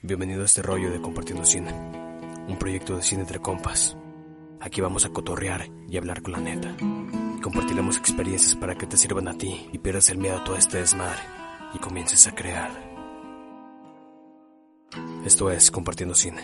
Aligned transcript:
Bienvenido 0.00 0.42
a 0.42 0.44
este 0.44 0.62
rollo 0.62 0.92
de 0.92 1.00
Compartiendo 1.00 1.44
Cine, 1.44 1.72
un 2.46 2.56
proyecto 2.56 2.94
de 2.96 3.02
cine 3.02 3.22
entre 3.22 3.40
compas. 3.40 3.96
Aquí 4.60 4.80
vamos 4.80 5.04
a 5.04 5.08
cotorrear 5.08 5.68
y 5.90 5.96
hablar 5.96 6.22
con 6.22 6.34
la 6.34 6.38
neta. 6.38 6.72
Compartiremos 7.42 7.96
experiencias 7.96 8.54
para 8.54 8.78
que 8.78 8.86
te 8.86 8.96
sirvan 8.96 9.26
a 9.26 9.36
ti 9.36 9.68
y 9.72 9.78
pierdas 9.78 10.08
el 10.10 10.18
miedo 10.18 10.36
a 10.36 10.44
todo 10.44 10.54
este 10.54 10.78
desmadre 10.78 11.18
y 11.74 11.78
comiences 11.78 12.28
a 12.28 12.34
crear. 12.34 12.70
Esto 15.26 15.50
es 15.50 15.68
Compartiendo 15.72 16.14
Cine. 16.14 16.42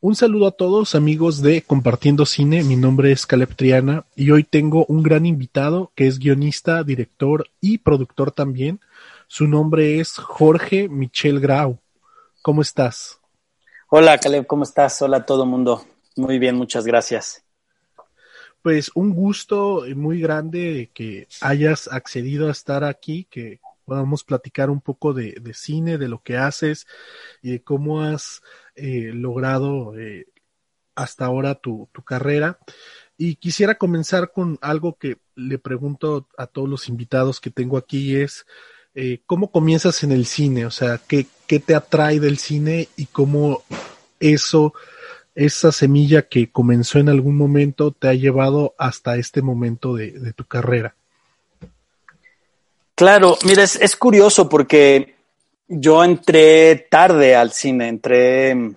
Un 0.00 0.14
saludo 0.14 0.46
a 0.46 0.52
todos 0.52 0.94
amigos 0.94 1.42
de 1.42 1.60
Compartiendo 1.60 2.24
Cine, 2.24 2.64
mi 2.64 2.76
nombre 2.76 3.12
es 3.12 3.26
Caleb 3.26 3.54
Triana 3.54 4.06
y 4.16 4.30
hoy 4.30 4.44
tengo 4.44 4.86
un 4.86 5.02
gran 5.02 5.26
invitado 5.26 5.92
que 5.94 6.06
es 6.06 6.18
guionista, 6.18 6.82
director 6.84 7.50
y 7.60 7.76
productor 7.76 8.32
también. 8.32 8.80
Su 9.32 9.46
nombre 9.46 10.00
es 10.00 10.16
Jorge 10.16 10.88
Michel 10.88 11.38
Grau. 11.38 11.78
¿Cómo 12.42 12.62
estás? 12.62 13.20
Hola 13.88 14.18
Caleb, 14.18 14.44
¿cómo 14.44 14.64
estás? 14.64 15.00
Hola 15.02 15.18
a 15.18 15.24
todo 15.24 15.46
mundo. 15.46 15.86
Muy 16.16 16.40
bien, 16.40 16.56
muchas 16.56 16.84
gracias. 16.84 17.44
Pues 18.60 18.90
un 18.92 19.14
gusto 19.14 19.84
muy 19.94 20.20
grande 20.20 20.90
que 20.92 21.28
hayas 21.42 21.86
accedido 21.92 22.48
a 22.48 22.50
estar 22.50 22.82
aquí, 22.82 23.28
que 23.30 23.60
podamos 23.84 24.24
platicar 24.24 24.68
un 24.68 24.80
poco 24.80 25.12
de, 25.12 25.36
de 25.40 25.54
cine, 25.54 25.96
de 25.96 26.08
lo 26.08 26.20
que 26.24 26.36
haces 26.36 26.88
y 27.40 27.52
de 27.52 27.62
cómo 27.62 28.02
has 28.02 28.42
eh, 28.74 29.12
logrado 29.14 29.96
eh, 29.96 30.26
hasta 30.96 31.26
ahora 31.26 31.54
tu, 31.54 31.88
tu 31.92 32.02
carrera. 32.02 32.58
Y 33.16 33.36
quisiera 33.36 33.76
comenzar 33.76 34.32
con 34.32 34.58
algo 34.60 34.98
que 34.98 35.18
le 35.36 35.58
pregunto 35.60 36.28
a 36.36 36.48
todos 36.48 36.68
los 36.68 36.88
invitados 36.88 37.38
que 37.38 37.50
tengo 37.50 37.76
aquí 37.76 38.16
es, 38.16 38.44
eh, 38.94 39.20
¿cómo 39.26 39.50
comienzas 39.50 40.02
en 40.02 40.12
el 40.12 40.26
cine? 40.26 40.66
O 40.66 40.70
sea, 40.70 41.00
¿qué, 41.06 41.26
¿qué 41.46 41.60
te 41.60 41.74
atrae 41.74 42.20
del 42.20 42.38
cine 42.38 42.88
y 42.96 43.06
cómo 43.06 43.62
eso, 44.18 44.74
esa 45.34 45.72
semilla 45.72 46.28
que 46.28 46.50
comenzó 46.50 46.98
en 46.98 47.08
algún 47.08 47.36
momento 47.36 47.92
te 47.92 48.08
ha 48.08 48.14
llevado 48.14 48.74
hasta 48.78 49.16
este 49.16 49.42
momento 49.42 49.94
de, 49.94 50.12
de 50.12 50.32
tu 50.32 50.44
carrera? 50.44 50.94
Claro, 53.00 53.38
mira, 53.46 53.62
es, 53.62 53.96
curioso 53.96 54.46
porque 54.46 55.14
yo 55.66 56.04
entré 56.04 56.86
tarde 56.90 57.34
al 57.34 57.50
cine, 57.50 57.88
entré 57.88 58.54
mm, 58.54 58.76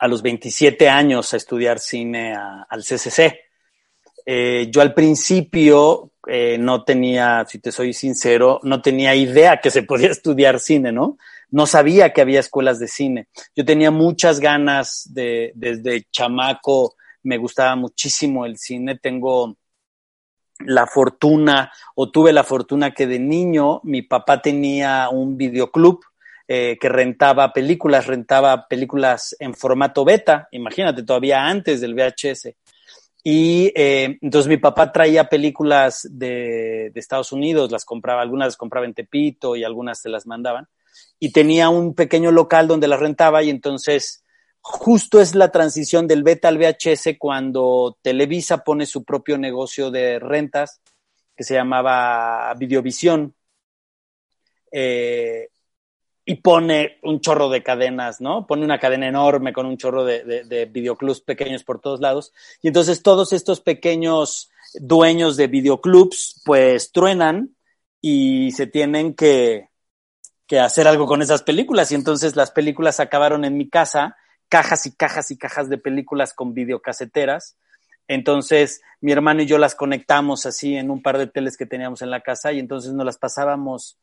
a 0.00 0.08
los 0.08 0.20
27 0.20 0.86
años 0.86 1.32
a 1.32 1.38
estudiar 1.38 1.78
cine 1.78 2.34
a, 2.34 2.66
al 2.68 2.82
CCC. 2.82 3.49
Eh, 4.26 4.68
yo 4.70 4.80
al 4.80 4.94
principio 4.94 6.12
eh, 6.26 6.58
no 6.58 6.84
tenía, 6.84 7.44
si 7.48 7.58
te 7.58 7.72
soy 7.72 7.92
sincero, 7.92 8.60
no 8.62 8.82
tenía 8.82 9.14
idea 9.14 9.60
que 9.60 9.70
se 9.70 9.82
podía 9.84 10.10
estudiar 10.10 10.60
cine, 10.60 10.92
¿no? 10.92 11.18
No 11.50 11.66
sabía 11.66 12.12
que 12.12 12.20
había 12.20 12.40
escuelas 12.40 12.78
de 12.78 12.88
cine. 12.88 13.28
Yo 13.56 13.64
tenía 13.64 13.90
muchas 13.90 14.38
ganas 14.40 15.08
de, 15.12 15.52
desde 15.54 16.06
chamaco, 16.10 16.94
me 17.22 17.38
gustaba 17.38 17.74
muchísimo 17.76 18.46
el 18.46 18.56
cine. 18.56 18.98
Tengo 18.98 19.56
la 20.60 20.86
fortuna, 20.86 21.72
o 21.94 22.10
tuve 22.10 22.32
la 22.32 22.44
fortuna 22.44 22.92
que 22.92 23.06
de 23.06 23.18
niño 23.18 23.80
mi 23.84 24.02
papá 24.02 24.40
tenía 24.40 25.08
un 25.08 25.36
videoclub 25.36 26.00
eh, 26.46 26.76
que 26.80 26.88
rentaba 26.88 27.52
películas, 27.52 28.06
rentaba 28.06 28.66
películas 28.66 29.36
en 29.38 29.54
formato 29.54 30.04
beta, 30.04 30.48
imagínate, 30.50 31.02
todavía 31.04 31.46
antes 31.46 31.80
del 31.80 31.94
VHS. 31.94 32.48
Y 33.22 33.72
eh, 33.74 34.18
entonces 34.22 34.48
mi 34.48 34.56
papá 34.56 34.92
traía 34.92 35.28
películas 35.28 36.08
de, 36.10 36.90
de, 36.92 37.00
Estados 37.00 37.32
Unidos, 37.32 37.70
las 37.70 37.84
compraba, 37.84 38.22
algunas 38.22 38.48
las 38.48 38.56
compraba 38.56 38.86
en 38.86 38.94
Tepito 38.94 39.56
y 39.56 39.64
algunas 39.64 40.00
se 40.00 40.08
las 40.08 40.26
mandaban. 40.26 40.68
Y 41.18 41.32
tenía 41.32 41.68
un 41.68 41.94
pequeño 41.94 42.30
local 42.30 42.66
donde 42.66 42.88
las 42.88 43.00
rentaba 43.00 43.42
y 43.42 43.50
entonces 43.50 44.24
justo 44.62 45.20
es 45.20 45.34
la 45.34 45.50
transición 45.50 46.06
del 46.06 46.22
beta 46.22 46.48
al 46.48 46.58
VHS 46.58 47.16
cuando 47.18 47.98
Televisa 48.02 48.58
pone 48.58 48.86
su 48.86 49.04
propio 49.04 49.38
negocio 49.38 49.90
de 49.90 50.18
rentas 50.18 50.80
que 51.36 51.44
se 51.44 51.54
llamaba 51.54 52.52
Videovisión. 52.54 53.34
Eh, 54.72 55.48
y 56.24 56.36
pone 56.36 56.98
un 57.02 57.20
chorro 57.20 57.48
de 57.48 57.62
cadenas, 57.62 58.20
¿no? 58.20 58.46
Pone 58.46 58.64
una 58.64 58.78
cadena 58.78 59.08
enorme 59.08 59.52
con 59.52 59.66
un 59.66 59.76
chorro 59.76 60.04
de, 60.04 60.22
de, 60.24 60.44
de, 60.44 60.66
videoclubs 60.66 61.20
pequeños 61.20 61.64
por 61.64 61.80
todos 61.80 62.00
lados. 62.00 62.32
Y 62.62 62.68
entonces 62.68 63.02
todos 63.02 63.32
estos 63.32 63.60
pequeños 63.60 64.50
dueños 64.74 65.36
de 65.36 65.46
videoclubs, 65.46 66.42
pues 66.44 66.92
truenan 66.92 67.56
y 68.00 68.52
se 68.52 68.66
tienen 68.66 69.14
que, 69.14 69.68
que 70.46 70.60
hacer 70.60 70.86
algo 70.86 71.06
con 71.06 71.22
esas 71.22 71.42
películas. 71.42 71.90
Y 71.92 71.94
entonces 71.94 72.36
las 72.36 72.50
películas 72.50 73.00
acabaron 73.00 73.44
en 73.44 73.56
mi 73.56 73.68
casa, 73.68 74.16
cajas 74.48 74.86
y 74.86 74.94
cajas 74.94 75.30
y 75.30 75.38
cajas 75.38 75.68
de 75.68 75.78
películas 75.78 76.34
con 76.34 76.54
videocaseteras. 76.54 77.56
Entonces 78.08 78.82
mi 79.00 79.12
hermano 79.12 79.42
y 79.42 79.46
yo 79.46 79.58
las 79.58 79.74
conectamos 79.74 80.46
así 80.46 80.76
en 80.76 80.90
un 80.90 81.02
par 81.02 81.18
de 81.18 81.26
teles 81.26 81.56
que 81.56 81.66
teníamos 81.66 82.02
en 82.02 82.10
la 82.10 82.20
casa 82.20 82.52
y 82.52 82.58
entonces 82.58 82.92
nos 82.92 83.06
las 83.06 83.18
pasábamos 83.18 83.96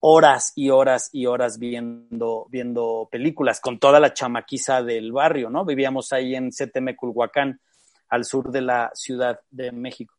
horas 0.00 0.52
y 0.56 0.70
horas 0.70 1.10
y 1.12 1.26
horas 1.26 1.58
viendo, 1.58 2.46
viendo 2.50 3.08
películas 3.10 3.60
con 3.60 3.78
toda 3.78 4.00
la 4.00 4.12
chamaquiza 4.12 4.82
del 4.82 5.12
barrio, 5.12 5.50
¿no? 5.50 5.64
Vivíamos 5.64 6.12
ahí 6.12 6.34
en 6.34 6.50
Culhuacán, 6.96 7.60
al 8.08 8.24
sur 8.24 8.50
de 8.50 8.62
la 8.62 8.90
Ciudad 8.94 9.40
de 9.50 9.72
México. 9.72 10.14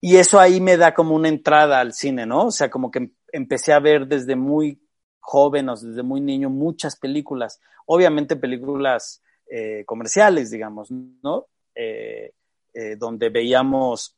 Y 0.00 0.16
eso 0.16 0.38
ahí 0.38 0.60
me 0.60 0.76
da 0.76 0.94
como 0.94 1.14
una 1.14 1.28
entrada 1.28 1.80
al 1.80 1.92
cine, 1.92 2.26
¿no? 2.26 2.46
O 2.46 2.50
sea, 2.50 2.70
como 2.70 2.90
que 2.90 3.10
empecé 3.32 3.72
a 3.72 3.80
ver 3.80 4.06
desde 4.06 4.36
muy 4.36 4.80
joven 5.18 5.68
o 5.68 5.76
desde 5.76 6.02
muy 6.02 6.20
niño 6.20 6.48
muchas 6.48 6.96
películas, 6.96 7.60
obviamente 7.86 8.36
películas 8.36 9.22
eh, 9.50 9.84
comerciales, 9.84 10.50
digamos, 10.50 10.90
¿no? 10.90 11.46
Eh, 11.74 12.32
eh, 12.72 12.96
donde 12.96 13.30
veíamos 13.30 14.16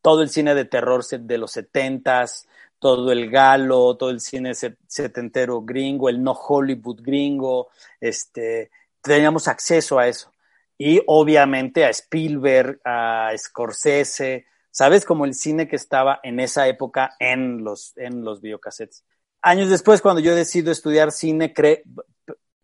todo 0.00 0.22
el 0.22 0.28
cine 0.28 0.54
de 0.54 0.66
terror 0.66 1.04
de 1.04 1.38
los 1.38 1.50
setentas, 1.50 2.46
todo 2.84 3.12
el 3.12 3.30
galo, 3.30 3.96
todo 3.96 4.10
el 4.10 4.20
cine 4.20 4.52
setentero 4.54 5.62
gringo, 5.62 6.10
el 6.10 6.22
no 6.22 6.32
Hollywood 6.32 7.00
gringo, 7.00 7.70
este, 7.98 8.70
teníamos 9.00 9.48
acceso 9.48 9.98
a 9.98 10.06
eso. 10.06 10.30
Y 10.76 11.00
obviamente 11.06 11.86
a 11.86 11.88
Spielberg, 11.88 12.82
a 12.84 13.32
Scorsese, 13.38 14.44
¿sabes? 14.70 15.06
Como 15.06 15.24
el 15.24 15.32
cine 15.32 15.66
que 15.66 15.76
estaba 15.76 16.20
en 16.22 16.40
esa 16.40 16.68
época 16.68 17.16
en 17.18 17.64
los, 17.64 17.96
en 17.96 18.22
los 18.22 18.42
videocassettes. 18.42 19.02
Años 19.40 19.70
después, 19.70 20.02
cuando 20.02 20.20
yo 20.20 20.34
decido 20.34 20.70
estudiar 20.70 21.10
cine, 21.10 21.54
cre 21.54 21.84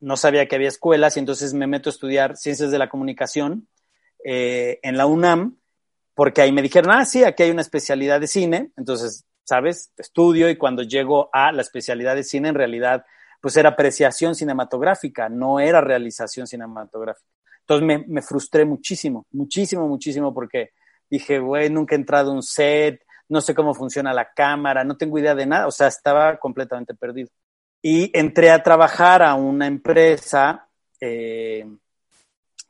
no 0.00 0.18
sabía 0.18 0.46
que 0.46 0.56
había 0.56 0.68
escuelas 0.68 1.16
y 1.16 1.20
entonces 1.20 1.54
me 1.54 1.66
meto 1.66 1.88
a 1.88 1.92
estudiar 1.94 2.36
ciencias 2.36 2.70
de 2.70 2.78
la 2.78 2.90
comunicación 2.90 3.68
eh, 4.22 4.80
en 4.82 4.98
la 4.98 5.06
UNAM, 5.06 5.56
porque 6.12 6.42
ahí 6.42 6.52
me 6.52 6.60
dijeron, 6.60 6.90
ah, 6.90 7.06
sí, 7.06 7.24
aquí 7.24 7.44
hay 7.44 7.50
una 7.50 7.62
especialidad 7.62 8.20
de 8.20 8.26
cine, 8.26 8.72
entonces 8.76 9.24
¿sabes? 9.50 9.92
Estudio 9.96 10.48
y 10.48 10.56
cuando 10.56 10.84
llego 10.84 11.28
a 11.32 11.50
la 11.50 11.62
especialidad 11.62 12.14
de 12.14 12.22
cine, 12.22 12.50
en 12.50 12.54
realidad, 12.54 13.04
pues 13.40 13.56
era 13.56 13.70
apreciación 13.70 14.36
cinematográfica, 14.36 15.28
no 15.28 15.58
era 15.58 15.80
realización 15.80 16.46
cinematográfica. 16.46 17.26
Entonces 17.62 18.06
me, 18.06 18.22
frustré 18.22 18.64
muchísimo, 18.64 19.26
muchísimo, 19.32 19.88
muchísimo, 19.88 20.32
porque 20.32 20.70
dije, 21.10 21.40
güey, 21.40 21.68
nunca 21.68 21.96
he 21.96 21.98
entrado 21.98 22.30
a 22.30 22.34
un 22.34 22.44
set, 22.44 23.04
no 23.28 23.40
sé 23.40 23.52
cómo 23.52 23.74
funciona 23.74 24.14
la 24.14 24.30
cámara, 24.32 24.84
no 24.84 24.96
tengo 24.96 25.18
idea 25.18 25.34
de 25.34 25.46
nada, 25.46 25.66
o 25.66 25.72
sea, 25.72 25.88
estaba 25.88 26.36
completamente 26.36 26.94
perdido. 26.94 27.30
Y 27.82 28.16
entré 28.16 28.52
a 28.52 28.62
trabajar 28.62 29.20
a 29.20 29.34
una 29.34 29.66
empresa 29.66 30.68
eh, 31.00 31.66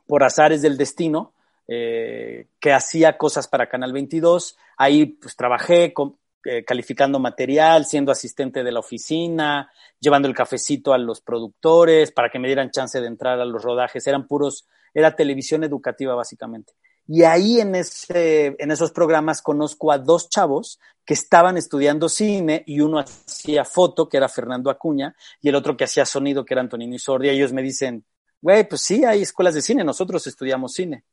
por 0.07 0.23
azares 0.23 0.63
del 0.63 0.77
destino, 0.77 1.35
eh, 1.67 2.47
que 2.59 2.73
hacía 2.73 3.19
cosas 3.19 3.47
para 3.47 3.69
Canal 3.69 3.93
22. 3.93 4.57
Ahí 4.77 5.05
pues 5.05 5.35
trabajé, 5.35 5.93
con, 5.93 6.17
eh, 6.45 6.63
calificando 6.63 7.19
material, 7.19 7.85
siendo 7.85 8.11
asistente 8.11 8.63
de 8.63 8.71
la 8.71 8.79
oficina, 8.79 9.71
llevando 9.99 10.27
el 10.27 10.33
cafecito 10.33 10.93
a 10.93 10.97
los 10.97 11.21
productores 11.21 12.11
para 12.11 12.29
que 12.29 12.39
me 12.39 12.47
dieran 12.47 12.71
chance 12.71 12.99
de 12.99 13.07
entrar 13.07 13.39
a 13.39 13.45
los 13.45 13.63
rodajes. 13.63 14.05
Eran 14.07 14.27
puros, 14.27 14.67
era 14.93 15.15
televisión 15.15 15.63
educativa 15.63 16.15
básicamente. 16.15 16.73
Y 17.07 17.23
ahí 17.23 17.59
en, 17.59 17.75
ese, 17.75 18.55
en 18.57 18.71
esos 18.71 18.91
programas 18.91 19.41
conozco 19.41 19.91
a 19.91 19.97
dos 19.97 20.29
chavos 20.29 20.79
que 21.03 21.13
estaban 21.13 21.57
estudiando 21.57 22.07
cine 22.07 22.63
y 22.65 22.79
uno 22.79 22.99
hacía 22.99 23.65
foto, 23.65 24.07
que 24.07 24.17
era 24.17 24.29
Fernando 24.29 24.69
Acuña, 24.69 25.15
y 25.41 25.49
el 25.49 25.55
otro 25.55 25.75
que 25.75 25.83
hacía 25.83 26.05
sonido, 26.05 26.45
que 26.45 26.53
era 26.53 26.61
Antonino 26.61 26.95
Isordi. 26.95 27.27
Y 27.27 27.31
ellos 27.31 27.53
me 27.53 27.61
dicen, 27.61 28.05
güey, 28.41 28.67
pues 28.67 28.81
sí, 28.81 29.03
hay 29.03 29.23
escuelas 29.23 29.55
de 29.55 29.61
cine, 29.61 29.83
nosotros 29.83 30.25
estudiamos 30.27 30.73
cine. 30.73 31.03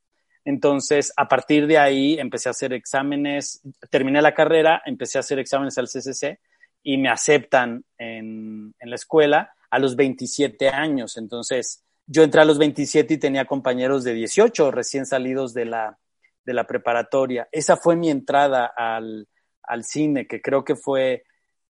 Entonces, 0.48 1.12
a 1.14 1.28
partir 1.28 1.66
de 1.66 1.76
ahí 1.76 2.18
empecé 2.18 2.48
a 2.48 2.52
hacer 2.52 2.72
exámenes, 2.72 3.60
terminé 3.90 4.22
la 4.22 4.32
carrera, 4.32 4.80
empecé 4.86 5.18
a 5.18 5.20
hacer 5.20 5.38
exámenes 5.38 5.76
al 5.76 5.88
CCC 5.88 6.40
y 6.82 6.96
me 6.96 7.10
aceptan 7.10 7.84
en, 7.98 8.74
en 8.80 8.88
la 8.88 8.96
escuela 8.96 9.52
a 9.68 9.78
los 9.78 9.94
27 9.94 10.70
años. 10.70 11.18
Entonces, 11.18 11.84
yo 12.06 12.22
entré 12.22 12.40
a 12.40 12.46
los 12.46 12.56
27 12.56 13.12
y 13.12 13.18
tenía 13.18 13.44
compañeros 13.44 14.04
de 14.04 14.14
18 14.14 14.70
recién 14.70 15.04
salidos 15.04 15.52
de 15.52 15.66
la, 15.66 15.98
de 16.46 16.54
la 16.54 16.66
preparatoria. 16.66 17.46
Esa 17.52 17.76
fue 17.76 17.94
mi 17.94 18.08
entrada 18.08 18.72
al, 18.74 19.28
al 19.64 19.84
cine, 19.84 20.26
que 20.26 20.40
creo 20.40 20.64
que 20.64 20.76
fue 20.76 21.24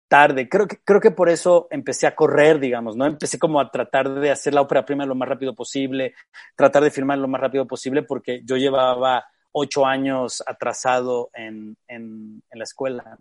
tarde. 0.08 0.48
Creo 0.48 0.66
que, 0.66 0.78
creo 0.78 1.00
que 1.00 1.10
por 1.10 1.28
eso 1.28 1.68
empecé 1.70 2.06
a 2.06 2.14
correr, 2.14 2.58
digamos, 2.58 2.96
¿no? 2.96 3.06
Empecé 3.06 3.38
como 3.38 3.60
a 3.60 3.70
tratar 3.70 4.12
de 4.20 4.30
hacer 4.30 4.54
la 4.54 4.60
ópera 4.60 4.84
prima 4.84 5.06
lo 5.06 5.14
más 5.14 5.28
rápido 5.28 5.54
posible, 5.54 6.14
tratar 6.54 6.82
de 6.82 6.90
filmar 6.90 7.18
lo 7.18 7.28
más 7.28 7.40
rápido 7.40 7.66
posible, 7.66 8.02
porque 8.02 8.42
yo 8.44 8.56
llevaba 8.56 9.24
ocho 9.52 9.86
años 9.86 10.42
atrasado 10.46 11.30
en, 11.34 11.76
en, 11.88 12.42
en 12.50 12.58
la 12.58 12.64
escuela. 12.64 13.18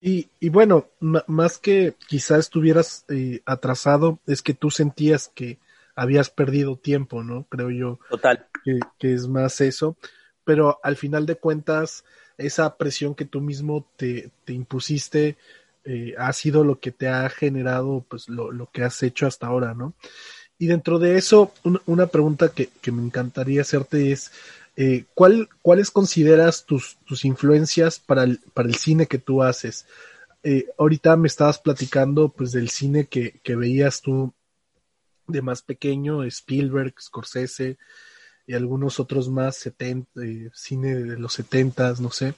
Y, 0.00 0.30
y 0.40 0.48
bueno, 0.48 0.88
más 1.00 1.58
que 1.58 1.94
quizás 2.08 2.40
estuvieras 2.40 3.04
eh, 3.08 3.40
atrasado, 3.46 4.18
es 4.26 4.42
que 4.42 4.52
tú 4.52 4.68
sentías 4.70 5.28
que 5.28 5.60
habías 5.94 6.28
perdido 6.28 6.76
tiempo, 6.76 7.22
¿no? 7.22 7.44
Creo 7.44 7.70
yo. 7.70 8.00
Total. 8.10 8.46
Que, 8.64 8.80
que 8.98 9.14
es 9.14 9.28
más 9.28 9.60
eso. 9.60 9.96
Pero 10.42 10.80
al 10.82 10.96
final 10.96 11.24
de 11.24 11.36
cuentas, 11.36 12.04
esa 12.38 12.76
presión 12.76 13.14
que 13.14 13.24
tú 13.24 13.40
mismo 13.40 13.86
te, 13.96 14.30
te 14.44 14.52
impusiste 14.52 15.36
eh, 15.84 16.14
ha 16.16 16.32
sido 16.32 16.62
lo 16.62 16.78
que 16.78 16.92
te 16.92 17.08
ha 17.08 17.28
generado 17.28 18.04
pues 18.08 18.28
lo, 18.28 18.52
lo, 18.52 18.70
que 18.70 18.84
has 18.84 19.02
hecho 19.02 19.26
hasta 19.26 19.48
ahora, 19.48 19.74
¿no? 19.74 19.94
Y 20.56 20.68
dentro 20.68 21.00
de 21.00 21.18
eso, 21.18 21.52
un, 21.64 21.80
una 21.86 22.06
pregunta 22.06 22.50
que, 22.50 22.68
que, 22.80 22.92
me 22.92 23.02
encantaría 23.02 23.62
hacerte 23.62 24.12
es, 24.12 24.30
eh, 24.76 25.06
¿cuál, 25.14 25.48
¿cuáles 25.60 25.90
consideras 25.90 26.66
tus, 26.66 26.98
tus 27.04 27.24
influencias 27.24 27.98
para 27.98 28.22
el, 28.22 28.38
para 28.54 28.68
el 28.68 28.76
cine 28.76 29.06
que 29.06 29.18
tú 29.18 29.42
haces? 29.42 29.86
Eh, 30.44 30.66
ahorita 30.78 31.16
me 31.16 31.26
estabas 31.26 31.58
platicando 31.58 32.28
pues 32.28 32.52
del 32.52 32.70
cine 32.70 33.06
que, 33.06 33.40
que 33.42 33.56
veías 33.56 34.02
tú 34.02 34.32
de 35.26 35.42
más 35.42 35.62
pequeño, 35.62 36.22
Spielberg, 36.22 36.94
Scorsese 37.00 37.76
y 38.46 38.54
algunos 38.54 39.00
otros 39.00 39.28
más, 39.28 39.56
70, 39.56 40.22
eh, 40.22 40.50
cine 40.54 40.94
de 40.94 41.18
los 41.18 41.34
setentas, 41.34 42.00
no 42.00 42.10
sé, 42.10 42.34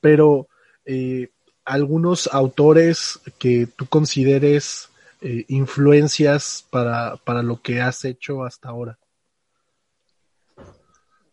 pero 0.00 0.48
eh, 0.84 1.30
algunos 1.64 2.28
autores 2.32 3.20
que 3.38 3.66
tú 3.66 3.86
consideres 3.86 4.88
eh, 5.20 5.44
influencias 5.48 6.66
para, 6.70 7.16
para 7.16 7.42
lo 7.42 7.60
que 7.60 7.80
has 7.80 8.04
hecho 8.04 8.44
hasta 8.44 8.68
ahora. 8.68 8.98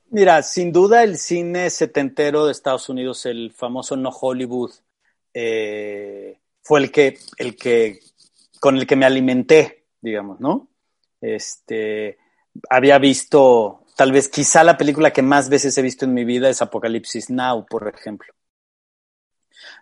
Mira, 0.10 0.42
sin 0.42 0.72
duda 0.72 1.04
el 1.04 1.18
cine 1.18 1.70
setentero 1.70 2.46
de 2.46 2.54
Estados 2.54 2.88
Unidos, 2.88 3.26
el 3.26 3.52
famoso 3.52 3.98
no 3.98 4.10
Hollywood, 4.10 4.72
fue 5.34 6.80
el 6.80 6.92
que, 6.92 7.18
el 7.38 7.56
que, 7.56 8.00
con 8.60 8.78
el 8.78 8.88
que 8.88 8.96
me 8.96 9.06
alimenté, 9.06 9.86
digamos, 10.02 10.40
¿no? 10.40 10.70
Este, 11.22 12.18
había 12.70 12.98
visto, 12.98 13.84
tal 13.98 14.12
vez 14.12 14.30
quizá 14.30 14.64
la 14.64 14.78
película 14.78 15.12
que 15.12 15.22
más 15.22 15.50
veces 15.50 15.78
he 15.78 15.82
visto 15.82 16.06
en 16.06 16.14
mi 16.14 16.24
vida 16.24 16.50
es 16.50 16.62
Apocalipsis 16.62 17.30
Now, 17.30 17.66
por 17.66 17.92
ejemplo. 17.94 18.32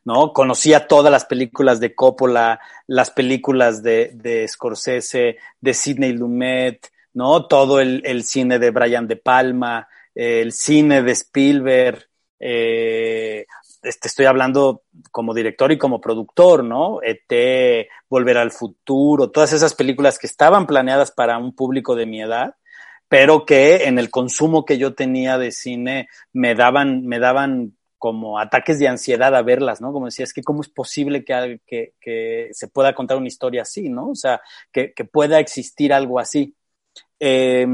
¿No? 0.06 0.32
Conocía 0.32 0.88
todas 0.88 1.12
las 1.12 1.26
películas 1.26 1.80
de 1.80 1.94
Coppola, 1.94 2.60
las 2.88 3.12
películas 3.12 3.84
de, 3.84 4.46
Scorsese, 4.48 5.38
de 5.60 5.74
Sidney 5.74 6.14
Lumet, 6.14 6.92
¿no? 7.14 7.46
Todo 7.46 7.82
el, 7.82 8.02
el 8.06 8.24
cine 8.24 8.58
de 8.58 8.72
Brian 8.72 9.08
De 9.08 9.18
Palma, 9.18 9.88
el 10.14 10.54
cine 10.54 11.04
de 11.04 11.12
Spielberg, 11.12 12.08
eh, 12.40 13.46
este, 13.82 14.08
estoy 14.08 14.26
hablando 14.28 14.84
como 15.12 15.34
director 15.34 15.72
y 15.72 15.78
como 15.78 16.00
productor, 16.00 16.64
¿no? 16.64 17.00
ET, 17.04 17.88
Volver 18.10 18.38
al 18.38 18.52
Futuro, 18.52 19.30
todas 19.30 19.52
esas 19.52 19.74
películas 19.74 20.18
que 20.18 20.28
estaban 20.28 20.66
planeadas 20.68 21.12
para 21.12 21.38
un 21.38 21.54
público 21.54 21.96
de 21.96 22.06
mi 22.06 22.22
edad, 22.22 22.56
pero 23.08 23.46
que 23.46 23.86
en 23.86 24.00
el 24.00 24.10
consumo 24.10 24.66
que 24.66 24.78
yo 24.78 24.94
tenía 24.94 25.38
de 25.38 25.52
cine 25.52 26.08
me 26.34 26.56
daban, 26.56 27.06
me 27.06 27.20
daban 27.20 27.78
como 27.98 28.40
ataques 28.40 28.80
de 28.80 28.88
ansiedad 28.88 29.36
a 29.36 29.42
verlas, 29.42 29.82
¿no? 29.82 29.92
Como 29.92 30.06
decía, 30.06 30.26
es 30.26 30.34
que 30.34 30.44
cómo 30.44 30.62
es 30.62 30.70
posible 30.70 31.24
que, 31.24 31.60
que, 31.66 31.94
que 32.00 32.50
se 32.52 32.68
pueda 32.68 32.94
contar 32.94 33.18
una 33.18 33.28
historia 33.28 33.64
así, 33.64 33.90
¿no? 33.90 34.10
O 34.10 34.16
sea, 34.16 34.42
que, 34.72 34.94
que 34.94 35.06
pueda 35.06 35.40
existir 35.40 35.94
algo 35.94 36.20
así. 36.20 36.56
Eh, 37.20 37.66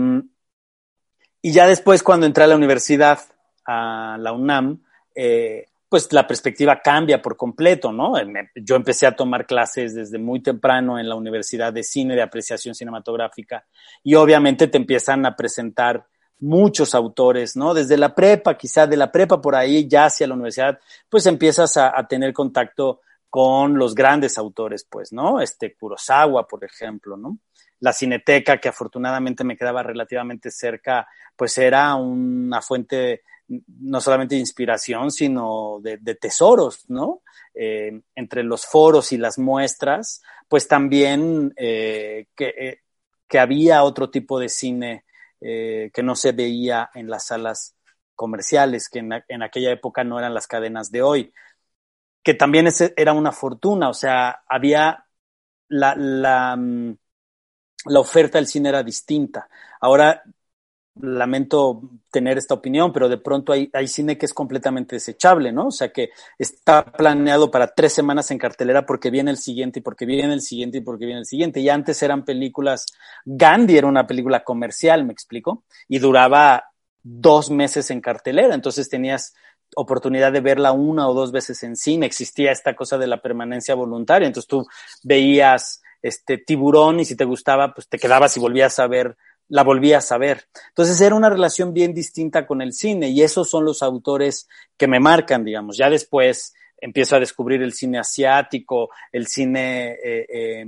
y 1.41 1.51
ya 1.51 1.67
después, 1.67 2.03
cuando 2.03 2.27
entré 2.27 2.43
a 2.43 2.47
la 2.47 2.55
universidad, 2.55 3.19
a 3.65 4.17
la 4.19 4.31
UNAM, 4.31 4.83
eh, 5.15 5.65
pues 5.91 6.07
la 6.13 6.25
perspectiva 6.25 6.79
cambia 6.81 7.21
por 7.21 7.35
completo, 7.35 7.91
¿no? 7.91 8.13
Yo 8.55 8.77
empecé 8.77 9.05
a 9.07 9.13
tomar 9.13 9.45
clases 9.45 9.93
desde 9.93 10.17
muy 10.19 10.41
temprano 10.41 10.97
en 10.97 11.09
la 11.09 11.15
Universidad 11.15 11.73
de 11.73 11.83
Cine, 11.83 12.15
de 12.15 12.21
Apreciación 12.21 12.73
Cinematográfica, 12.73 13.65
y 14.01 14.15
obviamente 14.15 14.69
te 14.69 14.77
empiezan 14.77 15.25
a 15.25 15.35
presentar 15.35 16.07
muchos 16.39 16.95
autores, 16.95 17.57
¿no? 17.57 17.73
Desde 17.73 17.97
la 17.97 18.15
prepa, 18.15 18.55
quizá 18.55 18.87
de 18.87 18.95
la 18.95 19.11
prepa 19.11 19.41
por 19.41 19.53
ahí 19.53 19.85
ya 19.85 20.05
hacia 20.05 20.27
la 20.27 20.35
universidad, 20.35 20.79
pues 21.09 21.25
empiezas 21.25 21.75
a, 21.75 21.91
a 21.93 22.07
tener 22.07 22.31
contacto 22.31 23.01
con 23.29 23.77
los 23.77 23.93
grandes 23.93 24.37
autores, 24.37 24.87
pues, 24.89 25.11
¿no? 25.11 25.41
Este 25.41 25.75
Kurosawa, 25.75 26.47
por 26.47 26.63
ejemplo, 26.63 27.17
¿no? 27.17 27.37
la 27.81 27.91
cineteca, 27.91 28.59
que 28.59 28.69
afortunadamente 28.69 29.43
me 29.43 29.57
quedaba 29.57 29.81
relativamente 29.81 30.51
cerca, 30.51 31.07
pues 31.35 31.57
era 31.57 31.95
una 31.95 32.61
fuente 32.61 33.23
no 33.79 34.01
solamente 34.01 34.35
de 34.35 34.41
inspiración, 34.41 35.11
sino 35.11 35.79
de, 35.81 35.97
de 35.97 36.15
tesoros, 36.15 36.89
¿no? 36.89 37.21
Eh, 37.53 38.01
entre 38.15 38.43
los 38.43 38.65
foros 38.65 39.11
y 39.11 39.17
las 39.17 39.37
muestras, 39.37 40.21
pues 40.47 40.67
también 40.67 41.53
eh, 41.57 42.27
que, 42.35 42.53
eh, 42.57 42.79
que, 43.27 43.39
había 43.39 43.83
otro 43.83 44.09
tipo 44.09 44.39
de 44.39 44.49
cine 44.49 45.05
que 45.39 46.03
no 46.03 46.15
se 46.15 46.33
veía 46.33 46.91
en 46.93 47.09
las 47.09 47.25
salas 47.25 47.75
comerciales, 48.13 48.89
que 48.89 48.99
en, 48.99 49.11
en, 49.27 49.41
aquella 49.41 49.71
época 49.71 50.03
no 50.03 50.19
eran 50.19 50.35
las 50.35 50.45
cadenas 50.45 50.91
de 50.91 51.01
hoy, 51.01 51.33
que 52.21 52.35
también 52.35 52.67
era 52.95 53.13
una 53.13 53.31
fortuna, 53.31 53.89
o 53.89 53.93
sea, 53.95 54.43
había 54.47 55.07
la, 55.67 55.95
la 55.95 56.55
mm, 56.55 56.95
la 57.85 57.99
oferta 57.99 58.37
del 58.37 58.47
cine 58.47 58.69
era 58.69 58.83
distinta. 58.83 59.49
Ahora 59.79 60.23
lamento 60.99 61.81
tener 62.11 62.37
esta 62.37 62.53
opinión, 62.53 62.91
pero 62.91 63.07
de 63.07 63.17
pronto 63.17 63.53
hay, 63.53 63.87
cine 63.87 64.17
que 64.17 64.25
es 64.25 64.33
completamente 64.33 64.95
desechable, 64.95 65.51
¿no? 65.51 65.67
O 65.67 65.71
sea, 65.71 65.91
que 65.91 66.09
está 66.37 66.83
planeado 66.83 67.49
para 67.49 67.67
tres 67.67 67.93
semanas 67.93 68.29
en 68.31 68.37
cartelera 68.37 68.85
porque 68.85 69.09
viene 69.09 69.31
el 69.31 69.37
siguiente 69.37 69.79
y 69.79 69.81
porque 69.81 70.05
viene 70.05 70.33
el 70.33 70.41
siguiente 70.41 70.79
y 70.79 70.81
porque 70.81 71.05
viene 71.05 71.21
el 71.21 71.25
siguiente. 71.25 71.61
Y 71.61 71.69
antes 71.69 72.01
eran 72.03 72.25
películas, 72.25 72.85
Gandhi 73.25 73.77
era 73.77 73.87
una 73.87 74.05
película 74.05 74.43
comercial, 74.43 75.05
me 75.05 75.13
explico, 75.13 75.63
y 75.87 75.99
duraba 75.99 76.65
dos 77.03 77.49
meses 77.49 77.89
en 77.89 78.01
cartelera, 78.01 78.53
entonces 78.53 78.89
tenías 78.89 79.33
oportunidad 79.75 80.31
de 80.31 80.41
verla 80.41 80.71
una 80.73 81.07
o 81.07 81.13
dos 81.13 81.31
veces 81.31 81.63
en 81.63 81.75
cine, 81.75 82.05
existía 82.05 82.51
esta 82.51 82.75
cosa 82.75 82.97
de 82.97 83.07
la 83.07 83.21
permanencia 83.21 83.73
voluntaria, 83.73 84.27
entonces 84.27 84.47
tú 84.47 84.67
veías 85.03 85.81
este 86.01 86.37
tiburón 86.37 86.99
y 86.99 87.05
si 87.05 87.15
te 87.15 87.25
gustaba, 87.25 87.73
pues 87.73 87.87
te 87.87 87.97
quedabas 87.97 88.35
y 88.35 88.39
volvías 88.39 88.79
a 88.79 88.87
ver, 88.87 89.15
la 89.51 89.63
volvías 89.63 90.11
a 90.13 90.17
ver. 90.17 90.47
Entonces 90.69 90.99
era 91.01 91.13
una 91.13 91.29
relación 91.29 91.73
bien 91.73 91.93
distinta 91.93 92.47
con 92.47 92.61
el 92.61 92.71
cine 92.71 93.09
y 93.09 93.21
esos 93.21 93.49
son 93.49 93.65
los 93.65 93.83
autores 93.83 94.47
que 94.77 94.87
me 94.87 95.01
marcan, 95.01 95.43
digamos. 95.43 95.75
Ya 95.75 95.89
después 95.89 96.53
empiezo 96.77 97.17
a 97.17 97.19
descubrir 97.19 97.61
el 97.61 97.73
cine 97.73 97.99
asiático, 97.99 98.91
el 99.11 99.27
cine, 99.27 99.91
eh, 100.03 100.25
eh, 100.29 100.65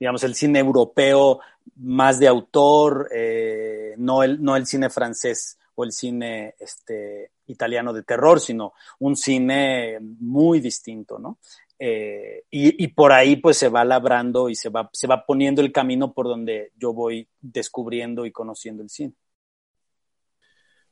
digamos, 0.00 0.24
el 0.24 0.34
cine 0.34 0.60
europeo 0.60 1.40
más 1.76 2.18
de 2.18 2.26
autor, 2.26 3.10
eh, 3.14 3.94
no, 3.98 4.22
el, 4.22 4.42
no 4.42 4.56
el 4.56 4.66
cine 4.66 4.88
francés 4.88 5.58
o 5.74 5.84
el 5.84 5.92
cine 5.92 6.54
este, 6.58 7.32
italiano 7.48 7.92
de 7.92 8.02
terror, 8.02 8.40
sino 8.40 8.72
un 9.00 9.14
cine 9.14 9.98
muy 10.00 10.60
distinto, 10.60 11.18
¿no? 11.18 11.38
Eh, 11.86 12.44
y, 12.50 12.88
por 12.88 13.12
ahí 13.12 13.36
pues 13.36 13.58
se 13.58 13.68
va 13.68 13.84
labrando 13.84 14.48
y 14.48 14.54
se 14.54 14.70
va, 14.70 14.88
se 14.94 15.06
va 15.06 15.26
poniendo 15.26 15.60
el 15.60 15.70
camino 15.70 16.14
por 16.14 16.28
donde 16.28 16.72
yo 16.78 16.94
voy 16.94 17.28
descubriendo 17.42 18.24
y 18.24 18.32
conociendo 18.32 18.82
el 18.82 18.88
cine. 18.88 19.12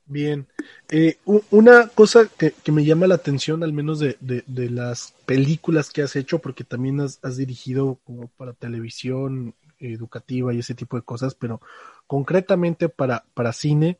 Bien, 0.05 0.45
eh, 0.91 1.17
una 1.49 1.87
cosa 1.87 2.29
que, 2.37 2.53
me 2.71 2.85
llama 2.85 3.07
la 3.07 3.15
atención, 3.15 3.63
al 3.63 3.73
menos 3.73 3.97
de, 3.97 4.17
de, 4.19 4.69
las 4.69 5.15
películas 5.25 5.89
que 5.89 6.03
has 6.03 6.15
hecho, 6.15 6.37
porque 6.37 6.63
también 6.63 7.01
has, 7.01 7.37
dirigido 7.37 7.99
como 8.03 8.27
para 8.27 8.53
televisión 8.53 9.55
educativa 9.79 10.53
y 10.53 10.59
ese 10.59 10.75
tipo 10.75 10.95
de 10.95 11.01
cosas, 11.01 11.33
pero 11.33 11.59
concretamente 12.05 12.87
para, 12.87 13.25
para 13.33 13.51
cine, 13.51 13.97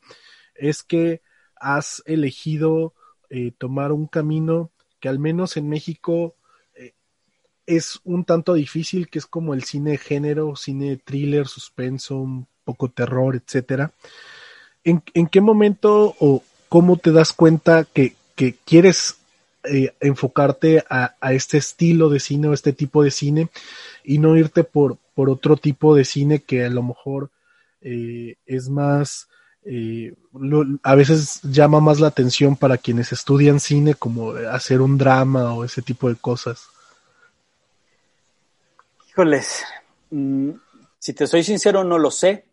es 0.53 0.83
que 0.83 1.23
has 1.55 2.03
elegido 2.05 2.93
eh, 3.31 3.51
tomar 3.57 3.91
un 3.91 4.05
camino 4.05 4.69
que 4.99 5.09
al 5.09 5.17
menos 5.17 5.57
en 5.57 5.69
México 5.69 6.35
es 7.65 7.99
un 8.03 8.25
tanto 8.25 8.53
difícil, 8.53 9.07
que 9.09 9.19
es 9.19 9.25
como 9.25 9.53
el 9.53 9.63
cine 9.63 9.97
género, 9.97 10.55
cine 10.55 10.97
thriller, 10.97 11.47
suspenso, 11.47 12.17
un 12.17 12.47
poco 12.63 12.89
terror, 12.89 13.35
etcétera. 13.35 13.91
¿En, 14.83 15.01
¿En, 15.13 15.27
qué 15.27 15.41
momento 15.41 16.15
o 16.19 16.43
cómo 16.69 16.97
te 16.97 17.11
das 17.11 17.31
cuenta 17.33 17.85
que, 17.85 18.15
que 18.35 18.55
quieres 18.65 19.15
eh, 19.63 19.93
enfocarte 20.01 20.83
a, 20.89 21.15
a, 21.21 21.33
este 21.33 21.57
estilo 21.57 22.09
de 22.09 22.19
cine 22.19 22.49
o 22.49 22.53
este 22.53 22.73
tipo 22.73 23.01
de 23.01 23.11
cine 23.11 23.49
y 24.03 24.17
no 24.17 24.35
irte 24.35 24.65
por, 24.65 24.97
por 25.15 25.29
otro 25.29 25.55
tipo 25.55 25.95
de 25.95 26.03
cine 26.03 26.39
que 26.39 26.65
a 26.65 26.69
lo 26.69 26.83
mejor 26.83 27.31
eh, 27.79 28.35
es 28.45 28.69
más, 28.69 29.27
eh, 29.65 30.13
lo, 30.33 30.65
a 30.83 30.95
veces 30.95 31.41
llama 31.43 31.79
más 31.79 31.99
la 31.99 32.07
atención 32.07 32.57
para 32.57 32.77
quienes 32.77 33.11
estudian 33.13 33.59
cine 33.59 33.95
como 33.95 34.31
hacer 34.31 34.81
un 34.81 34.97
drama 34.97 35.53
o 35.53 35.63
ese 35.63 35.81
tipo 35.81 36.09
de 36.09 36.15
cosas. 36.15 36.72
Híjoles, 39.13 39.63
mm, 40.09 40.49
si 40.97 41.13
te 41.13 41.27
soy 41.27 41.43
sincero, 41.43 41.83
no 41.83 41.99
lo 41.99 42.09
sé. 42.09 42.45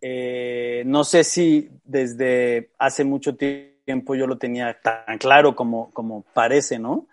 Eh, 0.00 0.84
no 0.86 1.02
sé 1.02 1.24
si 1.24 1.68
desde 1.82 2.70
hace 2.78 3.02
mucho 3.02 3.34
tiempo 3.34 4.14
yo 4.14 4.28
lo 4.28 4.38
tenía 4.38 4.80
tan 4.80 5.18
claro 5.18 5.56
como, 5.56 5.90
como 5.90 6.22
parece, 6.22 6.78
¿no? 6.78 7.08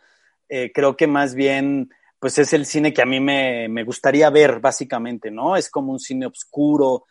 Eh, 0.47 0.71
creo 0.71 0.95
que 0.95 1.07
más 1.07 1.33
bien, 1.33 1.89
pues 2.19 2.37
es 2.37 2.53
el 2.53 2.67
cine 2.67 2.93
que 2.93 3.01
a 3.01 3.07
mí 3.07 3.19
me, 3.19 3.67
me, 3.69 3.83
gustaría 3.83 4.29
ver, 4.29 4.59
básicamente, 4.59 5.31
¿no? 5.31 5.55
Es 5.55 5.67
como 5.71 5.91
un 5.91 5.99
cine 5.99 6.27
oscuro. 6.27 7.05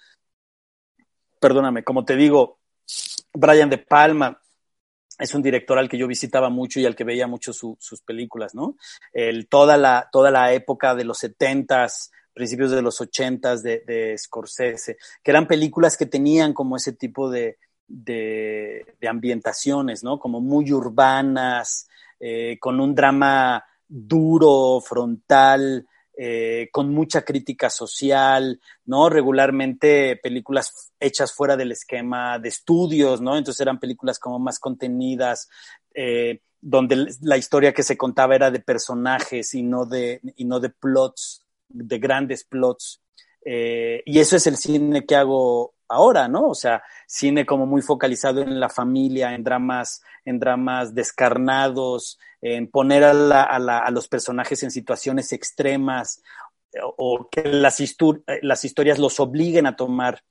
Perdóname, 1.41 1.83
como 1.83 2.05
te 2.05 2.15
digo, 2.15 2.61
Brian 3.35 3.69
De 3.69 3.79
Palma 3.79 4.41
es 5.19 5.35
un 5.35 5.43
director 5.43 5.79
al 5.79 5.89
que 5.89 5.99
yo 5.99 6.07
visitaba 6.07 6.49
mucho 6.49 6.81
y 6.81 6.87
al 6.87 6.95
que 6.95 7.05
veía 7.05 7.27
mucho 7.27 7.53
su, 7.53 7.77
sus 7.81 8.03
películas, 8.03 8.55
¿no? 8.55 8.77
El, 9.13 9.49
toda, 9.49 9.77
la, 9.77 10.09
toda 10.13 10.31
la 10.31 10.53
época 10.53 10.95
de 10.95 11.05
los 11.05 11.19
setentas, 11.19 12.13
principios 12.33 12.71
de 12.71 12.83
los 12.83 13.01
ochentas 13.01 13.63
de, 13.63 13.83
de 13.87 14.17
Scorsese, 14.17 14.97
que 15.23 15.31
eran 15.31 15.49
películas 15.49 15.97
que 15.97 16.07
tenían 16.07 16.53
como 16.53 16.77
ese 16.77 16.93
tipo 16.93 17.31
de, 17.31 17.59
de, 17.89 18.95
de 19.01 19.09
ambientaciones, 19.09 20.05
¿no? 20.05 20.19
Como 20.19 20.41
muy 20.41 20.73
urbanas, 20.73 21.89
eh, 22.21 22.59
con 22.61 22.81
un 22.81 22.95
drama 22.95 23.65
duro, 23.89 24.81
frontal, 24.81 25.87
eh, 26.21 26.69
con 26.73 26.93
mucha 26.93 27.23
crítica 27.23 27.71
social, 27.71 28.61
¿no? 28.87 29.09
Regularmente 29.09 30.17
películas 30.17 30.91
hechas 30.99 31.33
fuera 31.33 31.57
del 31.57 31.71
esquema 31.71 32.41
de 32.41 32.49
estudios, 32.49 33.21
¿no? 33.21 33.37
Entonces 33.37 33.61
eran 33.61 33.79
películas 33.79 34.19
como 34.19 34.41
más 34.41 34.59
contenidas, 34.59 35.49
eh, 35.95 36.41
donde 36.61 37.07
la 37.21 37.37
historia 37.37 37.73
que 37.73 37.85
se 37.85 37.97
contaba 37.97 38.35
era 38.35 38.51
de 38.51 38.59
personajes 38.59 39.55
y 39.55 39.63
no 39.63 39.87
de, 39.87 40.21
y 40.35 40.45
no 40.45 40.59
de 40.59 40.71
plots, 40.71 41.47
de 41.69 41.99
grandes 42.01 42.43
plots. 42.43 43.01
Eh, 43.45 44.03
y 44.05 44.19
eso 44.19 44.35
es 44.35 44.49
el 44.49 44.57
cine 44.57 45.07
que 45.07 45.15
hago 45.15 45.75
ahora, 45.89 46.29
¿no? 46.29 46.49
O 46.49 46.55
sea, 46.55 46.83
cine 47.07 47.47
como 47.47 47.67
muy 47.67 47.83
focalizado 47.83 48.43
en 48.43 48.61
la 48.61 48.69
familia, 48.69 49.35
en 49.35 49.43
dramas, 49.43 50.03
en 50.25 50.39
dramas 50.39 50.95
descarnados, 50.95 52.19
en 52.41 52.69
poner 52.69 53.05
a, 53.05 53.13
la, 53.13 53.43
a, 53.43 53.59
la, 53.59 53.79
a 53.79 53.91
los 53.91 54.09
personajes 54.09 54.63
en 54.63 54.71
situaciones 54.71 55.33
extremas 55.33 56.23
o 56.97 57.29
que 57.31 57.45
las, 57.45 57.83
las 58.43 58.65
historias 58.65 58.99
los 58.99 59.21
obliguen 59.21 59.67
a 59.67 59.77
tomar 59.77 60.23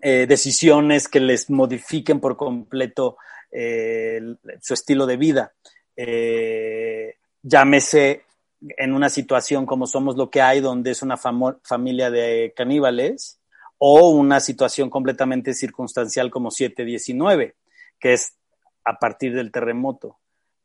eh, 0.00 0.26
decisiones 0.28 1.08
que 1.08 1.20
les 1.20 1.50
modifiquen 1.50 2.20
por 2.20 2.36
completo 2.36 3.16
eh, 3.50 4.20
su 4.60 4.74
estilo 4.74 5.06
de 5.06 5.16
vida. 5.16 5.52
Eh, 5.96 7.16
llámese 7.42 8.24
en 8.60 8.92
una 8.92 9.08
situación 9.08 9.66
como 9.66 9.86
somos 9.86 10.16
lo 10.16 10.30
que 10.30 10.42
hay, 10.42 10.60
donde 10.60 10.92
es 10.92 11.02
una 11.02 11.16
familia 11.16 12.10
de 12.10 12.52
caníbales, 12.56 13.40
o 13.78 14.10
una 14.10 14.40
situación 14.40 14.90
completamente 14.90 15.54
circunstancial 15.54 16.30
como 16.30 16.50
719, 16.50 17.56
que 17.98 18.12
es 18.12 18.36
a 18.84 18.98
partir 18.98 19.34
del 19.34 19.52
terremoto. 19.52 20.18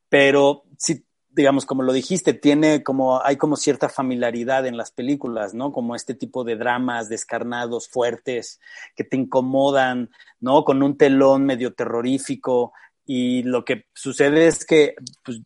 Pero 0.10 0.64
si, 0.78 1.06
digamos, 1.30 1.66
como 1.66 1.84
lo 1.84 1.94
dijiste, 1.94 2.34
tiene 2.34 2.84
como, 2.84 3.24
hay 3.24 3.38
como 3.38 3.56
cierta 3.56 3.88
familiaridad 3.88 4.66
en 4.66 4.78
las 4.78 4.92
películas, 4.92 5.54
¿no? 5.54 5.72
Como 5.72 5.96
este 5.96 6.16
tipo 6.16 6.44
de 6.44 6.56
dramas 6.56 7.10
descarnados, 7.10 7.88
fuertes, 7.88 8.60
que 8.96 9.04
te 9.04 9.18
incomodan, 9.18 10.10
¿no? 10.40 10.64
Con 10.64 10.82
un 10.82 10.98
telón 10.98 11.46
medio 11.46 11.74
terrorífico. 11.74 12.74
Y 13.06 13.44
lo 13.44 13.64
que 13.64 13.86
sucede 13.94 14.48
es 14.48 14.66
que, 14.66 14.96
pues, 15.24 15.42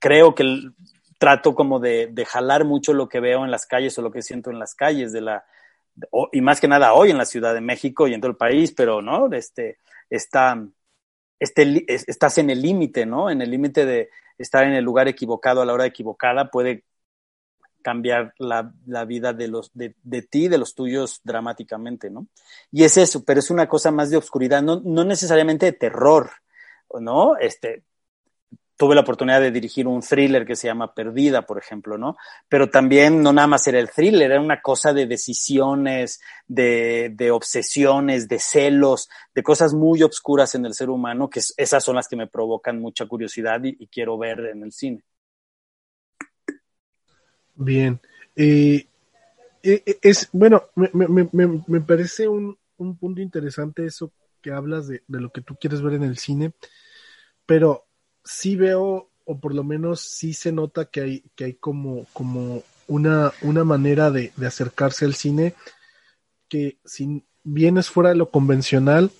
creo 0.00 0.34
que 0.34 0.44
trato 1.18 1.54
como 1.54 1.78
de, 1.78 2.08
de, 2.08 2.24
jalar 2.24 2.64
mucho 2.64 2.92
lo 2.94 3.08
que 3.08 3.20
veo 3.20 3.44
en 3.44 3.50
las 3.50 3.66
calles 3.66 3.96
o 3.98 4.02
lo 4.02 4.10
que 4.10 4.22
siento 4.22 4.50
en 4.50 4.58
las 4.58 4.74
calles 4.74 5.12
de 5.12 5.20
la, 5.20 5.44
y 6.32 6.40
más 6.40 6.60
que 6.60 6.68
nada 6.68 6.94
hoy 6.94 7.10
en 7.10 7.18
la 7.18 7.24
Ciudad 7.24 7.54
de 7.54 7.60
México 7.60 8.08
y 8.08 8.14
en 8.14 8.20
todo 8.20 8.30
el 8.30 8.36
país, 8.36 8.72
pero, 8.72 9.02
¿no? 9.02 9.32
Este, 9.32 9.78
está, 10.08 10.66
este, 11.38 11.84
estás 11.88 12.38
en 12.38 12.50
el 12.50 12.62
límite, 12.62 13.06
¿no? 13.06 13.30
En 13.30 13.42
el 13.42 13.50
límite 13.50 13.84
de 13.84 14.10
estar 14.38 14.64
en 14.64 14.72
el 14.72 14.84
lugar 14.84 15.08
equivocado 15.08 15.62
a 15.62 15.66
la 15.66 15.72
hora 15.72 15.86
equivocada 15.86 16.50
puede 16.50 16.84
cambiar 17.82 18.32
la, 18.38 18.72
la 18.86 19.04
vida 19.04 19.32
de, 19.32 19.48
los, 19.48 19.70
de, 19.74 19.94
de, 20.02 20.22
ti, 20.22 20.48
de 20.48 20.58
los 20.58 20.74
tuyos 20.74 21.20
dramáticamente, 21.24 22.10
¿no? 22.10 22.28
Y 22.70 22.84
es 22.84 22.96
eso, 22.96 23.24
pero 23.24 23.40
es 23.40 23.50
una 23.50 23.68
cosa 23.68 23.90
más 23.90 24.10
de 24.10 24.16
oscuridad, 24.16 24.62
no, 24.62 24.80
no 24.84 25.04
necesariamente 25.04 25.66
de 25.66 25.72
terror, 25.72 26.30
¿no? 27.00 27.36
Este, 27.36 27.82
tuve 28.82 28.96
la 28.96 29.02
oportunidad 29.02 29.40
de 29.40 29.52
dirigir 29.52 29.86
un 29.86 30.00
thriller 30.00 30.44
que 30.44 30.56
se 30.56 30.66
llama 30.66 30.92
Perdida, 30.92 31.42
por 31.42 31.56
ejemplo, 31.56 31.96
¿no? 31.98 32.16
Pero 32.48 32.68
también 32.68 33.22
no 33.22 33.32
nada 33.32 33.46
más 33.46 33.64
era 33.68 33.78
el 33.78 33.88
thriller, 33.88 34.32
era 34.32 34.40
una 34.40 34.60
cosa 34.60 34.92
de 34.92 35.06
decisiones, 35.06 36.20
de, 36.48 37.30
obsesiones, 37.32 38.26
de 38.26 38.40
celos, 38.40 39.08
de 39.36 39.44
cosas 39.44 39.72
muy 39.72 40.02
obscuras 40.02 40.56
en 40.56 40.66
el 40.66 40.74
ser 40.74 40.90
humano, 40.90 41.30
que 41.30 41.38
es, 41.38 41.54
esas 41.56 41.84
son 41.84 41.94
las 41.94 42.08
que 42.08 42.16
me 42.16 42.26
provocan 42.26 42.80
mucha 42.80 43.06
curiosidad 43.06 43.60
y, 43.62 43.86
quiero 43.86 44.18
ver 44.18 44.46
en 44.46 44.64
el 44.64 44.72
cine. 44.72 45.04
Bien. 47.54 48.00
Eh, 48.34 48.84
es, 49.62 50.28
bueno, 50.32 50.64
me, 50.74 50.90
me, 50.92 51.28
me, 51.30 51.62
me 51.68 51.80
parece 51.82 52.26
un, 52.26 52.58
un, 52.78 52.96
punto 52.96 53.20
interesante 53.20 53.86
eso 53.86 54.12
que 54.40 54.50
hablas 54.50 54.88
de, 54.88 55.04
de 55.06 55.20
lo 55.20 55.30
que 55.30 55.40
tú 55.40 55.54
quieres 55.54 55.82
ver 55.82 55.94
en 55.94 56.02
el 56.02 56.18
cine, 56.18 56.52
pero 57.46 57.86
sí 58.24 58.56
veo, 58.56 59.08
o 59.24 59.38
por 59.38 59.54
lo 59.54 59.64
menos 59.64 60.00
sí 60.00 60.34
se 60.34 60.52
nota 60.52 60.86
que 60.86 61.00
hay, 61.00 61.24
que 61.34 61.44
hay 61.44 61.54
como, 61.54 62.06
como 62.12 62.62
una, 62.88 63.32
una 63.42 63.64
manera 63.64 64.10
de, 64.10 64.32
de 64.36 64.46
acercarse 64.46 65.04
al 65.04 65.14
cine 65.14 65.54
que 66.48 66.76
si 66.84 67.24
bien 67.44 67.78
es 67.78 67.88
fuera 67.88 68.10
de 68.10 68.16
lo 68.16 68.30
convencional, 68.30 69.10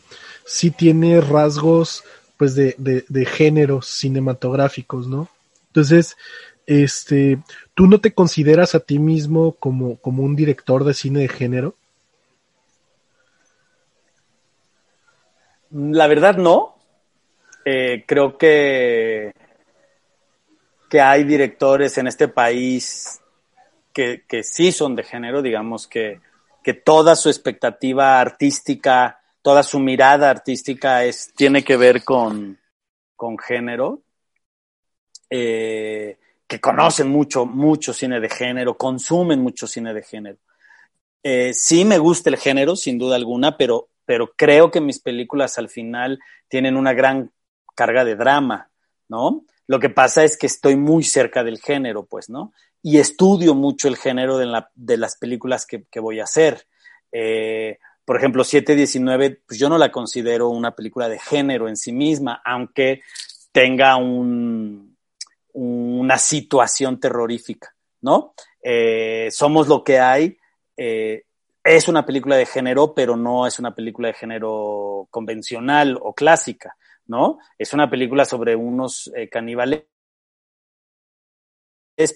sí 0.44 0.70
tiene 0.70 1.20
rasgos 1.20 2.04
pues 2.36 2.54
de, 2.54 2.74
de, 2.78 3.04
de 3.08 3.24
géneros 3.24 3.86
cinematográficos, 3.86 5.06
¿no? 5.06 5.28
Entonces, 5.68 6.16
este, 6.66 7.38
¿tú 7.74 7.86
no 7.86 8.00
te 8.00 8.12
consideras 8.12 8.74
a 8.74 8.80
ti 8.80 8.98
mismo 8.98 9.52
como, 9.52 9.96
como 9.96 10.22
un 10.22 10.36
director 10.36 10.84
de 10.84 10.94
cine 10.94 11.20
de 11.20 11.28
género? 11.28 11.74
La 15.70 16.06
verdad 16.06 16.36
no, 16.36 16.71
eh, 17.64 18.04
creo 18.06 18.36
que, 18.36 19.32
que 20.88 21.00
hay 21.00 21.24
directores 21.24 21.96
en 21.98 22.06
este 22.06 22.28
país 22.28 23.20
que, 23.92 24.24
que 24.26 24.42
sí 24.42 24.72
son 24.72 24.96
de 24.96 25.04
género, 25.04 25.42
digamos 25.42 25.86
que, 25.86 26.20
que 26.62 26.74
toda 26.74 27.16
su 27.16 27.28
expectativa 27.28 28.20
artística, 28.20 29.20
toda 29.42 29.62
su 29.62 29.78
mirada 29.78 30.30
artística 30.30 31.04
es, 31.04 31.32
tiene 31.34 31.64
que 31.64 31.76
ver 31.76 32.04
con, 32.04 32.58
con 33.16 33.38
género, 33.38 34.02
eh, 35.28 36.18
que 36.46 36.60
conocen 36.60 37.08
mucho, 37.08 37.46
mucho 37.46 37.92
cine 37.92 38.20
de 38.20 38.28
género, 38.28 38.76
consumen 38.76 39.40
mucho 39.40 39.66
cine 39.66 39.94
de 39.94 40.02
género. 40.02 40.38
Eh, 41.22 41.52
sí 41.54 41.84
me 41.84 41.98
gusta 41.98 42.30
el 42.30 42.36
género, 42.36 42.76
sin 42.76 42.98
duda 42.98 43.16
alguna, 43.16 43.56
pero, 43.56 43.88
pero 44.04 44.32
creo 44.36 44.70
que 44.70 44.80
mis 44.80 44.98
películas 44.98 45.56
al 45.58 45.68
final 45.68 46.18
tienen 46.48 46.76
una 46.76 46.92
gran 46.92 47.32
carga 47.74 48.04
de 48.04 48.16
drama, 48.16 48.70
¿no? 49.08 49.44
Lo 49.66 49.80
que 49.80 49.90
pasa 49.90 50.24
es 50.24 50.36
que 50.36 50.46
estoy 50.46 50.76
muy 50.76 51.04
cerca 51.04 51.44
del 51.44 51.58
género, 51.58 52.04
pues, 52.06 52.28
¿no? 52.28 52.52
Y 52.82 52.98
estudio 52.98 53.54
mucho 53.54 53.88
el 53.88 53.96
género 53.96 54.38
de, 54.38 54.46
la, 54.46 54.70
de 54.74 54.96
las 54.96 55.16
películas 55.16 55.66
que, 55.66 55.84
que, 55.90 56.00
voy 56.00 56.20
a 56.20 56.24
hacer. 56.24 56.66
Eh, 57.12 57.78
por 58.04 58.16
ejemplo, 58.16 58.42
719, 58.42 59.42
pues 59.46 59.58
yo 59.60 59.68
no 59.68 59.78
la 59.78 59.92
considero 59.92 60.48
una 60.48 60.74
película 60.74 61.08
de 61.08 61.18
género 61.18 61.68
en 61.68 61.76
sí 61.76 61.92
misma, 61.92 62.42
aunque 62.44 63.02
tenga 63.52 63.96
un, 63.96 64.96
una 65.52 66.18
situación 66.18 66.98
terrorífica, 66.98 67.74
¿no? 68.00 68.34
Eh, 68.62 69.28
somos 69.30 69.68
lo 69.68 69.84
que 69.84 70.00
hay, 70.00 70.36
eh, 70.76 71.24
es 71.62 71.88
una 71.88 72.04
película 72.04 72.36
de 72.36 72.46
género, 72.46 72.94
pero 72.94 73.16
no 73.16 73.46
es 73.46 73.58
una 73.58 73.74
película 73.74 74.08
de 74.08 74.14
género 74.14 75.06
convencional 75.10 75.98
o 76.00 76.12
clásica, 76.14 76.76
¿no? 77.12 77.38
Es 77.58 77.74
una 77.74 77.90
película 77.90 78.24
sobre 78.24 78.56
unos 78.56 79.12
eh, 79.14 79.28
caníbales, 79.28 79.84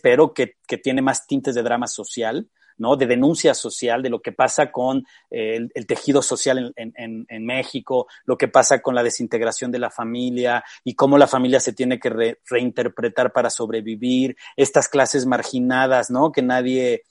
pero 0.03 0.33
que, 0.33 0.57
que 0.67 0.79
tiene 0.79 1.03
más 1.03 1.27
tintes 1.27 1.55
de 1.55 1.63
drama 1.63 1.87
social, 1.87 2.51
¿no? 2.79 2.97
De 2.97 3.07
denuncia 3.07 3.53
social, 3.55 4.03
de 4.03 4.09
lo 4.09 4.21
que 4.23 4.33
pasa 4.33 4.73
con 4.73 5.05
eh, 5.31 5.69
el, 5.75 5.87
tejido 5.87 6.23
social 6.23 6.73
en, 6.77 7.47
México, 7.47 8.07
lo 8.25 8.39
que 8.39 8.49
pasa 8.49 8.81
con 8.81 8.95
la 8.95 9.03
desintegración 9.03 9.71
de 9.71 9.79
la 9.79 9.91
familia 9.91 10.65
y 10.83 10.95
cómo 10.95 11.19
la 11.19 11.27
familia 11.27 11.61
se 11.61 11.75
tiene 11.75 11.99
que 11.99 12.39
reinterpretar 12.49 13.33
para 13.33 13.51
sobrevivir, 13.51 14.37
estas 14.57 14.89
clases 14.89 15.27
marginadas, 15.27 16.11
¿no? 16.11 16.33
Que 16.33 16.43
nadie, 16.43 17.03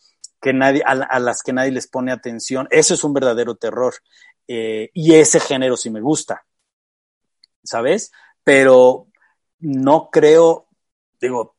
que 0.41 0.53
nadie, 0.53 0.81
a, 0.85 1.19
las 1.19 1.43
que 1.43 1.53
nadie 1.53 1.71
les 1.71 1.87
pone 1.87 2.11
atención. 2.11 2.67
Eso 2.71 2.95
es 2.95 3.03
un 3.03 3.13
verdadero 3.13 3.55
terror. 3.55 3.93
Eh, 4.47 4.89
y 4.93 5.13
ese 5.13 5.39
género 5.39 5.77
sí 5.77 5.89
me 5.89 6.01
gusta, 6.01 6.45
¿sabes? 7.65 8.11
Pero 8.43 9.07
no 9.59 10.09
creo, 10.11 10.67
digo, 11.19 11.55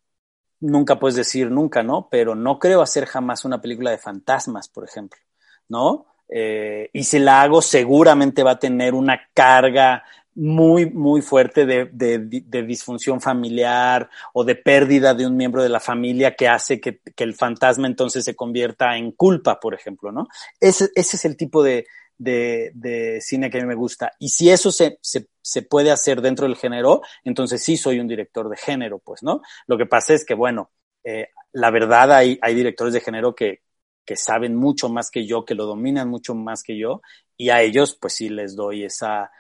nunca 0.61 0.99
puedes 0.99 1.17
decir 1.17 1.51
nunca, 1.51 1.83
¿no? 1.83 2.09
Pero 2.11 2.35
no 2.35 2.59
creo 2.59 2.83
hacer 2.83 3.07
jamás 3.07 3.45
una 3.45 3.61
película 3.61 3.91
de 3.91 3.99
fantasmas, 3.99 4.69
por 4.69 4.85
ejemplo, 4.85 5.21
¿no? 5.69 6.07
Eh, 6.29 6.91
y 6.93 7.05
si 7.05 7.19
la 7.19 7.43
hago, 7.43 7.63
seguramente 7.63 8.43
va 8.43 8.53
a 8.53 8.59
tener 8.59 8.95
una 8.95 9.21
carga 9.33 10.05
muy, 10.35 10.91
muy 10.91 11.23
fuerte 11.23 11.65
de, 11.65 11.87
de, 11.91 12.63
disfunción 12.63 13.23
familiar 13.23 14.11
o 14.35 14.45
de 14.45 14.55
pérdida 14.55 15.15
de 15.15 15.27
un 15.27 15.35
miembro 15.35 15.63
de 15.63 15.71
la 15.71 15.81
familia 15.81 16.37
que 16.37 16.47
hace 16.47 16.79
que, 16.79 17.01
que 17.01 17.25
el 17.25 17.35
fantasma 17.35 17.87
entonces 17.87 18.23
se 18.23 18.37
convierta 18.37 18.99
en 18.99 19.13
culpa, 19.13 19.59
por 19.59 19.73
ejemplo, 19.73 20.13
¿no? 20.13 20.29
Ese, 20.61 20.91
ese 20.95 21.17
es 21.17 21.25
el 21.25 21.39
tipo 21.39 21.63
de, 21.63 21.87
de, 22.19 23.19
cine 23.21 23.51
que 23.51 23.59
a 23.59 23.61
mí 23.61 23.67
me 23.67 23.75
gusta. 23.75 24.13
Y 24.19 24.29
si 24.29 24.51
eso 24.51 24.71
se, 24.73 24.99
se, 25.47 25.63
puede 25.63 25.91
hacer 25.91 26.21
dentro 26.21 26.47
del 26.47 26.57
género, 26.57 27.03
entonces 27.25 27.63
sí 27.63 27.77
soy 27.77 28.01
un 28.01 28.09
director 28.09 28.49
de 28.49 28.57
género, 28.57 28.99
pues, 28.99 29.23
¿no? 29.23 29.43
Lo 29.67 29.79
que 29.79 29.87
pasa 29.87 30.15
es 30.15 30.25
que, 30.25 30.35
bueno, 30.35 30.71
eh, 31.05 31.29
la 31.53 31.71
verdad 31.71 32.13
hay, 32.13 32.39
hay 32.43 32.55
directores 32.55 32.93
de 32.93 33.01
género 33.01 33.35
que, 33.35 33.63
que 34.05 34.17
saben 34.17 34.57
mucho 34.57 34.89
más 34.89 35.11
que 35.11 35.27
yo, 35.27 35.45
que 35.45 35.55
lo 35.55 35.67
dominan 35.67 36.09
mucho 36.09 36.35
más 36.35 36.63
que 36.63 36.77
yo, 36.77 37.01
y 37.37 37.51
a 37.51 37.63
ellos, 37.63 37.97
pues 38.01 38.15
sí 38.15 38.29
les 38.29 38.57
doy 38.57 38.85
esa, 38.85 39.31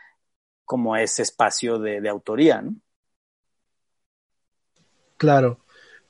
como 0.64 0.96
ese 0.96 1.22
espacio 1.22 1.78
de, 1.78 2.00
de 2.00 2.08
autoría, 2.08 2.62
¿no? 2.62 2.76
Claro. 5.16 5.60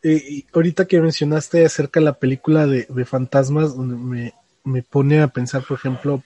y 0.03 0.45
ahorita 0.53 0.87
que 0.87 1.01
mencionaste 1.01 1.65
acerca 1.65 2.01
de 2.01 2.07
la 2.07 2.19
película 2.19 2.67
de, 2.67 2.87
de 2.89 3.05
fantasmas, 3.05 3.77
me, 3.77 4.35
me 4.65 4.83
pone 4.83 5.21
a 5.21 5.29
pensar, 5.29 5.65
por 5.67 5.79
ejemplo, 5.79 6.23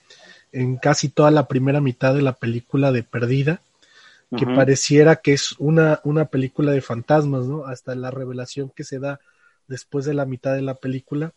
en 0.51 0.77
casi 0.77 1.09
toda 1.09 1.31
la 1.31 1.47
primera 1.47 1.81
mitad 1.81 2.13
de 2.13 2.21
la 2.21 2.33
película 2.33 2.91
de 2.91 3.03
Perdida, 3.03 3.61
que 4.37 4.45
pareciera 4.45 5.17
que 5.17 5.33
es 5.33 5.55
una, 5.59 5.99
una 6.05 6.25
película 6.25 6.71
de 6.71 6.79
fantasmas, 6.79 7.47
¿no? 7.47 7.65
Hasta 7.65 7.95
la 7.95 8.11
revelación 8.11 8.69
que 8.69 8.85
se 8.85 8.97
da 8.97 9.19
después 9.67 10.05
de 10.05 10.13
la 10.13 10.25
mitad 10.25 10.55
de 10.55 10.61
la 10.61 10.75
película 10.75 11.33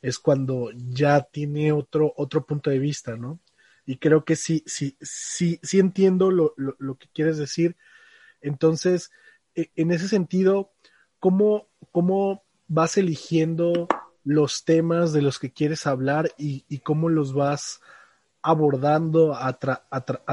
es 0.00 0.18
cuando 0.18 0.70
ya 0.74 1.20
tiene 1.20 1.72
otro, 1.72 2.14
otro 2.16 2.46
punto 2.46 2.70
de 2.70 2.78
vista, 2.78 3.16
¿no? 3.16 3.38
Y 3.84 3.96
creo 3.96 4.24
que 4.24 4.36
sí, 4.36 4.62
sí, 4.66 4.96
sí, 5.00 5.60
sí 5.62 5.80
entiendo 5.80 6.30
lo, 6.30 6.54
lo, 6.56 6.76
lo 6.78 6.94
que 6.96 7.08
quieres 7.12 7.36
decir. 7.36 7.76
Entonces, 8.40 9.10
e, 9.54 9.70
en 9.76 9.90
ese 9.90 10.08
sentido, 10.08 10.72
¿cómo, 11.18 11.68
cómo 11.92 12.42
vas 12.68 12.96
eligiendo 12.96 13.86
los 14.24 14.64
temas 14.64 15.12
de 15.12 15.22
los 15.22 15.38
que 15.38 15.52
quieres 15.52 15.86
hablar 15.86 16.30
y, 16.38 16.64
y 16.68 16.78
cómo 16.78 17.08
los 17.08 17.34
vas 17.34 17.80
abordando 18.42 19.34
a, 19.34 19.58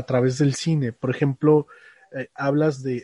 través 0.05 0.37
del 0.37 0.53
cine. 0.55 0.93
Por 0.93 1.09
ejemplo, 1.09 1.67
eh, 2.11 2.29
hablas 2.35 2.83
de, 2.83 3.03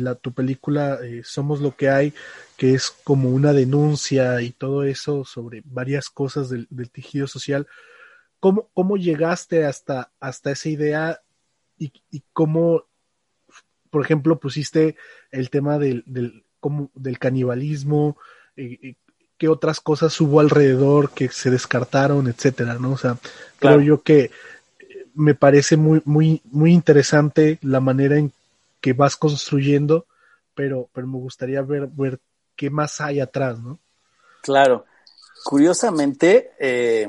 la, 0.00 0.14
tu 0.16 0.32
película 0.32 0.98
eh, 1.02 1.22
Somos 1.24 1.60
lo 1.60 1.76
que 1.76 1.88
hay, 1.88 2.12
que 2.56 2.74
es 2.74 2.90
como 3.04 3.30
una 3.30 3.52
denuncia 3.52 4.40
y 4.42 4.50
todo 4.50 4.84
eso 4.84 5.24
sobre 5.24 5.62
varias 5.64 6.10
cosas 6.10 6.48
del, 6.48 6.68
tejido 6.90 7.26
social. 7.26 7.66
¿Cómo, 8.40 8.68
¿Cómo, 8.74 8.96
llegaste 8.96 9.64
hasta, 9.64 10.12
hasta 10.20 10.50
esa 10.50 10.68
idea 10.68 11.20
y, 11.78 11.92
cómo, 12.32 12.84
por 13.90 14.04
ejemplo, 14.04 14.38
pusiste 14.38 14.96
el 15.30 15.50
tema 15.50 15.78
del 15.78 16.04
canibalismo? 17.18 18.16
Eh, 18.56 18.96
qué 19.38 19.48
otras 19.48 19.80
cosas 19.80 20.20
hubo 20.20 20.40
alrededor 20.40 21.10
que 21.10 21.28
se 21.28 21.50
descartaron, 21.50 22.28
etcétera, 22.28 22.74
¿no? 22.74 22.92
O 22.92 22.98
sea, 22.98 23.16
creo 23.58 23.80
yo 23.80 24.02
que 24.02 24.30
me 25.14 25.34
parece 25.34 25.76
muy, 25.76 26.02
muy, 26.04 26.40
muy 26.44 26.72
interesante 26.72 27.58
la 27.62 27.80
manera 27.80 28.16
en 28.16 28.32
que 28.80 28.92
vas 28.92 29.16
construyendo, 29.16 30.06
pero, 30.54 30.88
pero 30.92 31.06
me 31.06 31.18
gustaría 31.18 31.62
ver, 31.62 31.88
ver 31.88 32.20
qué 32.56 32.70
más 32.70 33.00
hay 33.00 33.20
atrás, 33.20 33.58
¿no? 33.58 33.78
Claro. 34.42 34.84
Curiosamente, 35.44 36.52
eh, 36.58 37.08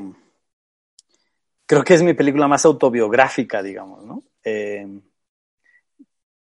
creo 1.66 1.84
que 1.84 1.94
es 1.94 2.02
mi 2.02 2.14
película 2.14 2.48
más 2.48 2.64
autobiográfica, 2.64 3.62
digamos, 3.62 4.04
¿no? 4.04 4.22
Eh, 4.44 4.86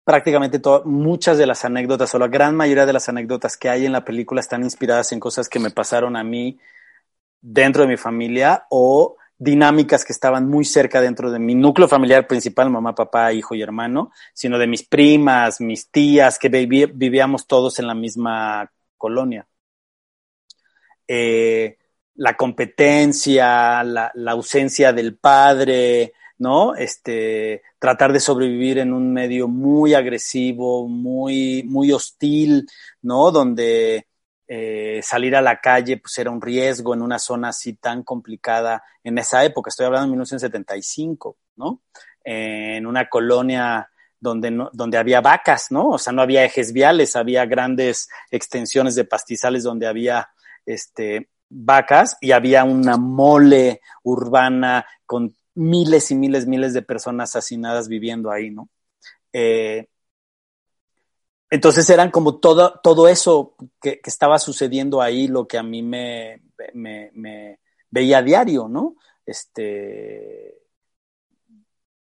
prácticamente 0.10 0.60
muchas 0.86 1.38
de 1.38 1.46
las 1.46 1.66
anécdotas 1.66 2.16
o 2.16 2.18
la 2.18 2.28
gran 2.28 2.56
mayoría 2.56 2.88
de 2.88 2.94
las 2.94 3.08
anécdotas 3.10 3.56
que 3.56 3.70
hay 3.70 3.86
en 3.86 3.92
la 3.92 4.04
película 4.04 4.42
están 4.42 4.64
inspiradas 4.64 5.12
en 5.12 5.20
cosas 5.20 5.48
que 5.48 5.60
me 5.60 5.70
pasaron 5.70 6.18
a 6.18 6.24
mí 6.24 6.58
dentro 7.40 7.84
de 7.84 7.90
mi 7.90 7.96
familia 7.96 8.66
o 8.72 9.18
dinámicas 9.38 10.04
que 10.04 10.12
estaban 10.12 10.50
muy 10.50 10.66
cerca 10.66 11.00
dentro 11.00 11.30
de 11.30 11.38
mi 11.38 11.54
núcleo 11.54 11.88
familiar 11.88 12.26
principal, 12.26 12.72
mamá, 12.72 12.96
papá, 12.96 13.32
hijo 13.34 13.54
y 13.54 13.62
hermano, 13.62 14.12
sino 14.34 14.58
de 14.58 14.66
mis 14.66 14.82
primas, 14.82 15.62
mis 15.62 15.92
tías, 15.92 16.40
que 16.40 16.50
vivíamos 16.50 17.46
todos 17.46 17.78
en 17.78 17.86
la 17.86 17.94
misma 17.94 18.72
colonia. 18.98 19.46
Eh, 21.08 21.78
la 22.16 22.36
competencia, 22.36 23.84
la, 23.84 24.12
ausencia 24.32 24.92
del 24.92 25.18
padre, 25.18 26.14
¿no? 26.40 26.76
Este, 26.76 27.62
tratar 27.78 28.12
de 28.12 28.20
sobrevivir 28.20 28.80
en 28.80 28.94
un 28.94 29.14
medio 29.14 29.48
muy 29.48 29.94
agresivo, 29.94 30.88
muy, 30.88 31.64
muy 31.64 31.92
hostil, 31.92 32.68
¿no? 33.04 33.32
Donde 33.32 34.08
eh, 34.48 35.00
salir 35.04 35.36
a 35.36 35.42
la 35.42 35.62
calle 35.62 35.98
pues 35.98 36.18
era 36.18 36.32
un 36.32 36.42
riesgo 36.42 36.96
en 36.96 37.04
una 37.04 37.20
zona 37.20 37.50
así 37.50 37.74
tan 37.74 38.02
complicada 38.02 38.84
en 39.04 39.20
esa 39.20 39.46
época, 39.46 39.70
estoy 39.70 39.86
hablando 39.86 40.08
de 40.08 40.12
1975, 40.12 41.38
¿no? 41.58 41.82
en 42.24 42.86
una 42.86 43.10
colonia 43.10 43.90
donde, 44.20 44.52
no, 44.52 44.70
donde 44.74 44.98
había 44.98 45.22
vacas, 45.22 45.72
¿no? 45.72 45.90
O 45.90 45.98
sea, 45.98 46.14
no 46.14 46.22
había 46.22 46.44
ejes 46.44 46.74
viales, 46.74 47.16
había 47.16 47.46
grandes 47.46 48.10
extensiones 48.32 48.96
de 48.96 49.06
pastizales 49.06 49.64
donde 49.64 49.88
había 49.88 50.30
este, 50.66 51.30
vacas 51.50 52.18
y 52.20 52.32
había 52.32 52.64
una 52.66 52.98
mole 52.98 53.82
urbana 54.04 54.86
con 55.06 55.34
miles 55.56 56.12
y 56.12 56.16
miles, 56.16 56.48
miles 56.48 56.74
de 56.74 56.82
personas 56.82 57.36
asesinadas 57.36 57.88
viviendo 57.88 58.32
ahí, 58.32 58.50
¿no? 58.52 58.70
Eh, 59.34 59.88
entonces 61.50 61.90
eran 61.90 62.12
como 62.12 62.40
todo, 62.40 62.80
todo 62.84 63.08
eso 63.08 63.56
que, 63.82 64.00
estaba 64.04 64.40
sucediendo 64.40 65.02
ahí, 65.02 65.28
lo 65.28 65.48
que 65.48 65.58
a 65.58 65.64
mí 65.64 65.82
me 65.82 66.42
veía 67.90 68.20
a 68.20 68.24
diario, 68.24 68.68
¿no? 68.68 68.96
Este, 69.26 70.60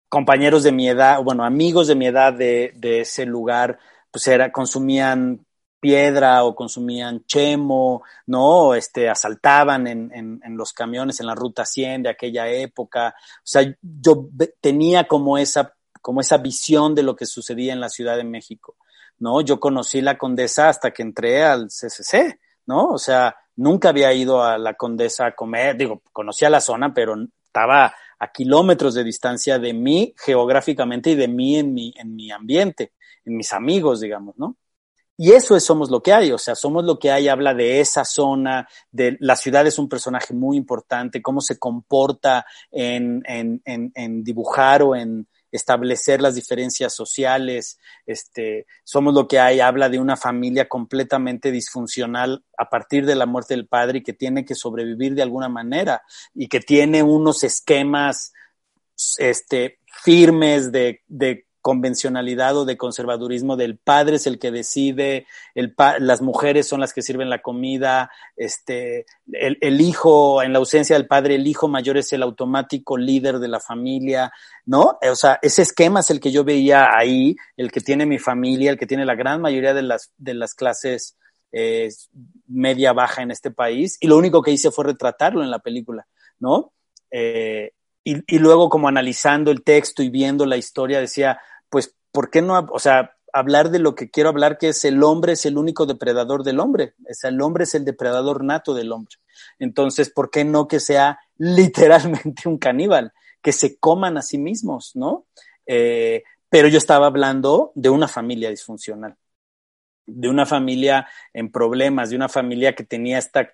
compañeros 0.09 0.63
de 0.63 0.73
mi 0.73 0.89
edad, 0.89 1.23
bueno, 1.23 1.45
amigos 1.45 1.89
de 1.89 1.95
mi 1.95 2.07
edad 2.07 2.33
de, 2.33 2.73
de 2.77 3.01
ese 3.01 3.27
lugar, 3.27 3.79
pues 4.11 4.27
era, 4.27 4.53
consumían 4.53 5.45
piedra 5.81 6.45
o 6.45 6.55
consumían 6.55 7.25
chemo, 7.27 8.03
¿no? 8.27 8.75
Este, 8.75 9.09
asaltaban 9.09 9.87
en, 9.87 10.11
en, 10.13 10.41
en, 10.45 10.57
los 10.57 10.73
camiones 10.73 11.21
en 11.21 11.27
la 11.27 11.35
ruta 11.35 11.65
100 11.65 12.05
de 12.05 12.11
aquella 12.11 12.49
época. 12.49 13.15
O 13.19 13.41
sea, 13.45 13.63
yo 13.83 14.29
tenía 14.61 15.07
como 15.07 15.39
esa, 15.39 15.75
como 16.01 16.21
esa 16.21 16.39
visión 16.39 16.95
de 16.95 17.03
lo 17.03 17.15
que 17.17 17.27
sucedía 17.27 17.73
en 17.73 17.81
la 17.81 17.89
Ciudad 17.89 18.17
de 18.17 18.25
México, 18.25 18.77
¿no? 19.19 19.41
Yo 19.41 19.61
conocí 19.61 20.01
la 20.01 20.19
Condesa 20.19 20.69
hasta 20.69 20.91
que 20.91 21.03
entré 21.03 21.43
al 21.43 21.69
CCC, 21.69 22.41
¿no? 22.67 22.89
O 22.89 22.99
sea, 22.99 23.37
nunca 23.57 23.91
había 23.91 24.13
ido 24.13 24.43
a 24.43 24.59
la 24.59 24.75
Condesa 24.75 25.27
a 25.27 25.35
comer, 25.35 25.77
digo, 25.77 26.03
conocía 26.13 26.51
la 26.51 26.61
zona, 26.61 26.93
pero 26.93 27.17
estaba 27.45 27.95
a 28.19 28.33
kilómetros 28.33 28.95
de 28.95 29.05
distancia 29.05 29.59
de 29.59 29.73
mí 29.73 30.15
geográficamente 30.17 31.11
y 31.11 31.15
de 31.15 31.29
mí 31.29 31.57
en 31.57 31.73
mi, 31.73 31.95
en 31.97 32.15
mi 32.15 32.31
ambiente, 32.31 32.93
en 33.25 33.37
mis 33.37 33.53
amigos, 33.53 34.01
digamos, 34.01 34.37
¿no? 34.39 34.57
Y 35.21 35.33
eso 35.33 35.57
es 35.57 35.65
Somos 35.65 35.91
lo 35.91 36.01
que 36.01 36.13
hay, 36.15 36.33
o 36.33 36.39
sea, 36.39 36.55
Somos 36.55 36.85
lo 36.85 36.99
que 36.99 37.11
hay 37.11 37.29
habla 37.29 37.53
de 37.53 37.81
esa 37.81 38.05
zona, 38.05 38.67
de 38.91 39.19
la 39.21 39.37
ciudad 39.37 39.67
es 39.67 39.79
un 39.79 39.89
personaje 39.89 40.33
muy 40.33 40.57
importante, 40.57 41.21
cómo 41.21 41.41
se 41.41 41.59
comporta 41.59 42.47
en, 42.71 43.23
en, 43.27 43.61
en, 43.67 43.93
en 43.95 44.25
dibujar 44.25 44.83
o 44.83 44.97
en, 44.97 45.27
establecer 45.51 46.21
las 46.21 46.35
diferencias 46.35 46.95
sociales, 46.95 47.79
este, 48.07 48.67
somos 48.85 49.15
lo 49.15 49.27
que 49.27 49.39
hay, 49.39 49.61
habla 49.61 49.89
de 49.89 49.99
una 49.99 50.17
familia 50.17 50.69
completamente 50.69 51.51
disfuncional 51.51 52.45
a 52.57 52.69
partir 52.69 53.07
de 53.07 53.15
la 53.15 53.27
muerte 53.27 53.55
del 53.55 53.67
padre 53.67 53.99
y 53.99 54.03
que 54.03 54.13
tiene 54.13 54.45
que 54.45 54.55
sobrevivir 54.55 55.15
de 55.15 55.23
alguna 55.23 55.49
manera 55.49 56.03
y 56.35 56.49
que 56.49 56.61
tiene 56.61 57.03
unos 57.03 57.45
esquemas 57.45 58.33
este, 59.19 59.79
firmes 60.03 60.71
de, 60.73 61.03
de 61.07 61.47
convencionalidad 61.69 62.57
o 62.57 62.65
de 62.65 62.79
conservadurismo 62.79 63.55
del 63.55 63.77
padre 63.77 64.17
es 64.17 64.27
el 64.27 64.39
que 64.39 64.51
decide, 64.51 65.27
las 65.55 66.23
mujeres 66.23 66.67
son 66.67 66.81
las 66.81 66.95
que 66.95 67.03
sirven 67.03 67.29
la 67.29 67.43
comida, 67.43 68.11
este, 68.37 69.05
el, 69.31 69.81
hijo, 69.83 70.43
en 70.43 70.55
la 70.55 70.61
ausencia 70.61 70.97
del 70.97 71.07
padre, 71.07 71.35
el 71.35 71.47
hijo 71.47 71.69
mayor 71.69 71.99
es 71.99 72.11
el 72.15 72.23
automático 72.23 72.97
líder 72.97 73.39
de 73.39 73.49
la 73.49 73.61
familia, 73.61 74.33
¿no? 74.65 74.99
O 75.03 75.15
sea, 75.15 75.39
ese 75.43 75.61
esquema 75.61 76.01
es 76.01 76.09
el 76.09 76.21
que 76.21 76.33
yo 76.33 76.43
veía 76.43 76.97
ahí, 76.97 77.37
el 77.59 77.71
que 77.71 77.83
tiene 77.83 78.07
mi 78.07 78.19
familia, 78.19 78.71
el 78.71 78.79
que 78.79 78.87
tiene 78.87 79.05
la 79.05 79.15
gran 79.15 79.43
mayoría 79.43 79.75
de 79.75 79.83
las, 79.83 80.11
de 80.17 80.33
las 80.33 80.55
clases 80.55 81.19
eh, 81.53 81.91
media 82.47 82.95
baja 82.95 83.21
en 83.21 83.31
este 83.31 83.51
país, 83.51 83.99
y 84.01 84.07
lo 84.07 84.17
único 84.17 84.41
que 84.41 84.53
hice 84.53 84.71
fue 84.71 84.87
retratarlo 84.87 85.43
en 85.43 85.51
la 85.51 85.59
película, 85.59 86.07
¿no? 86.39 86.73
Eh, 87.11 87.73
y, 88.27 88.39
luego 88.39 88.71
como 88.71 88.89
analizando 88.89 89.51
el 89.51 89.63
texto 89.63 90.03
y 90.03 90.09
viendo 90.09 90.47
la 90.47 90.57
historia 90.57 90.99
decía, 90.99 91.39
pues, 91.71 91.95
¿por 92.13 92.31
qué 92.31 92.43
no, 92.43 92.67
o 92.71 92.79
sea, 92.79 93.17
hablar 93.33 93.71
de 93.71 93.79
lo 93.79 93.95
que 93.95 94.11
quiero 94.11 94.31
hablar, 94.31 94.59
que 94.59 94.69
es 94.69 94.85
el 94.85 95.03
hombre 95.03 95.33
es 95.33 95.47
el 95.47 95.59
único 95.59 95.87
depredador 95.87 96.45
del 96.45 96.61
hombre, 96.61 96.95
es 97.07 97.25
el 97.25 97.41
hombre 97.41 97.65
es 97.65 97.75
el 97.75 97.85
depredador 97.85 98.45
nato 98.45 98.75
del 98.75 98.93
hombre. 98.93 99.17
Entonces, 99.59 100.11
¿por 100.11 100.31
qué 100.31 100.45
no 100.45 100.69
que 100.69 100.81
sea 100.81 101.19
literalmente 101.39 102.49
un 102.49 102.59
caníbal, 102.59 103.13
que 103.43 103.53
se 103.53 103.79
coman 103.79 104.17
a 104.17 104.23
sí 104.23 104.39
mismos, 104.39 104.93
¿no? 104.95 105.27
Eh, 105.67 106.25
pero 106.49 106.69
yo 106.69 106.79
estaba 106.79 107.07
hablando 107.07 107.73
de 107.75 107.91
una 107.91 108.09
familia 108.09 108.51
disfuncional, 108.51 109.17
de 110.07 110.29
una 110.29 110.47
familia 110.47 111.07
en 111.33 111.53
problemas, 111.53 112.11
de 112.11 112.17
una 112.17 112.29
familia 112.29 112.75
que 112.75 112.85
tenía 112.85 113.19
esta 113.19 113.53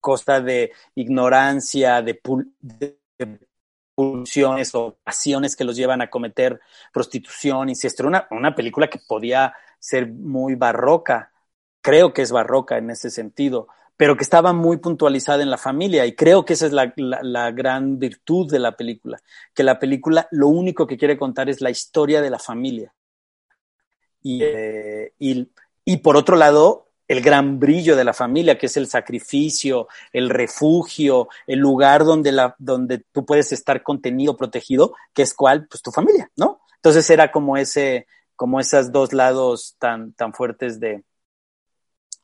costa 0.00 0.40
de 0.40 0.72
ignorancia, 0.94 2.02
de, 2.02 2.20
de 2.60 2.98
pulsiones 3.94 4.74
o 4.74 4.96
pasiones 5.02 5.56
que 5.56 5.64
los 5.64 5.76
llevan 5.76 6.02
a 6.02 6.10
cometer 6.10 6.60
prostitución, 6.92 7.68
incesto. 7.68 8.06
Una, 8.06 8.26
una 8.30 8.54
película 8.54 8.88
que 8.88 8.98
podía 8.98 9.54
ser 9.78 10.08
muy 10.08 10.54
barroca, 10.54 11.32
creo 11.80 12.12
que 12.12 12.22
es 12.22 12.32
barroca 12.32 12.78
en 12.78 12.90
ese 12.90 13.10
sentido, 13.10 13.68
pero 13.96 14.16
que 14.16 14.24
estaba 14.24 14.52
muy 14.52 14.78
puntualizada 14.78 15.42
en 15.42 15.50
la 15.50 15.58
familia 15.58 16.04
y 16.06 16.14
creo 16.14 16.44
que 16.44 16.54
esa 16.54 16.66
es 16.66 16.72
la, 16.72 16.92
la, 16.96 17.50
gran 17.52 17.98
virtud 17.98 18.50
de 18.50 18.58
la 18.58 18.76
película, 18.76 19.20
que 19.54 19.62
la 19.62 19.78
película 19.78 20.26
lo 20.30 20.48
único 20.48 20.86
que 20.86 20.96
quiere 20.96 21.16
contar 21.16 21.48
es 21.48 21.60
la 21.60 21.70
historia 21.70 22.20
de 22.20 22.30
la 22.30 22.38
familia. 22.38 22.92
Y, 24.22 24.42
eh, 24.42 25.12
y, 25.18 25.48
y 25.84 25.98
por 25.98 26.16
otro 26.16 26.36
lado, 26.36 26.83
el 27.06 27.20
gran 27.20 27.58
brillo 27.58 27.96
de 27.96 28.04
la 28.04 28.12
familia, 28.12 28.58
que 28.58 28.66
es 28.66 28.76
el 28.76 28.86
sacrificio, 28.86 29.88
el 30.12 30.30
refugio, 30.30 31.28
el 31.46 31.58
lugar 31.58 32.04
donde, 32.04 32.32
la, 32.32 32.54
donde 32.58 32.98
tú 33.12 33.26
puedes 33.26 33.52
estar 33.52 33.82
contenido, 33.82 34.36
protegido, 34.36 34.94
que 35.12 35.22
es 35.22 35.34
cuál, 35.34 35.66
pues 35.66 35.82
tu 35.82 35.90
familia, 35.90 36.30
¿no? 36.36 36.60
Entonces 36.76 37.08
era 37.10 37.30
como 37.30 37.56
ese, 37.56 38.06
como 38.36 38.60
esos 38.60 38.90
dos 38.92 39.12
lados 39.12 39.76
tan, 39.78 40.12
tan 40.12 40.32
fuertes 40.32 40.80
de, 40.80 41.04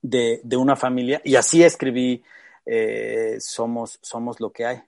de, 0.03 0.41
de 0.43 0.57
una 0.57 0.77
familia. 0.77 1.21
Y 1.25 1.37
así 1.37 1.63
escribí 1.63 2.23
eh, 2.67 3.37
Somos, 3.41 3.99
Somos 4.03 4.41
lo 4.41 4.51
que 4.51 4.65
hay. 4.65 4.83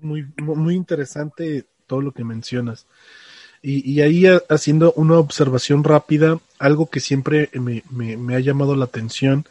Muy, 0.00 0.26
muy 0.36 0.74
interesante 0.74 1.66
todo 1.86 2.02
lo 2.02 2.12
que 2.12 2.24
mencionas. 2.24 2.86
Y, 3.62 3.90
y, 3.90 4.00
ahí 4.02 4.24
haciendo 4.48 4.92
una 4.92 5.18
observación 5.18 5.82
rápida, 5.82 6.38
algo 6.58 6.88
que 6.88 7.00
siempre 7.00 7.50
me, 7.54 7.82
me, 7.90 8.16
me 8.16 8.36
ha 8.36 8.40
llamado 8.40 8.76
la 8.76 8.84
atención 8.84 9.46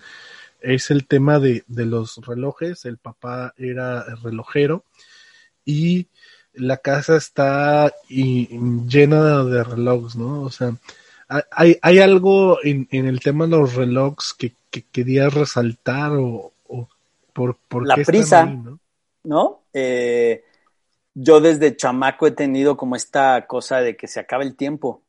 es 0.62 0.90
el 0.92 1.06
tema 1.06 1.40
de, 1.40 1.64
de, 1.68 1.86
los 1.86 2.18
relojes. 2.26 2.86
El 2.86 2.98
papá 2.98 3.54
era 3.58 4.04
relojero 4.24 4.84
y 5.64 6.08
la 6.54 6.78
casa 6.78 7.18
está 7.18 7.94
y, 8.10 8.48
llena 8.88 9.44
de 9.44 9.64
relojes, 9.64 10.16
¿no? 10.16 10.42
O 10.42 10.50
sea, 10.50 10.76
hay, 11.52 11.78
hay 11.82 12.00
algo 12.00 12.60
en, 12.64 12.88
en 12.92 13.08
el 13.08 13.20
tema 13.20 13.46
de 13.46 13.52
los 13.52 13.76
relojes 13.76 14.34
que, 14.34 14.54
que 14.70 14.84
querías 14.92 15.34
resaltar 15.34 16.12
o, 16.14 16.52
o 16.68 16.88
por, 17.34 17.58
por 17.68 17.86
la 17.86 17.96
prisa, 17.96 18.44
ahí, 18.44 18.58
¿no? 18.58 18.80
¿no? 19.24 19.62
Eh, 19.74 20.44
yo 21.16 21.40
desde 21.42 21.76
chamaco 21.76 22.28
he 22.28 22.32
tenido 22.32 22.78
como 22.78 22.96
esta 22.96 23.48
cosa 23.48 23.80
de 23.82 23.96
que 23.98 24.08
se 24.08 24.20
acaba 24.20 24.44
el 24.44 24.56
tiempo, 24.56 25.04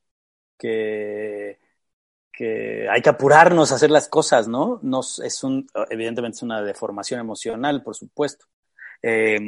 que, 0.58 1.58
hay 2.90 3.02
que 3.02 3.08
apurarnos 3.08 3.72
a 3.72 3.76
hacer 3.76 3.90
las 3.90 4.08
cosas, 4.08 4.46
¿no? 4.48 4.80
Es 5.24 5.42
un, 5.42 5.66
evidentemente 5.90 6.36
es 6.36 6.42
una 6.42 6.62
deformación 6.62 7.20
emocional, 7.20 7.82
por 7.82 7.96
supuesto. 7.96 8.46
Eh, 9.02 9.38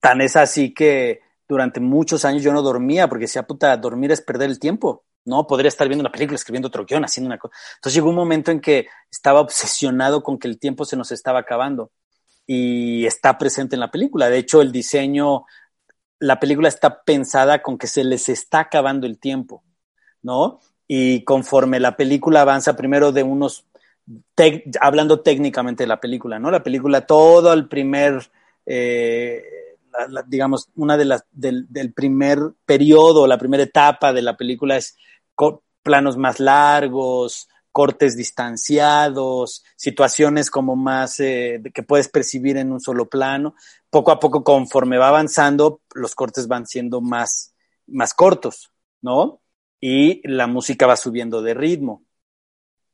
tan 0.00 0.20
es 0.20 0.36
así 0.36 0.72
que 0.74 1.20
durante 1.48 1.80
muchos 1.80 2.24
años 2.24 2.42
yo 2.42 2.52
no 2.52 2.62
dormía 2.62 3.08
porque 3.08 3.24
decía, 3.24 3.46
puta, 3.46 3.76
dormir 3.76 4.12
es 4.12 4.20
perder 4.20 4.50
el 4.50 4.58
tiempo. 4.58 5.04
No, 5.24 5.46
podría 5.46 5.68
estar 5.68 5.88
viendo 5.88 6.02
una 6.02 6.12
película, 6.12 6.36
escribiendo 6.36 6.68
otro 6.68 6.84
guion, 6.86 7.04
haciendo 7.04 7.28
una 7.28 7.38
cosa. 7.38 7.54
Entonces 7.76 7.94
llegó 7.94 8.10
un 8.10 8.16
momento 8.16 8.50
en 8.50 8.60
que 8.60 8.86
estaba 9.10 9.40
obsesionado 9.40 10.22
con 10.22 10.38
que 10.38 10.48
el 10.48 10.58
tiempo 10.58 10.84
se 10.84 10.96
nos 10.96 11.12
estaba 11.12 11.40
acabando 11.40 11.92
y 12.52 13.06
está 13.06 13.38
presente 13.38 13.76
en 13.76 13.80
la 13.80 13.92
película. 13.92 14.28
De 14.28 14.38
hecho, 14.38 14.60
el 14.60 14.72
diseño, 14.72 15.44
la 16.18 16.40
película 16.40 16.66
está 16.66 17.04
pensada 17.04 17.62
con 17.62 17.78
que 17.78 17.86
se 17.86 18.02
les 18.02 18.28
está 18.28 18.58
acabando 18.58 19.06
el 19.06 19.20
tiempo, 19.20 19.62
¿no? 20.20 20.58
Y 20.88 21.22
conforme 21.22 21.78
la 21.78 21.96
película 21.96 22.40
avanza, 22.40 22.74
primero 22.74 23.12
de 23.12 23.22
unos, 23.22 23.66
hablando 24.80 25.20
técnicamente 25.20 25.84
de 25.84 25.86
la 25.86 26.00
película, 26.00 26.40
¿no? 26.40 26.50
La 26.50 26.64
película, 26.64 27.06
todo 27.06 27.52
el 27.52 27.68
primer, 27.68 28.20
eh, 28.66 29.44
digamos, 30.26 30.70
una 30.74 30.96
de 30.96 31.04
las, 31.04 31.24
del, 31.30 31.68
del, 31.68 31.92
primer 31.92 32.40
periodo, 32.66 33.28
la 33.28 33.38
primera 33.38 33.62
etapa 33.62 34.12
de 34.12 34.22
la 34.22 34.36
película 34.36 34.76
es 34.76 34.96
planos 35.84 36.16
más 36.16 36.40
largos, 36.40 37.48
cortes 37.72 38.16
distanciados, 38.16 39.64
situaciones 39.76 40.50
como 40.50 40.76
más 40.76 41.20
eh, 41.20 41.62
que 41.72 41.82
puedes 41.82 42.08
percibir 42.08 42.56
en 42.56 42.72
un 42.72 42.80
solo 42.80 43.08
plano. 43.08 43.54
Poco 43.90 44.10
a 44.10 44.20
poco, 44.20 44.44
conforme 44.44 44.98
va 44.98 45.08
avanzando, 45.08 45.80
los 45.94 46.14
cortes 46.14 46.48
van 46.48 46.66
siendo 46.66 47.00
más, 47.00 47.54
más 47.86 48.14
cortos, 48.14 48.72
¿no? 49.00 49.40
Y 49.80 50.26
la 50.28 50.46
música 50.46 50.86
va 50.86 50.96
subiendo 50.96 51.42
de 51.42 51.54
ritmo. 51.54 52.02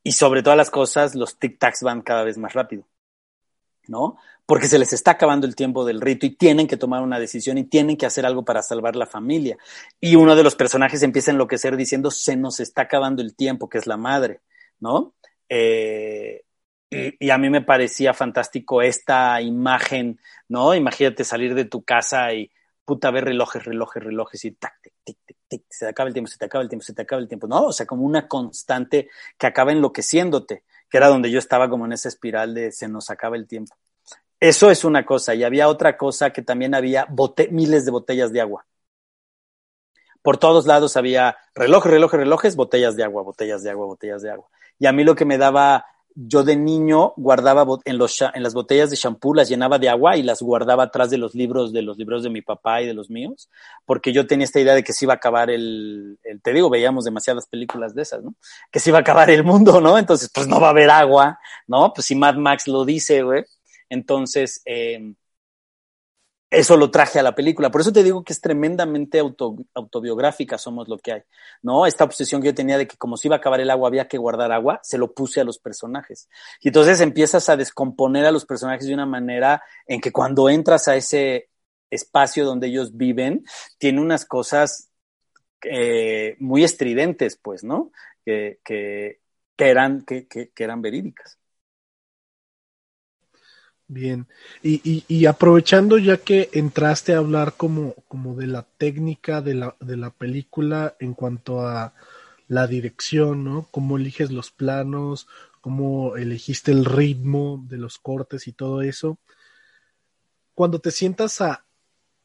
Y 0.02 0.12
sobre 0.12 0.42
todas 0.42 0.56
las 0.56 0.70
cosas, 0.70 1.14
los 1.14 1.38
tic-tacs 1.38 1.82
van 1.82 2.02
cada 2.02 2.22
vez 2.22 2.38
más 2.38 2.52
rápido, 2.52 2.86
¿no? 3.88 4.16
Porque 4.46 4.68
se 4.68 4.78
les 4.78 4.92
está 4.92 5.12
acabando 5.12 5.48
el 5.48 5.56
tiempo 5.56 5.84
del 5.84 6.00
rito 6.00 6.26
y 6.26 6.30
tienen 6.30 6.68
que 6.68 6.76
tomar 6.76 7.02
una 7.02 7.18
decisión 7.18 7.58
y 7.58 7.64
tienen 7.64 7.96
que 7.96 8.06
hacer 8.06 8.24
algo 8.24 8.44
para 8.44 8.62
salvar 8.62 8.94
la 8.94 9.06
familia. 9.06 9.58
Y 10.00 10.14
uno 10.14 10.36
de 10.36 10.44
los 10.44 10.54
personajes 10.54 11.02
empieza 11.02 11.32
a 11.32 11.34
enloquecer 11.34 11.76
diciendo, 11.76 12.12
se 12.12 12.36
nos 12.36 12.60
está 12.60 12.82
acabando 12.82 13.20
el 13.20 13.34
tiempo, 13.34 13.68
que 13.68 13.78
es 13.78 13.88
la 13.88 13.96
madre. 13.96 14.42
¿No? 14.80 15.14
Eh, 15.48 16.42
y, 16.90 17.30
a 17.30 17.38
mí 17.38 17.50
me 17.50 17.62
parecía 17.62 18.14
fantástico 18.14 18.80
esta 18.80 19.40
imagen, 19.40 20.20
¿no? 20.48 20.74
Imagínate 20.74 21.24
salir 21.24 21.54
de 21.54 21.64
tu 21.64 21.82
casa 21.82 22.32
y 22.32 22.50
puta 22.84 23.10
ver 23.10 23.24
relojes, 23.24 23.64
relojes, 23.64 24.02
relojes 24.02 24.44
y 24.44 24.52
tac, 24.52 24.74
tic, 25.02 25.18
tic, 25.24 25.36
tic, 25.48 25.62
se 25.68 25.86
te 25.86 25.90
acaba 25.90 26.08
el 26.08 26.12
tiempo, 26.14 26.30
se 26.30 26.38
te 26.38 26.44
acaba 26.44 26.62
el 26.62 26.68
tiempo, 26.68 26.84
se 26.84 26.94
te 26.94 27.02
acaba 27.02 27.20
el 27.20 27.28
tiempo, 27.28 27.48
¿no? 27.48 27.64
O 27.66 27.72
sea, 27.72 27.86
como 27.86 28.04
una 28.04 28.28
constante 28.28 29.08
que 29.36 29.46
acaba 29.46 29.72
enloqueciéndote, 29.72 30.62
que 30.88 30.96
era 30.96 31.08
donde 31.08 31.30
yo 31.30 31.38
estaba 31.38 31.68
como 31.68 31.86
en 31.86 31.92
esa 31.92 32.08
espiral 32.08 32.54
de 32.54 32.70
se 32.70 32.88
nos 32.88 33.10
acaba 33.10 33.36
el 33.36 33.48
tiempo. 33.48 33.74
Eso 34.38 34.70
es 34.70 34.84
una 34.84 35.04
cosa, 35.04 35.34
y 35.34 35.42
había 35.42 35.68
otra 35.68 35.96
cosa 35.96 36.30
que 36.30 36.42
también 36.42 36.74
había 36.74 37.08
miles 37.50 37.84
de 37.84 37.90
botellas 37.90 38.32
de 38.32 38.40
agua 38.40 38.66
por 40.26 40.38
todos 40.38 40.66
lados 40.66 40.96
había 40.96 41.36
relojes, 41.54 41.88
relojes, 41.88 42.18
relojes, 42.18 42.56
botellas 42.56 42.96
de 42.96 43.04
agua, 43.04 43.22
botellas 43.22 43.62
de 43.62 43.70
agua, 43.70 43.86
botellas 43.86 44.22
de 44.22 44.32
agua. 44.32 44.48
Y 44.78 44.86
a 44.86 44.92
mí 44.92 45.04
lo 45.04 45.14
que 45.14 45.24
me 45.24 45.38
daba, 45.38 45.86
yo 46.14 46.42
de 46.42 46.56
niño 46.56 47.12
guardaba 47.16 47.66
en, 47.84 47.98
los, 47.98 48.20
en 48.20 48.42
las 48.42 48.54
botellas 48.54 48.90
de 48.90 48.96
shampoo, 48.96 49.34
las 49.34 49.48
llenaba 49.48 49.78
de 49.78 49.88
agua 49.88 50.16
y 50.16 50.22
las 50.22 50.42
guardaba 50.42 50.84
atrás 50.84 51.10
de 51.10 51.18
los 51.18 51.34
libros, 51.34 51.72
de 51.72 51.82
los 51.82 51.98
libros 51.98 52.22
de 52.22 52.30
mi 52.30 52.42
papá 52.42 52.82
y 52.82 52.86
de 52.86 52.94
los 52.94 53.10
míos, 53.10 53.48
porque 53.84 54.12
yo 54.12 54.26
tenía 54.26 54.44
esta 54.44 54.60
idea 54.60 54.74
de 54.74 54.84
que 54.84 54.92
se 54.92 55.04
iba 55.04 55.14
a 55.14 55.16
acabar 55.16 55.50
el, 55.50 56.18
el 56.24 56.40
te 56.40 56.52
digo, 56.52 56.70
veíamos 56.70 57.04
demasiadas 57.04 57.46
películas 57.46 57.94
de 57.94 58.02
esas, 58.02 58.22
¿no? 58.22 58.34
Que 58.70 58.80
se 58.80 58.90
iba 58.90 58.98
a 58.98 59.02
acabar 59.02 59.30
el 59.30 59.44
mundo, 59.44 59.80
¿no? 59.80 59.98
Entonces, 59.98 60.30
pues 60.32 60.46
no 60.46 60.60
va 60.60 60.68
a 60.68 60.70
haber 60.70 60.90
agua, 60.90 61.38
¿no? 61.66 61.92
Pues 61.92 62.06
si 62.06 62.14
Mad 62.14 62.36
Max 62.36 62.66
lo 62.66 62.84
dice, 62.84 63.22
güey. 63.22 63.44
Entonces, 63.88 64.62
eh, 64.64 65.14
eso 66.50 66.76
lo 66.76 66.90
traje 66.90 67.18
a 67.18 67.22
la 67.22 67.34
película. 67.34 67.70
Por 67.70 67.80
eso 67.80 67.92
te 67.92 68.04
digo 68.04 68.22
que 68.22 68.32
es 68.32 68.40
tremendamente 68.40 69.18
auto, 69.18 69.56
autobiográfica, 69.74 70.58
somos 70.58 70.88
lo 70.88 70.98
que 70.98 71.12
hay. 71.12 71.22
¿No? 71.62 71.86
Esta 71.86 72.04
obsesión 72.04 72.40
que 72.40 72.48
yo 72.48 72.54
tenía 72.54 72.78
de 72.78 72.86
que 72.86 72.96
como 72.96 73.16
se 73.16 73.28
iba 73.28 73.36
a 73.36 73.38
acabar 73.38 73.60
el 73.60 73.70
agua, 73.70 73.88
había 73.88 74.08
que 74.08 74.18
guardar 74.18 74.52
agua, 74.52 74.80
se 74.82 74.98
lo 74.98 75.12
puse 75.12 75.40
a 75.40 75.44
los 75.44 75.58
personajes. 75.58 76.28
Y 76.60 76.68
entonces 76.68 77.00
empiezas 77.00 77.48
a 77.48 77.56
descomponer 77.56 78.24
a 78.26 78.32
los 78.32 78.46
personajes 78.46 78.86
de 78.86 78.94
una 78.94 79.06
manera 79.06 79.62
en 79.86 80.00
que 80.00 80.12
cuando 80.12 80.48
entras 80.48 80.88
a 80.88 80.96
ese, 80.96 81.48
espacio 81.90 82.44
donde 82.44 82.68
ellos 82.68 82.96
viven 82.96 83.44
tiene 83.78 84.00
unas 84.00 84.24
cosas 84.24 84.90
eh, 85.62 86.36
muy 86.38 86.64
estridentes, 86.64 87.38
pues, 87.40 87.64
¿no? 87.64 87.92
Que, 88.24 88.60
que, 88.64 89.20
eran, 89.56 90.02
que, 90.02 90.26
que, 90.26 90.50
eran 90.56 90.82
verídicas. 90.82 91.38
Bien, 93.88 94.26
y, 94.64 95.04
y, 95.06 95.26
aprovechando 95.26 95.96
ya 95.98 96.16
que 96.16 96.50
entraste 96.52 97.14
a 97.14 97.18
hablar 97.18 97.54
como, 97.56 97.94
como 98.08 98.34
de 98.34 98.48
la 98.48 98.62
técnica 98.78 99.40
de 99.40 99.54
la, 99.54 99.76
de 99.78 99.96
la 99.96 100.10
película 100.10 100.96
en 100.98 101.14
cuanto 101.14 101.60
a 101.60 101.94
la 102.48 102.66
dirección, 102.66 103.44
¿no? 103.44 103.68
Cómo 103.70 103.96
eliges 103.96 104.32
los 104.32 104.50
planos, 104.50 105.28
cómo 105.60 106.16
elegiste 106.16 106.72
el 106.72 106.84
ritmo 106.84 107.64
de 107.68 107.76
los 107.78 107.98
cortes 107.98 108.48
y 108.48 108.52
todo 108.52 108.82
eso. 108.82 109.18
Cuando 110.54 110.80
te 110.80 110.90
sientas 110.90 111.40
a, 111.40 111.64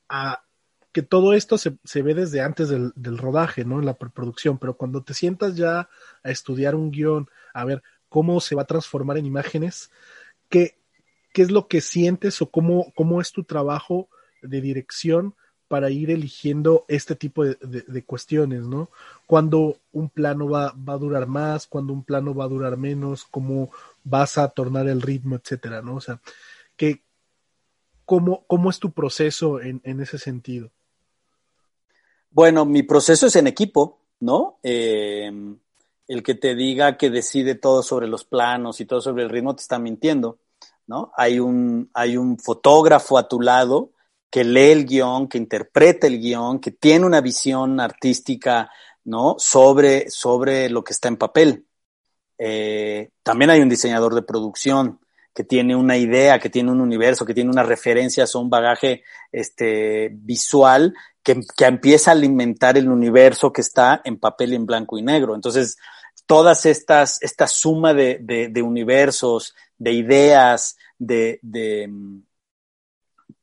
a 0.09 0.43
que 0.91 1.03
todo 1.03 1.33
esto 1.33 1.59
se, 1.59 1.77
se 1.83 2.01
ve 2.01 2.15
desde 2.15 2.41
antes 2.41 2.69
del, 2.69 2.91
del, 2.95 3.19
rodaje, 3.19 3.65
¿no? 3.65 3.77
En 3.77 3.85
la 3.85 3.99
preproducción, 3.99 4.57
pero 4.57 4.77
cuando 4.77 5.03
te 5.03 5.13
sientas 5.13 5.55
ya 5.55 5.89
a 6.23 6.31
estudiar 6.31 6.73
un 6.73 6.89
guion, 6.89 7.29
a 7.53 7.65
ver 7.65 7.83
cómo 8.09 8.41
se 8.41 8.55
va 8.55 8.63
a 8.63 8.65
transformar 8.65 9.19
en 9.19 9.27
imágenes, 9.27 9.91
¿qué, 10.49 10.80
qué 11.33 11.41
es 11.41 11.51
lo 11.51 11.67
que 11.67 11.81
sientes 11.81 12.41
o 12.41 12.49
cómo, 12.49 12.91
cómo 12.95 13.21
es 13.21 13.31
tu 13.31 13.43
trabajo 13.43 14.09
de 14.41 14.61
dirección 14.61 15.35
para 15.67 15.89
ir 15.89 16.11
eligiendo 16.11 16.83
este 16.89 17.15
tipo 17.15 17.45
de, 17.45 18.03
cuestiones, 18.03 18.63
¿no? 18.63 18.89
Cuando 19.25 19.77
un 19.93 20.09
plano 20.09 20.49
va, 20.49 20.73
va, 20.73 20.93
a 20.93 20.97
durar 20.97 21.27
más, 21.27 21.65
cuando 21.65 21.93
un 21.93 22.03
plano 22.03 22.35
va 22.35 22.43
a 22.43 22.49
durar 22.49 22.75
menos, 22.75 23.23
cómo 23.23 23.71
vas 24.03 24.37
a 24.37 24.49
tornar 24.49 24.89
el 24.89 25.01
ritmo, 25.01 25.37
etcétera, 25.37 25.81
¿no? 25.81 25.95
O 25.95 26.01
sea, 26.01 26.19
cómo, 28.03 28.43
¿cómo 28.47 28.69
es 28.69 28.79
tu 28.79 28.91
proceso 28.91 29.61
en, 29.61 29.79
en, 29.85 30.01
ese 30.01 30.17
sentido? 30.17 30.69
Bueno, 32.31 32.65
mi 32.65 32.83
proceso 32.83 33.27
es 33.27 33.35
en 33.37 33.47
equipo, 33.47 33.99
¿no? 34.19 34.57
Eh, 34.63 35.31
el 36.09 36.23
que 36.23 36.35
te 36.35 36.53
diga 36.53 36.97
que 36.97 37.09
decide 37.09 37.55
todo 37.55 37.81
sobre 37.81 38.09
los 38.09 38.25
planos 38.25 38.81
y 38.81 38.85
todo 38.85 38.99
sobre 38.99 39.23
el 39.23 39.29
ritmo 39.29 39.55
te 39.55 39.61
está 39.61 39.79
mintiendo, 39.79 40.37
Hay 41.15 41.39
un, 41.39 41.89
hay 41.93 42.17
un 42.17 42.37
fotógrafo 42.37 43.17
a 43.17 43.27
tu 43.27 43.41
lado 43.41 43.91
que 44.29 44.43
lee 44.43 44.71
el 44.71 44.85
guion, 44.85 45.27
que 45.27 45.37
interpreta 45.37 46.07
el 46.07 46.19
guion, 46.19 46.59
que 46.59 46.71
tiene 46.71 47.05
una 47.05 47.21
visión 47.21 47.79
artística, 47.79 48.69
¿no? 49.03 49.35
Sobre, 49.37 50.09
sobre 50.09 50.69
lo 50.69 50.83
que 50.83 50.93
está 50.93 51.09
en 51.09 51.17
papel. 51.17 51.65
Eh, 52.37 53.09
también 53.23 53.51
hay 53.51 53.61
un 53.61 53.69
diseñador 53.69 54.15
de 54.15 54.21
producción 54.21 54.99
que 55.33 55.43
tiene 55.43 55.75
una 55.75 55.97
idea, 55.97 56.39
que 56.39 56.49
tiene 56.49 56.71
un 56.71 56.81
universo, 56.81 57.25
que 57.25 57.33
tiene 57.33 57.49
unas 57.49 57.67
referencias 57.67 58.35
o 58.35 58.39
un 58.39 58.49
bagaje 58.49 59.03
este, 59.31 60.09
visual 60.13 60.93
que, 61.23 61.41
que 61.55 61.65
empieza 61.65 62.11
a 62.11 62.13
alimentar 62.13 62.77
el 62.77 62.89
universo 62.89 63.53
que 63.53 63.61
está 63.61 64.01
en 64.03 64.17
papel 64.17 64.53
en 64.53 64.65
blanco 64.65 64.97
y 64.97 65.03
negro. 65.03 65.35
Entonces, 65.35 65.77
todas 66.31 66.65
estas, 66.65 67.21
esta 67.21 67.45
suma 67.45 67.93
de, 67.93 68.63
universos, 68.63 69.53
de 69.77 69.91
ideas, 69.91 70.77
de, 70.97 71.39
de, 71.41 71.89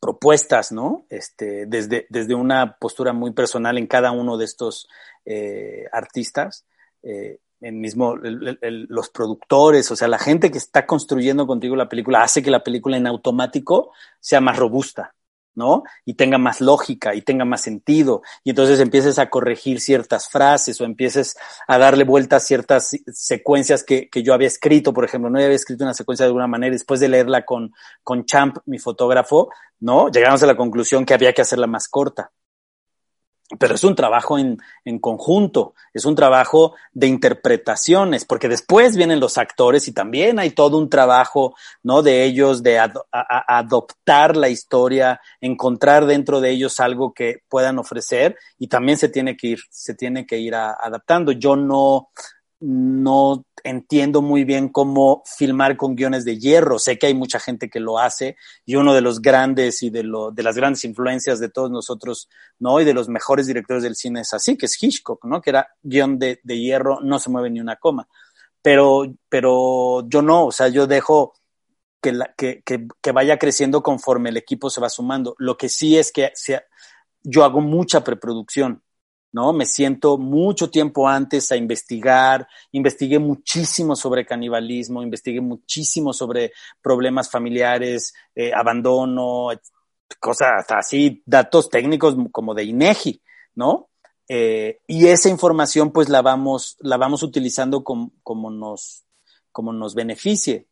propuestas, 0.01 0.73
¿no? 0.73 1.05
Este, 1.11 1.67
desde, 1.67 2.07
desde 2.09 2.35
una 2.35 2.79
postura 2.79 3.13
muy 3.13 3.33
personal 3.33 3.77
en 3.77 3.87
cada 3.87 4.11
uno 4.11 4.39
de 4.39 4.47
estos 4.47 4.89
eh, 5.27 5.85
artistas, 5.93 6.65
eh, 7.03 7.41
en 7.61 7.79
mismo 7.79 8.17
los 8.17 9.11
productores, 9.11 9.91
o 9.91 9.97
sea, 9.97 10.09
la 10.09 10.19
gente 10.19 10.51
que 10.51 10.57
está 10.57 10.87
construyendo 10.87 11.47
contigo 11.47 11.77
la 11.77 11.91
película 11.91 12.23
hace 12.23 12.43
que 12.43 12.51
la 12.51 12.65
película 12.65 12.97
en 12.97 13.07
automático 13.07 13.93
sea 14.19 14.41
más 14.41 14.57
robusta, 14.57 15.15
¿no? 15.59 15.83
Y 16.07 16.15
tenga 16.15 16.39
más 16.39 16.61
lógica 16.63 17.15
y 17.15 17.21
tenga 17.21 17.45
más 17.45 17.61
sentido. 17.61 18.23
Y 18.45 18.51
entonces 18.51 18.81
empieces 18.81 19.19
a 19.19 19.29
corregir 19.29 19.81
ciertas 19.81 20.29
frases 20.29 20.81
o 20.81 20.85
empieces 20.85 21.37
a 21.67 21.77
darle 21.77 22.05
vuelta 22.05 22.37
a 22.37 22.41
ciertas 22.41 22.97
secuencias 23.13 23.83
que, 23.85 24.09
que 24.09 24.23
yo 24.23 24.33
había 24.33 24.47
escrito, 24.47 24.95
por 24.95 25.05
ejemplo, 25.05 25.29
no 25.29 25.39
había 25.39 25.51
escrito 25.51 25.85
una 25.85 25.95
secuencia 25.95 26.25
de 26.25 26.29
alguna 26.29 26.47
manera, 26.47 26.73
después 26.73 27.01
de 27.01 27.09
leerla 27.09 27.45
con, 27.45 27.75
con 28.03 28.25
Champ, 28.25 28.59
mi 28.67 28.79
fotógrafo, 28.79 29.51
¿no? 29.81 30.11
Llegamos 30.11 30.43
a 30.43 30.47
la 30.47 30.57
conclusión 30.57 31.05
que 31.05 31.15
había 31.15 31.33
que 31.33 31.43
hacerla 31.43 31.67
más 31.67 31.89
corta. 31.89 32.31
Pero 33.59 33.75
es 33.75 33.85
un 33.85 33.95
trabajo 33.95 34.39
en, 34.39 34.59
en, 34.85 34.99
conjunto, 34.99 35.75
es 35.95 36.05
un 36.05 36.15
trabajo 36.15 36.75
de 36.93 37.07
interpretaciones, 37.07 38.27
porque 38.27 38.47
después 38.47 38.95
vienen 38.95 39.21
los 39.21 39.39
actores 39.39 39.89
y 39.89 39.93
también 39.93 40.39
hay 40.39 40.51
todo 40.51 40.77
un 40.77 40.91
trabajo, 40.91 41.55
¿no? 41.83 42.03
De 42.03 42.25
ellos, 42.25 42.63
de 42.63 42.79
adoptar 43.11 44.37
la 44.37 44.51
historia, 44.51 45.21
encontrar 45.41 46.05
dentro 46.05 46.43
de 46.43 46.51
ellos 46.51 46.79
algo 46.79 47.15
que 47.15 47.43
puedan 47.49 47.79
ofrecer 47.79 48.37
y 48.59 48.69
también 48.69 48.99
se 48.99 49.09
tiene 49.09 49.35
que 49.35 49.47
ir, 49.47 49.61
se 49.71 49.95
tiene 49.95 50.27
que 50.27 50.39
ir 50.39 50.55
adaptando. 50.55 51.33
Yo 51.33 51.57
no, 51.57 52.11
no 52.61 53.45
entiendo 53.63 54.21
muy 54.21 54.45
bien 54.45 54.69
cómo 54.69 55.23
filmar 55.25 55.77
con 55.77 55.95
guiones 55.95 56.25
de 56.25 56.39
hierro. 56.39 56.79
Sé 56.79 56.99
que 56.99 57.07
hay 57.07 57.15
mucha 57.15 57.39
gente 57.39 57.69
que 57.71 57.81
lo 57.81 57.99
hace 57.99 58.37
y 58.65 58.77
uno 58.77 58.95
de 58.95 59.01
los 59.01 59.21
grandes 59.21 59.83
y 59.83 59.91
de, 59.91 60.03
lo, 60.03 60.31
de 60.31 60.43
las 60.43 60.57
grandes 60.57 60.85
influencias 60.85 61.39
de 61.39 61.51
todos 61.51 61.71
nosotros, 61.71 62.29
¿no? 62.59 62.81
Y 62.81 62.85
de 62.85 62.95
los 62.95 63.09
mejores 63.09 63.47
directores 63.47 63.83
del 63.83 63.97
cine 63.97 64.23
es 64.23 64.33
así, 64.35 64.57
que 64.57 64.67
es 64.67 64.83
Hitchcock, 64.83 65.25
¿no? 65.25 65.41
Que 65.41 65.51
era 65.51 65.69
guion 65.83 66.19
de, 66.19 66.41
de 66.43 66.59
hierro, 66.59 67.01
no 67.01 67.19
se 67.19 67.31
mueve 67.31 67.51
ni 67.51 67.61
una 67.61 67.77
coma. 67.77 68.09
Pero, 68.61 69.05
pero 69.29 70.09
yo 70.09 70.23
no, 70.23 70.47
o 70.47 70.53
sea, 70.53 70.69
yo 70.69 70.87
dejo 70.87 71.35
que, 72.01 72.13
la, 72.13 72.35
que, 72.37 72.63
que, 72.65 72.87
que 73.01 73.13
vaya 73.13 73.39
creciendo 73.39 73.83
conforme 73.83 74.31
el 74.31 74.37
equipo 74.37 74.69
se 74.69 74.81
va 74.81 74.89
sumando. 74.89 75.37
Lo 75.39 75.57
que 75.57 75.69
sí 75.69 75.97
es 75.97 76.11
que 76.11 76.31
sea, 76.35 76.65
yo 77.23 77.45
hago 77.45 77.61
mucha 77.61 78.03
preproducción 78.03 78.83
¿no? 79.33 79.53
Me 79.53 79.67
siento 79.67 80.19
mucho 80.19 80.71
tiempo 80.71 81.09
antes 81.09 81.53
a 81.53 81.57
investigar, 81.57 82.49
investigué 82.73 83.19
muchísimo 83.19 83.95
sobre 83.95 84.25
canibalismo, 84.25 85.03
investigué 85.03 85.41
muchísimo 85.41 86.13
sobre 86.13 86.53
problemas 86.81 87.31
familiares, 87.31 88.15
eh, 88.35 88.53
abandono, 88.55 89.49
cosas 90.19 90.65
así, 90.71 91.23
datos 91.27 91.69
técnicos 91.69 92.17
como 92.33 92.55
de 92.55 92.65
INEGI, 92.65 93.23
¿no? 93.55 93.89
Eh, 94.29 94.81
y 94.87 95.07
esa 95.07 95.31
información 95.31 95.91
pues 95.91 96.09
la 96.09 96.21
vamos, 96.21 96.77
la 96.81 96.97
vamos 96.97 97.23
utilizando 97.23 97.83
como, 97.83 98.13
como, 98.23 98.51
nos, 98.51 99.05
como 99.53 99.73
nos 99.73 99.95
beneficie. 99.95 100.67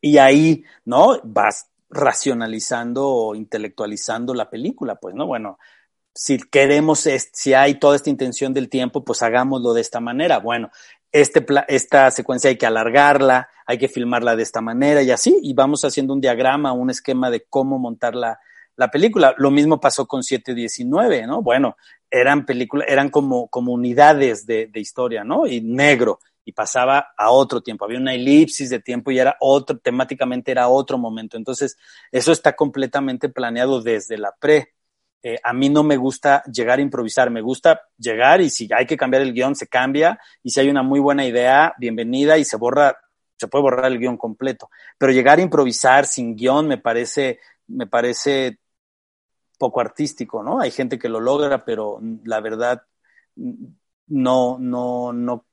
Y 0.00 0.18
ahí, 0.18 0.64
¿no? 0.84 1.20
Vas 1.24 1.70
racionalizando 1.90 3.08
o 3.08 3.34
intelectualizando 3.34 4.34
la 4.34 4.50
película, 4.50 4.96
pues, 4.96 5.14
¿no? 5.14 5.26
Bueno, 5.26 5.58
si 6.18 6.38
queremos, 6.38 7.08
si 7.32 7.54
hay 7.54 7.76
toda 7.76 7.94
esta 7.94 8.10
intención 8.10 8.52
del 8.52 8.68
tiempo, 8.68 9.04
pues 9.04 9.22
hagámoslo 9.22 9.72
de 9.72 9.82
esta 9.82 10.00
manera. 10.00 10.40
Bueno, 10.40 10.68
este, 11.12 11.46
esta 11.68 12.10
secuencia 12.10 12.50
hay 12.50 12.56
que 12.58 12.66
alargarla, 12.66 13.48
hay 13.64 13.78
que 13.78 13.86
filmarla 13.86 14.34
de 14.34 14.42
esta 14.42 14.60
manera 14.60 15.00
y 15.00 15.12
así, 15.12 15.38
y 15.40 15.54
vamos 15.54 15.84
haciendo 15.84 16.12
un 16.12 16.20
diagrama, 16.20 16.72
un 16.72 16.90
esquema 16.90 17.30
de 17.30 17.46
cómo 17.48 17.78
montar 17.78 18.16
la, 18.16 18.40
la 18.74 18.90
película. 18.90 19.32
Lo 19.38 19.52
mismo 19.52 19.78
pasó 19.78 20.08
con 20.08 20.24
719, 20.24 21.24
¿no? 21.28 21.40
Bueno, 21.40 21.76
eran 22.10 22.44
películas, 22.44 22.88
eran 22.90 23.10
como, 23.10 23.46
como 23.46 23.72
unidades 23.72 24.44
de, 24.44 24.66
de 24.66 24.80
historia, 24.80 25.22
¿no? 25.22 25.46
Y 25.46 25.60
negro, 25.60 26.18
y 26.44 26.50
pasaba 26.50 27.12
a 27.16 27.30
otro 27.30 27.60
tiempo. 27.60 27.84
Había 27.84 28.00
una 28.00 28.14
elipsis 28.14 28.70
de 28.70 28.80
tiempo 28.80 29.12
y 29.12 29.20
era 29.20 29.36
otro, 29.38 29.78
temáticamente 29.78 30.50
era 30.50 30.66
otro 30.66 30.98
momento. 30.98 31.36
Entonces, 31.36 31.76
eso 32.10 32.32
está 32.32 32.56
completamente 32.56 33.28
planeado 33.28 33.80
desde 33.80 34.18
la 34.18 34.34
pre. 34.40 34.74
Eh, 35.22 35.38
a 35.42 35.52
mí 35.52 35.68
no 35.68 35.82
me 35.82 35.96
gusta 35.96 36.44
llegar 36.44 36.78
a 36.78 36.82
improvisar, 36.82 37.30
me 37.30 37.40
gusta 37.40 37.82
llegar 37.96 38.40
y 38.40 38.50
si 38.50 38.68
hay 38.72 38.86
que 38.86 38.96
cambiar 38.96 39.22
el 39.22 39.32
guion, 39.32 39.56
se 39.56 39.66
cambia 39.66 40.18
y 40.42 40.50
si 40.50 40.60
hay 40.60 40.68
una 40.70 40.82
muy 40.82 41.00
buena 41.00 41.26
idea, 41.26 41.74
bienvenida 41.76 42.38
y 42.38 42.44
se 42.44 42.56
borra, 42.56 42.96
se 43.36 43.48
puede 43.48 43.62
borrar 43.62 43.86
el 43.86 43.98
guion 43.98 44.16
completo. 44.16 44.70
Pero 44.96 45.12
llegar 45.12 45.38
a 45.38 45.42
improvisar 45.42 46.06
sin 46.06 46.36
guion 46.36 46.68
me 46.68 46.78
parece, 46.78 47.40
me 47.66 47.86
parece 47.88 48.60
poco 49.58 49.80
artístico, 49.80 50.42
¿no? 50.42 50.60
Hay 50.60 50.70
gente 50.70 50.98
que 50.98 51.08
lo 51.08 51.18
logra, 51.18 51.64
pero 51.64 52.00
la 52.24 52.40
verdad 52.40 52.82
no, 53.34 54.56
no, 54.60 55.12
no, 55.12 55.46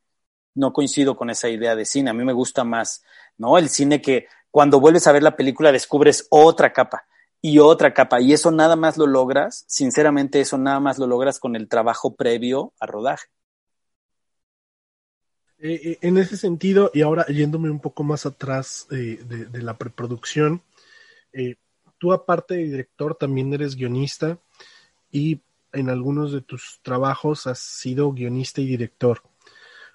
no 0.54 0.74
coincido 0.74 1.18
con 1.18 1.32
esa 1.32 1.50
idea 1.50 1.76
de 1.76 1.86
cine. 1.86 2.12
A 2.12 2.14
mí 2.14 2.24
me 2.24 2.34
gusta 2.34 2.64
más, 2.64 3.04
¿no? 3.38 3.58
El 3.58 3.70
cine 3.70 4.00
que 4.00 4.28
cuando 4.52 4.80
vuelves 4.80 5.08
a 5.08 5.12
ver 5.12 5.24
la 5.24 5.36
película 5.36 5.72
descubres 5.72 6.28
otra 6.30 6.72
capa 6.72 7.08
y 7.46 7.60
otra 7.60 7.94
capa. 7.94 8.20
Y 8.22 8.34
eso 8.34 8.50
nada 8.50 8.76
más 8.76 8.98
lo 8.98 9.06
logras, 9.06 9.66
sinceramente, 9.68 10.42
eso 10.42 10.58
nada 10.58 10.80
más 10.80 10.98
lo 10.98 11.06
logras 11.06 11.40
con 11.40 11.56
el 11.56 11.68
trabajo 11.68 12.16
previo 12.16 12.74
a 12.80 12.88
rodaje. 12.88 13.28
Eh, 15.60 15.80
eh, 15.84 15.98
en 16.02 16.18
ese 16.18 16.38
sentido, 16.38 16.90
y 16.92 17.04
ahora 17.04 17.24
yéndome 17.28 17.70
un 17.70 17.80
poco 17.80 18.04
más 18.04 18.26
atrás 18.26 18.88
eh, 18.90 19.20
de, 19.24 19.62
la 19.62 19.78
preproducción, 19.78 20.64
tú 22.00 22.14
aparte 22.14 22.56
de 22.56 22.64
director 22.64 23.14
también 23.14 23.54
eres 23.54 23.76
guionista 23.76 24.40
y 25.12 25.40
en 25.72 25.92
algunos 25.92 26.32
de 26.32 26.42
tus 26.42 26.80
trabajos 26.82 27.46
has 27.46 27.60
sido 27.60 28.12
guionista 28.12 28.60
y 28.62 28.66
director. 28.66 29.22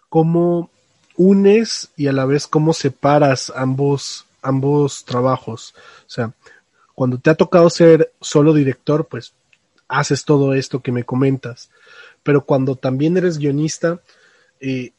¿Cómo 0.08 0.70
unes 1.16 1.90
y 1.96 2.06
a 2.06 2.12
la 2.12 2.26
vez 2.26 2.46
cómo 2.46 2.74
separas 2.74 3.52
ambos, 3.56 4.26
ambos 4.40 5.04
trabajos? 5.04 5.74
O 6.06 6.10
sea, 6.10 6.32
cuando 7.00 7.16
te 7.16 7.30
ha 7.30 7.34
tocado 7.34 7.70
ser 7.70 8.12
solo 8.20 8.52
director, 8.52 9.06
pues 9.06 9.32
haces 9.88 10.26
todo 10.26 10.52
esto 10.52 10.82
que 10.82 10.92
me 10.92 11.04
comentas. 11.04 11.70
Pero 12.22 12.44
cuando 12.44 12.76
también 12.76 13.16
eres 13.16 13.38
guionista, 13.38 14.02
eh, 14.60 14.92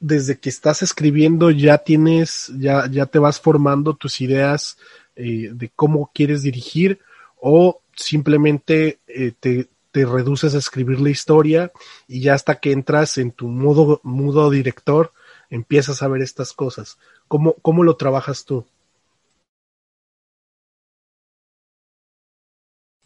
desde 0.00 0.38
que 0.38 0.50
estás 0.50 0.82
escribiendo 0.82 1.50
ya 1.50 1.78
tienes, 1.78 2.52
ya, 2.58 2.90
ya 2.90 3.06
te 3.06 3.18
vas 3.18 3.40
formando 3.40 3.94
tus 3.94 4.20
ideas 4.20 4.76
eh, 5.16 5.48
de 5.54 5.70
cómo 5.74 6.10
quieres 6.12 6.42
dirigir 6.42 7.00
o 7.40 7.80
simplemente 7.96 8.98
eh, 9.06 9.32
te, 9.40 9.66
te, 9.92 10.04
reduces 10.04 10.54
a 10.54 10.58
escribir 10.58 11.00
la 11.00 11.08
historia 11.08 11.72
y 12.06 12.20
ya 12.20 12.34
hasta 12.34 12.56
que 12.56 12.72
entras 12.72 13.16
en 13.16 13.30
tu 13.30 13.48
modo, 13.48 14.02
modo 14.02 14.50
director 14.50 15.10
empiezas 15.48 16.02
a 16.02 16.08
ver 16.08 16.20
estas 16.20 16.52
cosas. 16.52 16.98
¿Cómo, 17.28 17.54
cómo 17.62 17.82
lo 17.82 17.96
trabajas 17.96 18.44
tú? 18.44 18.66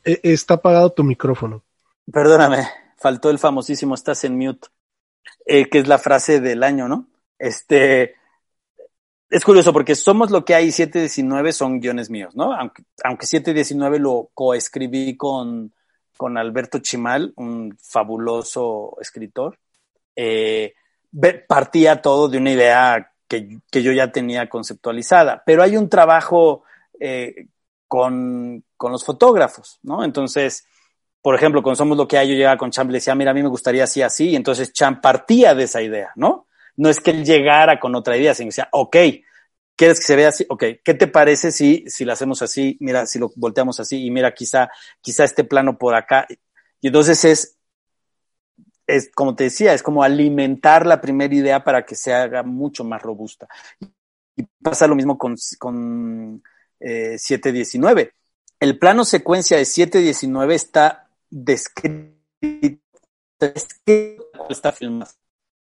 Está 0.04 0.54
apagado 0.54 0.92
tu 0.92 1.04
micrófono. 1.04 1.62
Perdóname, 2.12 2.66
faltó 2.98 3.30
el 3.30 3.38
famosísimo 3.38 3.94
estás 3.94 4.24
en 4.24 4.36
mute, 4.36 4.68
eh, 5.46 5.68
que 5.68 5.78
es 5.78 5.88
la 5.88 5.98
frase 5.98 6.40
del 6.40 6.62
año, 6.62 6.88
¿no? 6.88 7.08
Este, 7.38 8.14
es 9.30 9.44
curioso 9.44 9.72
porque 9.72 9.94
somos 9.94 10.30
lo 10.30 10.44
que 10.44 10.54
hay 10.54 10.70
719 10.70 11.52
son 11.52 11.80
guiones 11.80 12.10
míos, 12.10 12.36
¿no? 12.36 12.52
Aunque, 12.54 12.84
aunque 13.02 13.26
719 13.26 13.98
lo 13.98 14.30
coescribí 14.34 15.16
con, 15.16 15.72
con 16.16 16.38
Alberto 16.38 16.78
Chimal, 16.78 17.32
un 17.36 17.76
fabuloso 17.80 18.96
escritor. 19.00 19.58
Eh, 20.14 20.74
partía 21.48 22.02
todo 22.02 22.28
de 22.28 22.38
una 22.38 22.52
idea 22.52 23.12
que, 23.26 23.58
que, 23.70 23.82
yo 23.82 23.92
ya 23.92 24.12
tenía 24.12 24.48
conceptualizada, 24.48 25.42
pero 25.44 25.62
hay 25.62 25.76
un 25.76 25.88
trabajo 25.88 26.62
eh, 27.00 27.46
con, 27.88 28.64
con, 28.84 28.92
los 28.92 29.04
fotógrafos, 29.04 29.78
¿no? 29.82 30.04
Entonces, 30.04 30.66
por 31.22 31.34
ejemplo, 31.34 31.62
con 31.62 31.74
Somos 31.74 31.96
lo 31.96 32.06
que 32.06 32.18
hay, 32.18 32.28
yo 32.28 32.34
llegaba 32.34 32.58
con 32.58 32.70
Champ 32.70 32.90
le 32.90 32.98
decía, 32.98 33.14
mira, 33.14 33.30
a 33.30 33.34
mí 33.34 33.42
me 33.42 33.48
gustaría 33.48 33.84
así, 33.84 34.02
así, 34.02 34.30
y 34.30 34.36
entonces 34.36 34.72
Champ 34.72 35.00
partía 35.02 35.54
de 35.54 35.64
esa 35.64 35.80
idea, 35.80 36.12
¿no? 36.16 36.46
No 36.76 36.90
es 36.90 37.00
que 37.00 37.12
él 37.12 37.24
llegara 37.24 37.80
con 37.80 37.94
otra 37.94 38.16
idea, 38.16 38.34
sino 38.34 38.46
que 38.46 38.50
decía, 38.50 38.68
ok, 38.72 38.96
¿quieres 39.76 40.00
que 40.00 40.06
se 40.06 40.16
vea 40.16 40.28
así? 40.28 40.44
Ok, 40.48 40.64
¿qué 40.84 40.94
te 40.94 41.06
parece 41.06 41.50
si, 41.50 41.84
si 41.86 42.04
lo 42.04 42.12
hacemos 42.12 42.42
así? 42.42 42.76
Mira, 42.80 43.06
si 43.06 43.18
lo 43.18 43.30
volteamos 43.36 43.80
así 43.80 44.04
y 44.04 44.10
mira, 44.10 44.34
quizá, 44.34 44.68
quizá 45.00 45.24
este 45.24 45.44
plano 45.44 45.78
por 45.78 45.94
acá. 45.94 46.26
Y 46.80 46.88
entonces 46.88 47.24
es, 47.24 47.56
es, 48.86 49.10
como 49.14 49.34
te 49.34 49.44
decía, 49.44 49.72
es 49.72 49.82
como 49.82 50.02
alimentar 50.02 50.84
la 50.86 51.00
primera 51.00 51.34
idea 51.34 51.64
para 51.64 51.86
que 51.86 51.94
se 51.94 52.12
haga 52.12 52.42
mucho 52.42 52.84
más 52.84 53.00
robusta. 53.02 53.48
Y 54.36 54.44
pasa 54.62 54.86
lo 54.86 54.96
mismo 54.96 55.16
con, 55.16 55.36
con 55.58 56.42
eh, 56.80 57.18
719. 57.18 58.12
El 58.64 58.78
plano 58.78 59.04
secuencia 59.04 59.58
de 59.58 59.66
719 59.66 60.54
está 60.54 61.10
descrito, 61.28 62.14
está 64.48 64.72
filmado, 64.72 65.12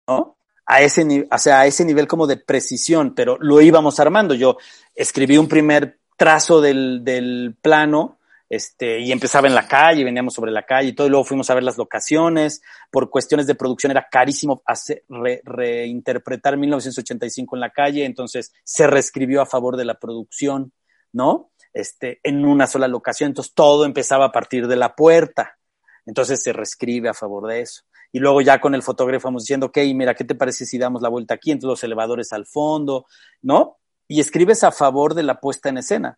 ¿no? 0.08 0.40
a 0.66 0.82
ese, 0.82 1.28
o 1.32 1.38
sea, 1.38 1.60
a 1.60 1.68
ese 1.68 1.86
nivel 1.86 2.08
como 2.08 2.26
de 2.26 2.38
precisión, 2.38 3.14
pero 3.14 3.38
lo 3.40 3.62
íbamos 3.62 4.00
armando. 4.00 4.34
Yo 4.34 4.58
escribí 4.96 5.38
un 5.38 5.48
primer 5.48 6.00
trazo 6.18 6.60
del, 6.60 7.04
del 7.04 7.56
plano, 7.62 8.18
este, 8.50 9.00
y 9.02 9.12
empezaba 9.12 9.48
en 9.48 9.54
la 9.54 9.68
calle, 9.68 10.04
veníamos 10.04 10.34
sobre 10.34 10.52
la 10.52 10.64
calle 10.64 10.90
y 10.90 10.94
todo, 10.94 11.06
y 11.06 11.12
luego 11.12 11.24
fuimos 11.24 11.52
a 11.52 11.54
ver 11.54 11.62
las 11.62 11.78
locaciones. 11.78 12.64
Por 12.90 13.12
cuestiones 13.12 13.46
de 13.46 13.54
producción 13.54 13.92
era 13.92 14.08
carísimo 14.10 14.64
hacer, 14.66 15.04
re, 15.08 15.44
reinterpretar 15.46 16.58
1985 16.58 17.58
en 17.58 17.60
la 17.60 17.70
calle, 17.70 18.06
entonces 18.06 18.52
se 18.64 18.88
reescribió 18.88 19.44
a 19.44 19.46
favor 19.46 19.78
de 19.78 19.86
la 19.86 20.00
producción, 20.00 20.74
¿no? 21.14 21.52
Este, 21.74 22.20
en 22.24 22.46
una 22.46 22.68
sola 22.68 22.88
locación, 22.88 23.30
entonces 23.30 23.54
todo 23.54 23.86
empezaba 23.86 24.26
a 24.26 24.32
partir 24.32 24.68
de 24.68 24.76
la 24.76 24.96
puerta. 24.96 25.58
Entonces 26.06 26.42
se 26.42 26.54
reescribe 26.54 27.10
a 27.10 27.14
favor 27.14 27.48
de 27.48 27.62
eso 27.62 27.84
y 28.12 28.20
luego 28.20 28.42
ya 28.42 28.60
con 28.60 28.74
el 28.76 28.84
fotógrafo 28.84 29.28
vamos 29.28 29.44
diciendo, 29.44 29.68
ok, 29.68 29.78
mira, 29.94 30.16
¿qué 30.16 30.24
te 30.24 30.36
parece 30.36 30.66
si 30.66 30.78
damos 30.78 31.02
la 31.02 31.10
vuelta 31.10 31.34
aquí? 31.34 31.52
Entonces 31.52 31.70
los 31.70 31.84
elevadores 31.84 32.32
al 32.34 32.46
fondo, 32.46 33.06
¿no? 33.42 33.78
Y 34.08 34.20
escribes 34.20 34.64
a 34.64 34.72
favor 34.72 35.14
de 35.14 35.24
la 35.24 35.40
puesta 35.40 35.70
en 35.70 35.78
escena. 35.78 36.18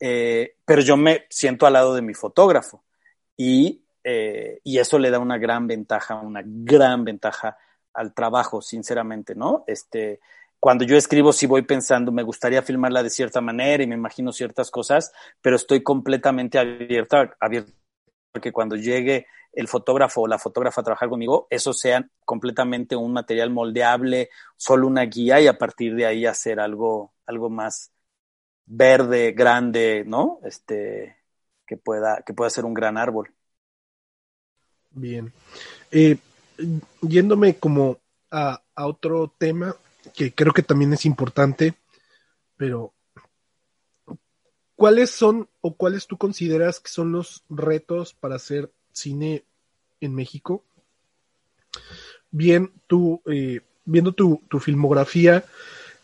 Eh, 0.00 0.56
pero 0.64 0.82
yo 0.82 0.96
me 0.96 1.26
siento 1.30 1.66
al 1.66 1.74
lado 1.74 1.94
de 1.94 2.02
mi 2.02 2.14
fotógrafo 2.14 2.84
y, 3.36 3.84
eh, 4.02 4.60
y 4.64 4.78
eso 4.78 4.98
le 4.98 5.10
da 5.10 5.18
una 5.18 5.38
gran 5.38 5.66
ventaja, 5.66 6.16
una 6.16 6.42
gran 6.44 7.04
ventaja 7.04 7.56
al 7.92 8.12
trabajo, 8.12 8.60
sinceramente, 8.60 9.34
¿no? 9.34 9.64
Este, 9.66 10.20
cuando 10.64 10.86
yo 10.86 10.96
escribo 10.96 11.30
sí 11.30 11.44
voy 11.44 11.60
pensando, 11.60 12.10
me 12.10 12.22
gustaría 12.22 12.62
filmarla 12.62 13.02
de 13.02 13.10
cierta 13.10 13.42
manera 13.42 13.82
y 13.82 13.86
me 13.86 13.96
imagino 13.96 14.32
ciertas 14.32 14.70
cosas, 14.70 15.12
pero 15.42 15.56
estoy 15.56 15.82
completamente 15.82 16.58
abierta, 16.58 17.36
abierta 17.38 17.70
porque 18.32 18.50
cuando 18.50 18.74
llegue 18.74 19.26
el 19.52 19.68
fotógrafo 19.68 20.22
o 20.22 20.26
la 20.26 20.38
fotógrafa 20.38 20.80
a 20.80 20.84
trabajar 20.84 21.10
conmigo, 21.10 21.46
eso 21.50 21.74
sea 21.74 22.08
completamente 22.24 22.96
un 22.96 23.12
material 23.12 23.50
moldeable, 23.50 24.30
solo 24.56 24.86
una 24.86 25.02
guía 25.02 25.38
y 25.38 25.48
a 25.48 25.58
partir 25.58 25.96
de 25.96 26.06
ahí 26.06 26.24
hacer 26.24 26.58
algo, 26.58 27.12
algo 27.26 27.50
más 27.50 27.92
verde, 28.64 29.32
grande, 29.32 30.04
¿no? 30.06 30.38
Este, 30.44 31.18
que 31.66 31.76
pueda, 31.76 32.22
que 32.24 32.32
pueda 32.32 32.48
ser 32.48 32.64
un 32.64 32.72
gran 32.72 32.96
árbol. 32.96 33.34
Bien. 34.92 35.30
Eh, 35.90 36.16
yéndome 37.02 37.56
como 37.56 37.98
a, 38.30 38.62
a 38.74 38.86
otro 38.86 39.28
tema 39.36 39.76
que 40.12 40.32
creo 40.32 40.52
que 40.52 40.62
también 40.62 40.92
es 40.92 41.06
importante, 41.06 41.74
pero 42.56 42.92
¿cuáles 44.76 45.10
son 45.10 45.48
o 45.60 45.74
cuáles 45.74 46.06
tú 46.06 46.18
consideras 46.18 46.80
que 46.80 46.90
son 46.90 47.12
los 47.12 47.44
retos 47.48 48.14
para 48.14 48.36
hacer 48.36 48.70
cine 48.92 49.44
en 50.00 50.14
México. 50.14 50.64
Bien, 52.30 52.72
tú, 52.86 53.20
eh, 53.26 53.60
viendo 53.84 54.12
tu, 54.12 54.40
filmografía, 54.60 55.44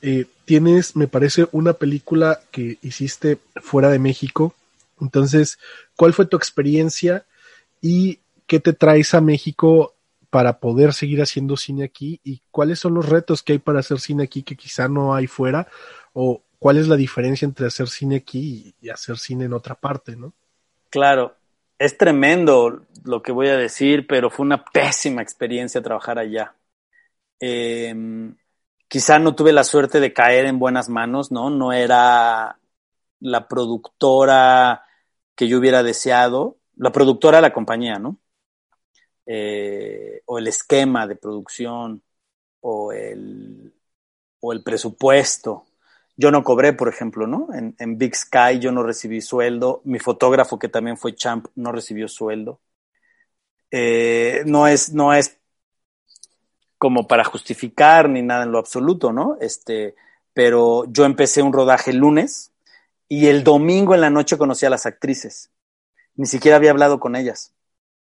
eh, 0.02 0.26
tienes, 0.44 0.96
me 0.96 1.08
parece, 1.08 1.48
una 1.52 1.74
película 1.74 2.40
que 2.50 2.78
hiciste 2.82 3.38
fuera 3.62 3.90
de 3.90 3.98
México. 3.98 4.54
Entonces, 5.00 5.58
¿cuál 5.96 6.12
fue 6.12 6.26
tu 6.26 6.36
experiencia 6.36 7.24
y 7.80 8.20
qué 8.46 8.60
te 8.60 8.72
traes 8.72 9.14
a 9.14 9.20
México 9.20 9.94
para 10.30 10.60
poder 10.60 10.92
seguir 10.92 11.20
haciendo 11.20 11.56
cine 11.56 11.84
aquí? 11.84 12.20
¿Y 12.24 12.42
cuáles 12.50 12.78
son 12.78 12.94
los 12.94 13.08
retos 13.08 13.42
que 13.42 13.54
hay 13.54 13.58
para 13.58 13.80
hacer 13.80 14.00
cine 14.00 14.24
aquí 14.24 14.42
que 14.42 14.56
quizá 14.56 14.88
no 14.88 15.14
hay 15.14 15.26
fuera? 15.26 15.66
¿O 16.12 16.42
cuál 16.58 16.78
es 16.78 16.88
la 16.88 16.96
diferencia 16.96 17.44
entre 17.44 17.66
hacer 17.66 17.88
cine 17.88 18.16
aquí 18.16 18.74
y 18.80 18.88
hacer 18.88 19.18
cine 19.18 19.44
en 19.44 19.52
otra 19.52 19.74
parte, 19.74 20.16
no? 20.16 20.32
Claro, 20.88 21.36
es 21.78 21.96
tremendo 21.96 22.86
lo 23.04 23.22
que 23.22 23.32
voy 23.32 23.48
a 23.48 23.56
decir, 23.56 24.06
pero 24.06 24.30
fue 24.30 24.44
una 24.44 24.64
pésima 24.64 25.22
experiencia 25.22 25.82
trabajar 25.82 26.18
allá. 26.18 26.54
Eh, 27.40 27.94
quizá 28.86 29.18
no 29.18 29.34
tuve 29.34 29.52
la 29.52 29.64
suerte 29.64 30.00
de 30.00 30.12
caer 30.12 30.46
en 30.46 30.58
buenas 30.58 30.88
manos, 30.88 31.32
¿no? 31.32 31.48
No 31.48 31.72
era 31.72 32.58
la 33.20 33.48
productora 33.48 34.84
que 35.34 35.48
yo 35.48 35.58
hubiera 35.58 35.82
deseado, 35.82 36.58
la 36.76 36.92
productora 36.92 37.38
de 37.38 37.42
la 37.42 37.52
compañía, 37.52 37.98
¿no? 37.98 38.18
Eh, 39.32 40.22
o 40.26 40.38
el 40.38 40.48
esquema 40.48 41.06
de 41.06 41.14
producción, 41.14 42.02
o 42.62 42.92
el, 42.92 43.72
o 44.40 44.52
el 44.52 44.64
presupuesto. 44.64 45.66
Yo 46.16 46.32
no 46.32 46.42
cobré, 46.42 46.72
por 46.72 46.88
ejemplo, 46.88 47.28
¿no? 47.28 47.46
En, 47.54 47.96
Big 47.96 48.16
Sky 48.16 48.58
yo 48.58 48.72
no 48.72 48.82
recibí 48.82 49.20
sueldo. 49.20 49.82
Mi 49.84 50.00
fotógrafo, 50.00 50.58
que 50.58 50.68
también 50.68 50.96
fue 50.96 51.14
champ, 51.14 51.46
no 51.54 51.70
recibió 51.70 52.08
sueldo. 52.08 52.60
Eh, 53.70 54.42
no, 54.46 54.66
es, 54.66 54.92
no 54.92 55.14
es 55.14 55.38
como 56.76 57.06
para 57.06 57.22
justificar 57.22 58.08
ni 58.08 58.22
nada 58.22 58.42
en 58.42 58.50
lo 58.50 58.58
absoluto, 58.58 59.12
¿no? 59.12 59.36
Este, 59.40 59.94
pero 60.34 60.86
yo 60.86 61.04
empecé 61.04 61.40
un 61.40 61.52
rodaje 61.52 61.92
el 61.92 61.98
lunes 61.98 62.50
y 63.08 63.28
el 63.28 63.44
domingo 63.44 63.94
en 63.94 64.00
la 64.00 64.10
noche 64.10 64.36
conocí 64.38 64.66
a 64.66 64.70
las 64.70 64.86
actrices. 64.86 65.50
Ni 66.16 66.26
siquiera 66.26 66.56
había 66.56 66.72
hablado 66.72 66.98
con 66.98 67.14
ellas. 67.14 67.54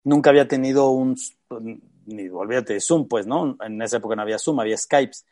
Nunca 0.06 0.30
había 0.30 0.48
tenido 0.48 0.90
un, 0.92 1.18
ni 2.06 2.30
olvídate 2.30 2.74
de 2.76 2.80
Zoom, 2.80 3.10
pues, 3.10 3.28
¿no? 3.28 3.58
En 3.60 3.82
esa 3.82 3.98
época 3.98 4.16
no 4.16 4.22
había 4.22 4.40
Zoom, 4.40 4.62
había 4.62 4.78
Skypes 4.78 5.26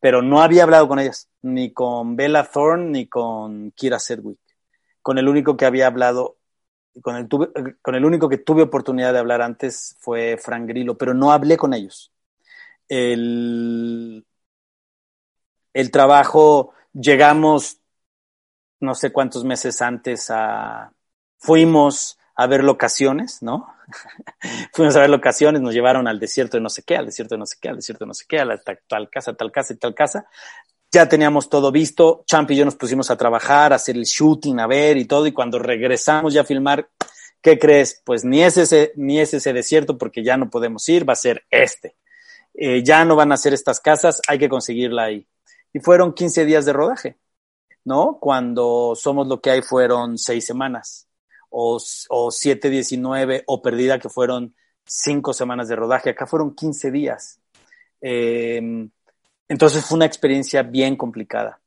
pero 0.00 0.22
no 0.22 0.40
había 0.40 0.62
hablado 0.62 0.88
con 0.88 0.98
ellas, 0.98 1.28
ni 1.42 1.72
con 1.72 2.16
Bella 2.16 2.44
Thorne 2.44 2.90
ni 2.90 3.06
con 3.08 3.72
Kira 3.72 3.98
Sedgwick. 3.98 4.38
Con 5.02 5.18
el 5.18 5.28
único 5.28 5.56
que 5.56 5.66
había 5.66 5.86
hablado, 5.86 6.38
con 7.02 7.16
el, 7.16 7.28
con 7.82 7.94
el 7.94 8.04
único 8.04 8.28
que 8.28 8.38
tuve 8.38 8.62
oportunidad 8.62 9.12
de 9.12 9.18
hablar 9.18 9.42
antes 9.42 9.96
fue 10.00 10.36
Frank 10.36 10.68
Grillo, 10.68 10.96
pero 10.96 11.14
no 11.14 11.32
hablé 11.32 11.56
con 11.56 11.74
ellos. 11.74 12.12
El, 12.88 14.24
el 15.72 15.90
trabajo, 15.90 16.74
llegamos 16.92 17.80
no 18.80 18.94
sé 18.94 19.12
cuántos 19.12 19.44
meses 19.44 19.82
antes 19.82 20.30
a, 20.30 20.92
fuimos 21.38 22.17
a 22.38 22.46
ver 22.46 22.62
locaciones, 22.62 23.42
¿no? 23.42 23.66
Fuimos 24.72 24.94
a 24.94 25.00
ver 25.00 25.10
locaciones, 25.10 25.60
nos 25.60 25.74
llevaron 25.74 26.06
al 26.06 26.20
desierto 26.20 26.56
de 26.56 26.62
no 26.62 26.68
sé 26.68 26.84
qué, 26.84 26.96
al 26.96 27.06
desierto 27.06 27.34
de 27.34 27.40
no 27.40 27.46
sé 27.46 27.56
qué, 27.60 27.68
al 27.68 27.74
desierto 27.74 28.04
de 28.04 28.06
no 28.06 28.14
sé 28.14 28.26
qué, 28.28 28.38
a 28.38 28.44
la, 28.44 28.58
tal, 28.58 29.10
casa, 29.10 29.34
tal 29.34 29.50
casa 29.50 29.72
y 29.72 29.76
tal 29.76 29.92
casa. 29.92 30.28
ya 30.92 31.08
teníamos 31.08 31.50
todo 31.50 31.72
visto, 31.72 32.22
Champ 32.28 32.48
y 32.52 32.56
yo 32.56 32.64
nos 32.64 32.76
pusimos 32.76 33.10
a 33.10 33.16
trabajar, 33.16 33.72
a 33.72 33.76
hacer 33.76 33.96
el 33.96 34.04
shooting, 34.04 34.60
a 34.60 34.68
ver 34.68 34.96
y 34.98 35.04
todo, 35.04 35.26
y 35.26 35.32
cuando 35.32 35.58
regresamos 35.58 36.32
ya 36.32 36.42
a 36.42 36.44
filmar, 36.44 36.88
¿qué 37.42 37.58
crees? 37.58 38.00
Pues 38.04 38.24
ni 38.24 38.44
es 38.44 38.56
ese, 38.56 38.92
ni 38.94 39.18
es 39.18 39.34
ese 39.34 39.52
desierto 39.52 39.98
porque 39.98 40.22
ya 40.22 40.36
no 40.36 40.48
podemos 40.48 40.88
ir, 40.88 41.08
va 41.08 41.14
a 41.14 41.16
ser 41.16 41.42
este. 41.50 41.96
Eh, 42.54 42.84
ya 42.84 43.04
no 43.04 43.16
van 43.16 43.32
a 43.32 43.36
ser 43.36 43.52
estas 43.52 43.80
casas, 43.80 44.22
hay 44.28 44.38
que 44.38 44.48
conseguirla 44.48 45.04
ahí. 45.06 45.26
Y 45.72 45.80
fueron 45.80 46.14
15 46.14 46.44
días 46.44 46.64
de 46.64 46.72
rodaje, 46.72 47.16
¿no? 47.84 48.18
Cuando 48.20 48.94
Somos 48.94 49.26
lo 49.26 49.40
que 49.40 49.50
hay 49.50 49.62
fueron 49.62 50.18
seis 50.18 50.46
semanas, 50.46 51.07
o, 51.50 51.78
o 52.08 52.30
7, 52.30 52.70
19, 52.70 53.44
o 53.46 53.62
Perdida 53.62 53.98
que 53.98 54.08
fueron 54.08 54.54
cinco 54.84 55.32
semanas 55.32 55.68
de 55.68 55.76
rodaje, 55.76 56.10
acá 56.10 56.26
fueron 56.26 56.54
15 56.54 56.90
días. 56.90 57.40
Eh, 58.00 58.88
entonces 59.48 59.84
fue 59.84 59.96
una 59.96 60.06
experiencia 60.06 60.62
bien 60.62 60.96
complicada, 60.96 61.60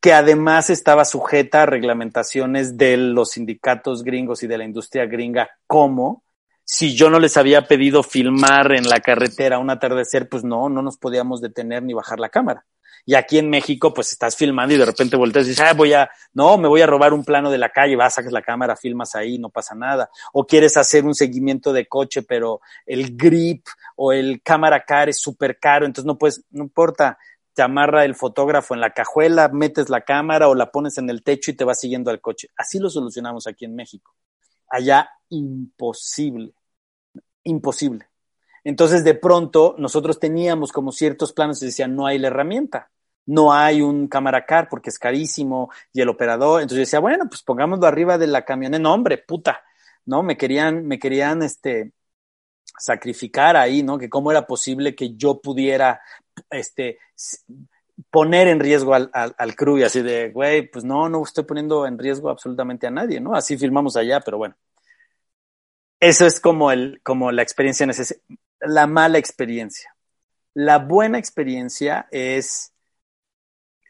que 0.00 0.12
además 0.12 0.70
estaba 0.70 1.04
sujeta 1.04 1.62
a 1.62 1.66
reglamentaciones 1.66 2.76
de 2.76 2.96
los 2.96 3.32
sindicatos 3.32 4.04
gringos 4.04 4.42
y 4.42 4.46
de 4.46 4.58
la 4.58 4.64
industria 4.64 5.06
gringa, 5.06 5.50
como 5.66 6.22
si 6.64 6.94
yo 6.94 7.08
no 7.08 7.18
les 7.18 7.36
había 7.36 7.66
pedido 7.66 8.02
filmar 8.02 8.72
en 8.72 8.88
la 8.88 9.00
carretera 9.00 9.58
un 9.58 9.70
atardecer, 9.70 10.28
pues 10.28 10.44
no, 10.44 10.68
no 10.68 10.82
nos 10.82 10.98
podíamos 10.98 11.40
detener 11.40 11.82
ni 11.82 11.94
bajar 11.94 12.20
la 12.20 12.28
cámara. 12.28 12.66
Y 13.08 13.14
aquí 13.14 13.38
en 13.38 13.48
México, 13.48 13.94
pues 13.94 14.12
estás 14.12 14.36
filmando 14.36 14.74
y 14.74 14.76
de 14.76 14.84
repente 14.84 15.16
volteas 15.16 15.46
y 15.46 15.48
dices, 15.48 15.64
ah, 15.66 15.72
voy 15.72 15.94
a, 15.94 16.10
no, 16.34 16.58
me 16.58 16.68
voy 16.68 16.82
a 16.82 16.86
robar 16.86 17.14
un 17.14 17.24
plano 17.24 17.50
de 17.50 17.56
la 17.56 17.70
calle, 17.70 17.96
vas, 17.96 18.12
sacas 18.12 18.32
la 18.32 18.42
cámara, 18.42 18.76
filmas 18.76 19.14
ahí, 19.14 19.38
no 19.38 19.48
pasa 19.48 19.74
nada. 19.74 20.10
O 20.34 20.46
quieres 20.46 20.76
hacer 20.76 21.06
un 21.06 21.14
seguimiento 21.14 21.72
de 21.72 21.88
coche, 21.88 22.20
pero 22.20 22.60
el 22.84 23.16
grip 23.16 23.66
o 23.96 24.12
el 24.12 24.42
cámara 24.42 24.84
car 24.84 25.08
es 25.08 25.18
súper 25.22 25.58
caro, 25.58 25.86
entonces 25.86 26.04
no 26.04 26.18
puedes, 26.18 26.44
no 26.50 26.64
importa, 26.64 27.16
te 27.54 27.62
amarra 27.62 28.04
el 28.04 28.14
fotógrafo 28.14 28.74
en 28.74 28.82
la 28.82 28.90
cajuela, 28.90 29.48
metes 29.48 29.88
la 29.88 30.02
cámara 30.02 30.50
o 30.50 30.54
la 30.54 30.70
pones 30.70 30.98
en 30.98 31.08
el 31.08 31.22
techo 31.22 31.50
y 31.50 31.56
te 31.56 31.64
vas 31.64 31.80
siguiendo 31.80 32.10
al 32.10 32.20
coche. 32.20 32.50
Así 32.58 32.78
lo 32.78 32.90
solucionamos 32.90 33.46
aquí 33.46 33.64
en 33.64 33.74
México. 33.74 34.14
Allá, 34.68 35.08
imposible, 35.30 36.52
imposible. 37.44 38.06
Entonces, 38.64 39.02
de 39.02 39.14
pronto, 39.14 39.76
nosotros 39.78 40.20
teníamos 40.20 40.72
como 40.72 40.92
ciertos 40.92 41.32
planos 41.32 41.62
y 41.62 41.66
decían, 41.66 41.96
no 41.96 42.06
hay 42.06 42.18
la 42.18 42.26
herramienta 42.26 42.90
no 43.28 43.52
hay 43.52 43.82
un 43.82 44.08
cámara 44.08 44.46
car 44.46 44.68
porque 44.68 44.90
es 44.90 44.98
carísimo 44.98 45.70
y 45.92 46.00
el 46.00 46.08
operador, 46.08 46.62
entonces 46.62 46.76
yo 46.76 46.80
decía, 46.80 47.00
bueno, 47.00 47.28
pues 47.28 47.42
pongámoslo 47.42 47.86
arriba 47.86 48.18
de 48.18 48.26
la 48.26 48.44
camioneta, 48.44 48.82
no, 48.82 48.94
hombre, 48.94 49.18
puta, 49.18 49.62
¿no? 50.06 50.22
Me 50.22 50.36
querían, 50.36 50.86
me 50.86 50.98
querían, 50.98 51.42
este, 51.42 51.92
sacrificar 52.78 53.56
ahí, 53.56 53.82
¿no? 53.82 53.98
Que 53.98 54.08
cómo 54.08 54.30
era 54.30 54.46
posible 54.46 54.94
que 54.94 55.14
yo 55.14 55.40
pudiera, 55.40 56.00
este, 56.50 56.98
poner 58.10 58.48
en 58.48 58.60
riesgo 58.60 58.94
al, 58.94 59.10
al, 59.12 59.56
crew 59.56 59.78
y 59.78 59.82
así 59.82 60.02
de, 60.02 60.30
güey, 60.30 60.70
pues 60.70 60.84
no, 60.84 61.08
no 61.08 61.22
estoy 61.22 61.44
poniendo 61.44 61.86
en 61.86 61.98
riesgo 61.98 62.30
absolutamente 62.30 62.86
a 62.86 62.90
nadie, 62.90 63.20
¿no? 63.20 63.34
Así 63.34 63.58
firmamos 63.58 63.96
allá, 63.96 64.20
pero 64.20 64.38
bueno. 64.38 64.56
Eso 66.00 66.26
es 66.26 66.40
como 66.40 66.70
el, 66.70 67.00
como 67.02 67.32
la 67.32 67.42
experiencia, 67.42 67.86
la 68.60 68.86
mala 68.86 69.18
experiencia. 69.18 69.94
La 70.54 70.78
buena 70.78 71.18
experiencia 71.18 72.08
es 72.10 72.72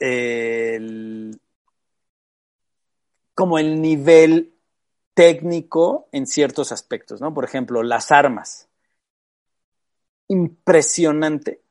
el, 0.01 1.40
como 3.34 3.59
el 3.59 3.80
nivel 3.80 4.55
técnico 5.14 6.09
en 6.12 6.26
ciertos 6.26 6.72
aspectos, 6.72 7.20
¿no? 7.20 7.34
Por 7.34 7.44
ejemplo, 7.44 7.82
las 7.82 8.12
armas. 8.12 8.68
Impresionante 10.28 11.62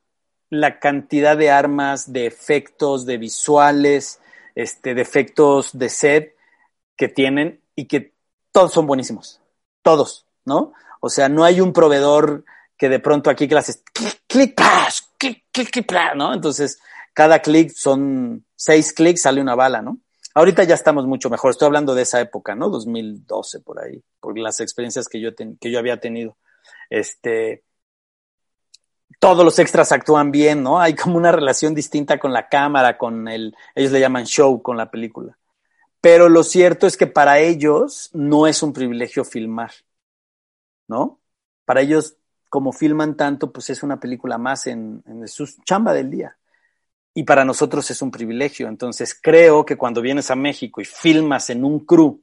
la 0.49 0.79
cantidad 0.79 1.37
de 1.37 1.51
armas, 1.51 2.11
de 2.11 2.25
efectos, 2.25 3.05
de 3.05 3.17
visuales, 3.17 4.21
este, 4.55 4.93
de 4.93 5.01
efectos 5.01 5.77
de 5.77 5.89
set 5.89 6.35
que 6.95 7.07
tienen 7.07 7.61
y 7.75 7.85
que 7.85 8.13
todos 8.51 8.71
son 8.71 8.87
buenísimos. 8.87 9.41
Todos, 9.81 10.25
¿no? 10.45 10.73
O 10.99 11.09
sea, 11.09 11.29
no 11.29 11.43
hay 11.43 11.61
un 11.61 11.73
proveedor 11.73 12.45
que 12.77 12.89
de 12.89 12.99
pronto 12.99 13.29
aquí 13.29 13.47
que 13.47 13.55
las 13.55 13.81
clic, 13.93 14.21
clic, 14.27 14.55
clic, 15.17 15.43
clic, 15.51 15.91
¿no? 16.15 16.33
Entonces, 16.33 16.79
cada 17.17 17.39
clic 17.39 17.71
son 17.71 18.45
seis 18.55 18.93
clics, 18.93 19.23
sale 19.23 19.41
una 19.41 19.55
bala, 19.55 19.81
¿no? 19.81 19.97
Ahorita 20.35 20.63
ya 20.65 20.75
estamos 20.75 21.07
mucho 21.07 21.31
mejor. 21.31 21.49
Estoy 21.49 21.65
hablando 21.65 21.95
de 21.95 22.03
esa 22.03 22.21
época, 22.21 22.53
¿no? 22.53 22.69
2012 22.69 23.61
por 23.61 23.83
ahí, 23.83 24.03
por 24.19 24.37
las 24.37 24.59
experiencias 24.59 25.07
que 25.07 25.19
yo, 25.19 25.31
que 25.35 25.71
yo 25.71 25.79
había 25.79 25.99
tenido. 25.99 26.37
Este, 26.91 27.63
todos 29.17 29.43
los 29.43 29.57
extras 29.57 29.91
actúan 29.91 30.29
bien, 30.29 30.61
¿no? 30.61 30.79
Hay 30.79 30.93
como 30.93 31.17
una 31.17 31.31
relación 31.31 31.73
distinta 31.73 32.19
con 32.19 32.33
la 32.33 32.49
cámara, 32.49 32.99
con 32.99 33.27
el, 33.27 33.55
ellos 33.73 33.91
le 33.91 33.99
llaman 33.99 34.27
show 34.27 34.61
con 34.61 34.77
la 34.77 34.91
película. 34.91 35.39
Pero 35.99 36.29
lo 36.29 36.43
cierto 36.43 36.85
es 36.85 36.97
que 36.97 37.07
para 37.07 37.39
ellos 37.39 38.11
no 38.13 38.45
es 38.45 38.61
un 38.61 38.73
privilegio 38.73 39.25
filmar, 39.25 39.71
¿no? 40.87 41.19
Para 41.65 41.81
ellos, 41.81 42.15
como 42.47 42.73
filman 42.73 43.17
tanto, 43.17 43.51
pues 43.51 43.71
es 43.71 43.81
una 43.81 43.99
película 43.99 44.37
más 44.37 44.67
en, 44.67 45.01
en 45.07 45.27
su 45.27 45.47
chamba 45.65 45.93
del 45.93 46.11
día 46.11 46.37
y 47.17 47.23
para 47.23 47.43
nosotros 47.43 47.89
es 47.89 48.03
un 48.03 48.11
privilegio. 48.11 48.67
Entonces 48.67 49.19
creo 49.19 49.65
que 49.65 49.75
cuando 49.75 50.03
vienes 50.03 50.29
a 50.29 50.35
México 50.35 50.81
y 50.81 50.85
filmas 50.85 51.49
en 51.49 51.65
un 51.65 51.83
crew 51.83 52.21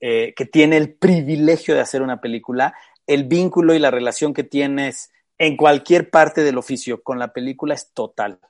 eh, 0.00 0.32
que 0.34 0.46
tiene 0.46 0.78
el 0.78 0.94
privilegio 0.94 1.74
de 1.74 1.82
hacer 1.82 2.00
una 2.00 2.18
película, 2.18 2.74
el 3.06 3.24
vínculo 3.24 3.74
y 3.74 3.78
la 3.78 3.90
relación 3.90 4.32
que 4.32 4.42
tienes 4.42 5.12
en 5.36 5.54
cualquier 5.54 6.08
parte 6.08 6.42
del 6.42 6.56
oficio 6.56 7.02
con 7.02 7.18
la 7.18 7.34
película 7.34 7.74
es 7.74 7.92
total. 7.92 8.40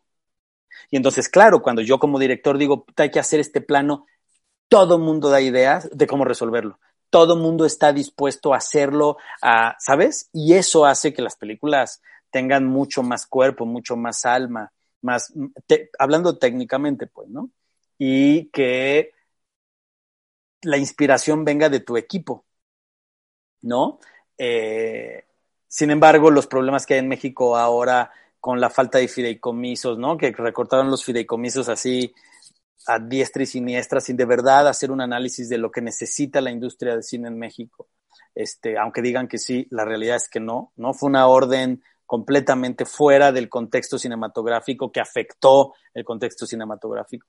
Y 0.89 0.97
entonces, 0.97 1.29
claro, 1.29 1.63
cuando 1.63 1.83
yo 1.83 1.99
como 1.99 2.21
director 2.21 2.57
digo, 2.57 2.87
hay 2.95 3.11
que 3.11 3.19
hacer 3.19 3.41
este 3.41 3.61
plano, 3.61 4.07
todo 4.69 5.01
mundo 5.01 5.31
da 5.31 5.41
ideas 5.41 5.91
de 5.93 6.07
cómo 6.07 6.25
resolverlo. 6.25 6.79
Todo 7.11 7.35
mundo 7.35 7.65
está 7.65 7.93
dispuesto 7.93 8.55
a 8.55 8.59
hacerlo, 8.59 9.17
¿sabes? 9.81 10.31
Y 10.33 10.55
eso 10.55 10.87
hace 10.87 11.13
que 11.13 11.23
las 11.23 11.35
películas 11.35 12.01
tengan 12.31 12.67
mucho 12.67 13.03
más 13.03 13.27
cuerpo, 13.27 13.67
mucho 13.67 13.97
más 13.97 14.25
alma 14.25 14.71
más, 15.03 15.33
hablando 15.99 16.39
técnicamente, 16.39 17.07
pues, 17.07 17.29
¿no? 17.29 17.51
Y 17.99 18.47
que 18.51 19.13
la 20.63 20.77
inspiración 20.77 21.45
venga 21.45 21.69
de 21.69 21.81
tu 21.81 21.97
equipo, 21.97 22.45
¿no? 23.63 23.99
Eh, 24.37 25.25
sin 25.69 25.91
embargo, 25.91 26.31
los 26.31 26.47
problemas 26.47 26.87
que 26.87 26.95
hay 26.95 27.01
en 27.01 27.09
México 27.09 27.57
ahora 27.57 28.11
con 28.41 28.61
la 28.61 28.71
falta 28.71 28.99
de 28.99 29.09
fideicomisos, 29.09 29.99
¿no? 29.99 30.17
Que 30.17 30.33
recortaron 30.33 30.91
los 30.91 31.05
fideicomisos 31.05 31.69
así 31.69 32.15
a 32.87 32.99
diestra 32.99 33.43
y 33.43 33.47
siniestra, 33.47 34.01
sin 34.01 34.17
de 34.17 34.25
verdad 34.25 34.67
hacer 34.67 34.91
un 34.91 35.01
análisis 35.01 35.49
de 35.49 35.59
lo 35.59 35.71
que 35.71 35.83
necesita 35.83 36.41
la 36.41 36.51
industria 36.51 36.97
de 36.97 37.03
cine 37.03 37.29
en 37.29 37.39
México. 37.39 37.89
Este, 38.35 38.79
aunque 38.79 39.03
digan 39.03 39.29
que 39.29 39.39
sí, 39.39 39.67
la 39.71 39.85
realidad 39.85 40.17
es 40.17 40.29
que 40.29 40.41
no, 40.41 40.73
¿no? 40.77 40.95
Fue 40.95 41.09
una 41.09 41.27
orden 41.27 41.83
completamente 42.11 42.87
fuera 42.87 43.31
del 43.31 43.49
contexto 43.49 43.97
cinematográfico 43.97 44.91
que 44.91 44.99
afectó 44.99 45.75
el 45.95 46.05
contexto 46.05 46.45
cinematográfico. 46.45 47.25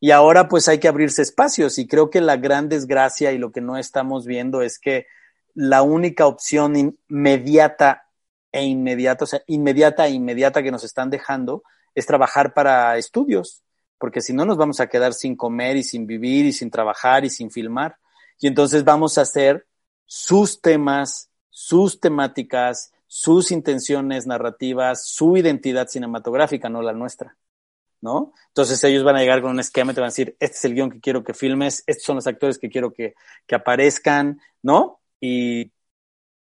Y 0.00 0.12
ahora 0.12 0.48
pues 0.48 0.66
hay 0.66 0.78
que 0.78 0.88
abrirse 0.88 1.20
espacios 1.20 1.78
y 1.78 1.86
creo 1.86 2.08
que 2.08 2.22
la 2.22 2.38
gran 2.38 2.70
desgracia 2.70 3.32
y 3.32 3.38
lo 3.38 3.52
que 3.52 3.60
no 3.60 3.76
estamos 3.76 4.24
viendo 4.24 4.62
es 4.62 4.78
que 4.78 5.04
la 5.52 5.82
única 5.82 6.26
opción 6.26 6.96
inmediata 7.06 8.06
e 8.50 8.64
inmediata, 8.64 9.24
o 9.24 9.26
sea, 9.26 9.42
inmediata 9.46 10.06
e 10.06 10.12
inmediata 10.12 10.62
que 10.62 10.70
nos 10.70 10.84
están 10.84 11.10
dejando 11.10 11.62
es 11.94 12.06
trabajar 12.06 12.54
para 12.54 12.96
estudios, 12.96 13.62
porque 13.98 14.22
si 14.22 14.32
no 14.32 14.46
nos 14.46 14.56
vamos 14.56 14.80
a 14.80 14.86
quedar 14.86 15.12
sin 15.12 15.36
comer 15.36 15.76
y 15.76 15.82
sin 15.82 16.06
vivir 16.06 16.46
y 16.46 16.54
sin 16.54 16.70
trabajar 16.70 17.26
y 17.26 17.28
sin 17.28 17.50
filmar. 17.50 17.98
Y 18.40 18.46
entonces 18.46 18.84
vamos 18.84 19.18
a 19.18 19.20
hacer 19.20 19.66
sus 20.06 20.62
temas, 20.62 21.28
sus 21.50 22.00
temáticas, 22.00 22.93
sus 23.16 23.52
intenciones 23.52 24.26
narrativas, 24.26 25.06
su 25.06 25.36
identidad 25.36 25.86
cinematográfica, 25.86 26.68
no 26.68 26.82
la 26.82 26.92
nuestra. 26.92 27.36
¿No? 28.00 28.32
Entonces 28.48 28.82
ellos 28.82 29.04
van 29.04 29.14
a 29.14 29.20
llegar 29.20 29.40
con 29.40 29.52
un 29.52 29.60
esquema 29.60 29.92
y 29.92 29.94
te 29.94 30.00
van 30.00 30.08
a 30.08 30.10
decir, 30.10 30.36
este 30.40 30.56
es 30.56 30.64
el 30.64 30.74
guion 30.74 30.90
que 30.90 31.00
quiero 31.00 31.22
que 31.22 31.32
filmes, 31.32 31.84
estos 31.86 32.04
son 32.04 32.16
los 32.16 32.26
actores 32.26 32.58
que 32.58 32.68
quiero 32.68 32.92
que, 32.92 33.14
que 33.46 33.54
aparezcan, 33.54 34.40
¿no? 34.62 35.00
Y 35.20 35.70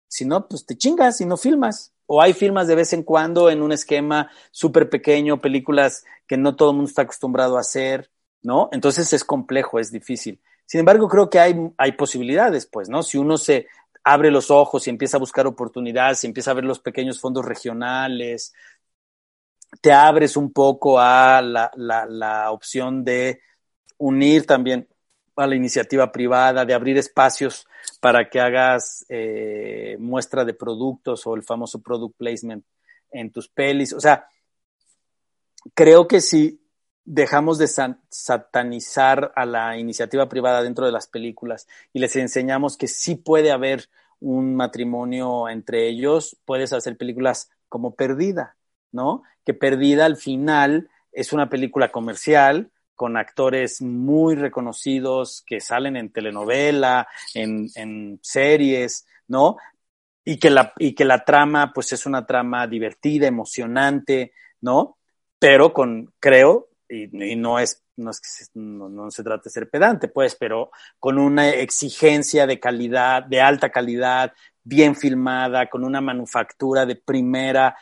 si 0.08 0.24
no, 0.24 0.48
pues 0.48 0.66
te 0.66 0.76
chingas 0.76 1.20
y 1.20 1.24
no 1.24 1.36
filmas. 1.36 1.94
O 2.06 2.20
hay 2.20 2.32
filmas 2.32 2.66
de 2.66 2.74
vez 2.74 2.92
en 2.92 3.04
cuando 3.04 3.48
en 3.48 3.62
un 3.62 3.70
esquema 3.70 4.28
súper 4.50 4.90
pequeño, 4.90 5.40
películas 5.40 6.04
que 6.26 6.36
no 6.36 6.56
todo 6.56 6.70
el 6.70 6.76
mundo 6.76 6.88
está 6.88 7.02
acostumbrado 7.02 7.56
a 7.56 7.60
hacer, 7.60 8.10
¿no? 8.42 8.68
Entonces 8.72 9.12
es 9.12 9.22
complejo, 9.22 9.78
es 9.78 9.92
difícil. 9.92 10.42
Sin 10.66 10.80
embargo, 10.80 11.08
creo 11.08 11.30
que 11.30 11.38
hay, 11.38 11.54
hay 11.78 11.92
posibilidades, 11.92 12.66
pues, 12.66 12.88
¿no? 12.88 13.04
Si 13.04 13.18
uno 13.18 13.38
se, 13.38 13.68
abre 14.08 14.30
los 14.30 14.52
ojos 14.52 14.86
y 14.86 14.90
empieza 14.90 15.16
a 15.16 15.20
buscar 15.20 15.48
oportunidades, 15.48 16.22
y 16.22 16.28
empieza 16.28 16.52
a 16.52 16.54
ver 16.54 16.64
los 16.64 16.78
pequeños 16.78 17.20
fondos 17.20 17.44
regionales, 17.44 18.54
te 19.80 19.92
abres 19.92 20.36
un 20.36 20.52
poco 20.52 21.00
a 21.00 21.42
la, 21.42 21.72
la, 21.74 22.52
opción 22.52 23.04
de 23.04 23.40
unir 23.98 24.46
también 24.46 24.88
a 25.34 25.48
la 25.48 25.56
iniciativa 25.56 26.12
privada, 26.12 26.64
de 26.64 26.72
abrir 26.72 26.96
espacios 26.98 27.66
para 28.00 28.30
que 28.30 28.38
hagas 28.38 29.04
eh, 29.08 29.96
muestra 29.98 30.44
de 30.44 30.54
productos 30.54 31.26
o 31.26 31.34
el 31.34 31.42
famoso 31.42 31.82
product 31.82 32.16
placement 32.16 32.64
en 33.10 33.32
tus 33.32 33.48
pelis. 33.48 33.92
O 33.92 34.00
sea, 34.00 34.28
creo 35.74 36.06
que 36.06 36.20
si 36.20 36.60
dejamos 37.06 37.56
de 37.58 37.68
satanizar 38.10 39.32
a 39.36 39.46
la 39.46 39.78
iniciativa 39.78 40.28
privada 40.28 40.62
dentro 40.62 40.84
de 40.84 40.92
las 40.92 41.06
películas 41.06 41.68
y 41.92 42.00
les 42.00 42.16
enseñamos 42.16 42.76
que 42.76 42.88
sí 42.88 43.14
puede 43.14 43.52
haber 43.52 43.88
un 44.20 44.56
matrimonio 44.56 45.48
entre 45.48 45.88
ellos, 45.88 46.36
puedes 46.44 46.72
hacer 46.72 46.96
películas 46.96 47.50
como 47.68 47.94
Perdida, 47.94 48.56
¿no? 48.90 49.22
Que 49.44 49.54
Perdida 49.54 50.04
al 50.04 50.16
final 50.16 50.90
es 51.12 51.32
una 51.32 51.48
película 51.48 51.92
comercial 51.92 52.70
con 52.96 53.16
actores 53.16 53.82
muy 53.82 54.34
reconocidos 54.34 55.44
que 55.46 55.60
salen 55.60 55.96
en 55.96 56.10
telenovela, 56.10 57.06
en, 57.34 58.18
series, 58.22 59.06
¿no? 59.28 59.58
Y 60.24 60.38
que, 60.38 60.50
la, 60.50 60.72
y 60.78 60.94
que 60.94 61.04
la 61.04 61.24
trama, 61.24 61.72
pues 61.72 61.92
es 61.92 62.06
una 62.06 62.26
trama 62.26 62.66
divertida, 62.66 63.28
emocionante, 63.28 64.32
¿no? 64.60 64.96
Pero 65.38 65.72
con, 65.72 66.12
creo, 66.18 66.68
y, 66.88 67.36
no 67.36 67.58
es, 67.58 67.82
no, 67.96 68.10
es 68.10 68.20
que 68.20 68.28
se, 68.28 68.50
no, 68.54 69.10
se 69.10 69.22
trata 69.22 69.44
de 69.44 69.50
ser 69.50 69.68
pedante, 69.68 70.08
pues, 70.08 70.34
pero 70.34 70.70
con 70.98 71.18
una 71.18 71.48
exigencia 71.50 72.46
de 72.46 72.60
calidad, 72.60 73.24
de 73.24 73.40
alta 73.40 73.70
calidad, 73.70 74.32
bien 74.62 74.96
filmada, 74.96 75.68
con 75.68 75.84
una 75.84 76.00
manufactura 76.00 76.86
de 76.86 76.96
primera 76.96 77.76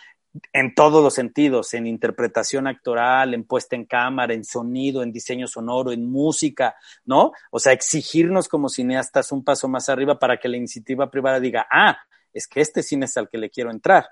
en 0.52 0.74
todos 0.74 1.02
los 1.02 1.14
sentidos, 1.14 1.74
en 1.74 1.86
interpretación 1.86 2.66
actoral, 2.66 3.34
en 3.34 3.44
puesta 3.44 3.76
en 3.76 3.84
cámara, 3.84 4.34
en 4.34 4.44
sonido, 4.44 5.02
en 5.02 5.12
diseño 5.12 5.46
sonoro, 5.46 5.92
en 5.92 6.10
música, 6.10 6.74
¿no? 7.04 7.32
O 7.50 7.60
sea, 7.60 7.72
exigirnos 7.72 8.48
como 8.48 8.68
cineastas 8.68 9.30
un 9.30 9.44
paso 9.44 9.68
más 9.68 9.88
arriba 9.88 10.18
para 10.18 10.38
que 10.38 10.48
la 10.48 10.56
iniciativa 10.56 11.10
privada 11.10 11.38
diga, 11.38 11.66
ah, 11.70 11.98
es 12.32 12.48
que 12.48 12.60
este 12.60 12.82
cine 12.82 13.04
es 13.04 13.16
al 13.16 13.28
que 13.28 13.38
le 13.38 13.48
quiero 13.48 13.70
entrar. 13.70 14.08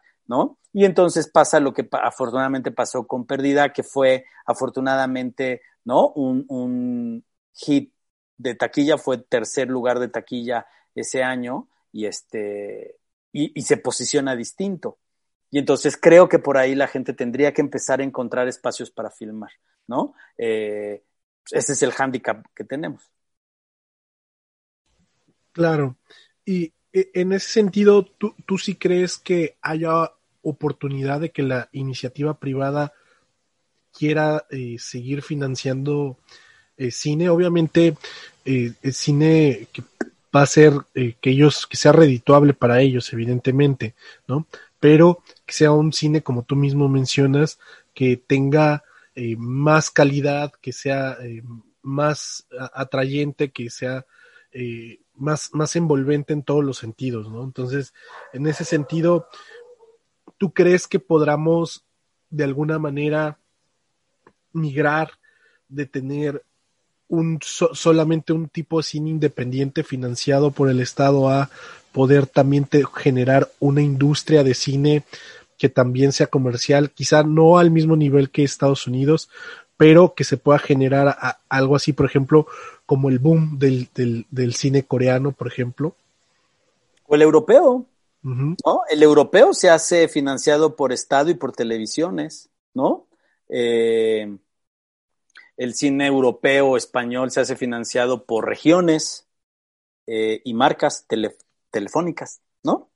Y 0.73 0.85
entonces 0.85 1.29
pasa 1.29 1.61
lo 1.61 1.73
que 1.73 1.89
afortunadamente 1.91 2.71
pasó 2.71 3.07
con 3.07 3.27
Perdida, 3.27 3.73
que 3.73 3.83
fue 3.83 4.25
afortunadamente, 4.47 5.63
¿no? 5.85 6.09
Un, 6.11 6.45
un 6.49 7.25
hit 7.55 7.93
de 8.39 8.55
taquilla, 8.55 8.99
fue 8.99 9.19
tercer 9.19 9.69
lugar 9.69 9.99
de 9.99 10.09
taquilla 10.09 10.67
ese 10.95 11.23
año 11.23 11.69
y 11.93 12.07
este, 12.07 12.99
y 13.33 13.63
se 13.63 13.77
posiciona 13.77 14.35
distinto. 14.35 14.99
Y 15.53 15.59
entonces 15.59 15.99
creo 15.99 16.31
que 16.31 16.39
por 16.39 16.57
ahí 16.57 16.75
la 16.75 16.89
gente 16.89 17.13
tendría 17.13 17.53
que 17.53 17.61
empezar 17.61 18.01
a 18.01 18.05
encontrar 18.05 18.49
espacios 18.49 18.91
para 18.91 19.11
filmar, 19.11 19.51
¿no? 19.87 20.15
Eh, 20.39 21.05
ese 21.51 21.75
es 21.75 21.83
el 21.83 21.93
hándicap 21.93 22.47
que 22.55 22.65
tenemos. 22.65 23.11
Claro. 25.53 25.97
Y 26.47 26.73
e, 26.91 27.11
en 27.13 27.33
ese 27.35 27.51
sentido, 27.51 28.03
¿tú, 28.03 28.35
¿tú 28.47 28.57
sí 28.57 28.77
crees 28.77 29.19
que 29.19 29.59
haya 29.61 30.11
oportunidad 30.43 31.21
de 31.21 31.31
que 31.31 31.43
la 31.43 31.69
iniciativa 31.73 32.39
privada 32.39 32.93
quiera 33.97 34.47
eh, 34.51 34.77
seguir 34.79 35.23
financiando 35.23 36.19
eh, 36.77 36.91
cine? 36.91 37.29
Obviamente, 37.29 37.97
eh, 38.45 38.73
el 38.83 38.93
cine 38.93 39.69
que 39.73 39.83
va 40.35 40.43
a 40.43 40.47
ser 40.47 40.73
que 40.95 41.31
ellos, 41.31 41.67
que 41.67 41.77
sea 41.77 41.93
redituable 41.93 42.55
para 42.55 42.81
ellos, 42.81 43.13
evidentemente, 43.13 43.95
¿no? 44.27 44.47
Pero 44.81 45.23
que 45.45 45.53
sea 45.53 45.73
un 45.73 45.93
cine, 45.93 46.23
como 46.23 46.43
tú 46.43 46.57
mismo 46.57 46.89
mencionas, 46.89 47.59
que 47.95 48.17
tenga 48.17 48.83
más 49.37 49.91
calidad, 49.91 50.51
que 50.63 50.73
sea 50.73 51.19
más 51.83 52.47
atrayente, 52.73 53.51
que 53.51 53.69
sea 53.69 54.07
más, 55.15 55.51
más 55.53 55.77
envolvente 55.77 56.33
en 56.33 56.43
todos 56.43 56.65
los 56.65 56.79
sentidos, 56.79 57.31
¿no? 57.31 57.45
Entonces, 57.45 57.93
en 58.33 58.47
ese 58.47 58.65
sentido, 58.65 59.29
¿tú 60.43 60.51
crees 60.51 60.89
que 60.89 60.99
podamos 60.99 61.85
de 62.29 62.43
alguna 62.43 62.77
manera 62.81 63.39
migrar 64.53 65.13
de 65.69 65.87
tener 65.87 66.43
un 67.07 67.39
solamente 67.41 68.33
un 68.33 68.49
tipo 68.49 68.79
de 68.79 68.83
cine 68.83 69.11
independiente 69.11 69.85
financiado 69.85 70.51
por 70.51 70.69
el 70.69 70.81
Estado 70.81 71.29
a 71.29 71.49
poder 71.93 72.27
también 72.27 72.69
generar 72.93 73.53
una 73.61 73.83
industria 73.83 74.43
de 74.43 74.55
cine 74.55 75.05
que 75.59 75.69
también 75.69 76.11
sea 76.11 76.27
comercial, 76.27 76.91
quizá 76.91 77.23
no 77.23 77.59
al 77.59 77.71
mismo 77.71 77.95
nivel 77.95 78.31
que 78.31 78.43
Estados 78.43 78.89
Unidos, 78.89 79.31
pero 79.77 80.15
que 80.15 80.25
se 80.25 80.39
pueda 80.39 80.59
generar 80.59 81.39
algo 81.49 81.77
así, 81.77 81.93
por 81.93 82.07
ejemplo, 82.07 82.49
como 82.85 83.11
el 83.11 83.21
boom 83.21 83.61
del, 83.61 83.89
del, 83.95 84.55
cine 84.55 84.83
coreano, 84.83 85.31
por 85.31 85.47
ejemplo. 85.47 85.95
O 87.07 87.15
el 87.15 87.23
europeo, 87.23 87.87
¿no? 88.23 88.83
El 88.91 89.03
europeo 89.03 89.53
se 89.55 89.71
hace 89.71 90.09
financiado 90.09 90.77
por 90.77 90.93
Estado 90.93 91.31
y 91.31 91.35
por 91.35 91.53
televisiones, 91.53 92.51
¿no? 92.75 93.09
Eh, 93.49 94.37
el 95.57 95.75
cine 95.75 96.07
europeo 96.07 96.77
español 96.77 97.31
se 97.31 97.41
hace 97.41 97.57
financiado 97.57 98.25
por 98.25 98.47
regiones 98.47 99.29
eh, 100.07 100.41
y 100.45 100.55
marcas 100.55 101.07
telefónicas, 101.71 102.41
¿no? 102.63 102.91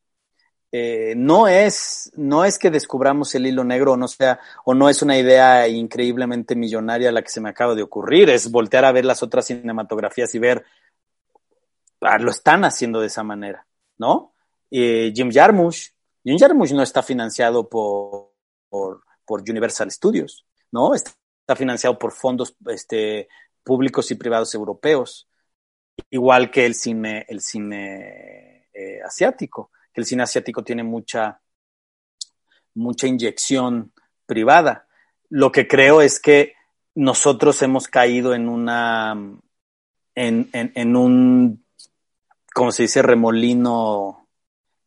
Eh, 0.72 1.14
no 1.16 1.48
es, 1.48 2.12
no 2.16 2.44
es 2.44 2.58
que 2.58 2.70
descubramos 2.70 3.34
el 3.34 3.46
hilo 3.46 3.64
negro 3.64 3.92
o 3.92 3.96
no 3.96 4.08
sea, 4.08 4.40
o 4.64 4.74
no 4.74 4.88
es 4.88 5.00
una 5.02 5.16
idea 5.16 5.68
increíblemente 5.68 6.56
millonaria 6.56 7.12
la 7.12 7.22
que 7.22 7.30
se 7.30 7.40
me 7.40 7.48
acaba 7.48 7.74
de 7.74 7.82
ocurrir, 7.82 8.30
es 8.30 8.50
voltear 8.50 8.84
a 8.84 8.92
ver 8.92 9.04
las 9.04 9.22
otras 9.22 9.46
cinematografías 9.46 10.34
y 10.34 10.38
ver, 10.38 10.64
ah, 12.00 12.18
lo 12.18 12.30
están 12.30 12.64
haciendo 12.64 13.00
de 13.00 13.06
esa 13.06 13.22
manera, 13.22 13.66
¿no? 13.98 14.34
Jim 14.70 15.30
Jarmusch, 15.30 15.90
Jim 16.24 16.38
Jarmusch 16.38 16.72
no 16.72 16.82
está 16.82 17.02
financiado 17.02 17.68
por, 17.68 18.32
por, 18.68 19.02
Universal 19.48 19.90
Studios, 19.90 20.46
¿no? 20.72 20.94
Está, 20.94 21.12
financiado 21.54 21.98
por 21.98 22.12
fondos 22.12 22.56
este, 22.66 23.28
públicos 23.62 24.10
y 24.10 24.16
privados 24.16 24.54
europeos, 24.54 25.28
igual 26.10 26.50
que 26.50 26.66
el 26.66 26.74
cine, 26.74 27.24
el 27.28 27.40
cine 27.40 28.68
eh, 28.74 29.00
asiático 29.04 29.70
el 29.96 30.04
cine 30.04 30.22
asiático 30.22 30.62
tiene 30.62 30.84
mucha, 30.84 31.40
mucha 32.74 33.06
inyección 33.06 33.92
privada. 34.26 34.86
Lo 35.30 35.50
que 35.50 35.66
creo 35.66 36.02
es 36.02 36.20
que 36.20 36.54
nosotros 36.94 37.60
hemos 37.62 37.88
caído 37.88 38.34
en 38.34 38.48
una, 38.48 39.12
en, 40.14 40.50
en, 40.52 40.96
un, 40.96 41.64
como 42.54 42.72
se 42.72 42.84
dice, 42.84 43.02
remolino, 43.02 44.25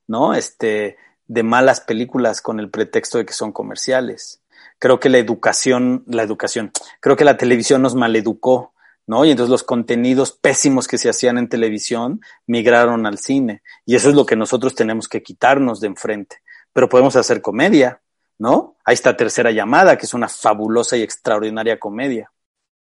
¿no? 0.10 0.34
Este, 0.34 0.98
de 1.28 1.44
malas 1.44 1.80
películas 1.80 2.42
con 2.42 2.60
el 2.60 2.70
pretexto 2.70 3.18
de 3.18 3.26
que 3.26 3.34
son 3.34 3.54
comerciales. 3.54 4.42
Creo 4.80 5.00
que 5.00 5.08
la 5.08 5.20
educación, 5.20 6.04
la 6.08 6.24
educación, 6.24 6.72
creo 7.00 7.16
que 7.16 7.24
la 7.24 7.38
televisión 7.38 7.82
nos 7.82 7.96
maleducó 7.96 8.74
¿no? 9.10 9.26
Y 9.26 9.32
entonces 9.32 9.50
los 9.50 9.64
contenidos 9.64 10.34
pésimos 10.34 10.88
que 10.88 11.00
se 11.00 11.10
hacían 11.10 11.40
en 11.40 11.50
televisión 11.50 12.22
migraron 12.46 13.08
al 13.08 13.18
cine. 13.18 13.64
Y 13.84 13.96
eso 13.96 14.10
es 14.10 14.14
lo 14.14 14.24
que 14.24 14.36
nosotros 14.36 14.76
tenemos 14.76 15.08
que 15.08 15.24
quitarnos 15.24 15.80
de 15.80 15.88
enfrente. 15.88 16.44
Pero 16.74 16.90
podemos 16.90 17.16
hacer 17.16 17.42
comedia, 17.42 18.04
¿no? 18.38 18.76
Ahí 18.86 18.94
está 18.94 19.18
Tercera 19.18 19.50
Llamada, 19.50 19.98
que 19.98 20.06
es 20.06 20.14
una 20.14 20.30
fabulosa 20.30 20.96
y 20.96 21.02
extraordinaria 21.02 21.80
comedia, 21.80 22.32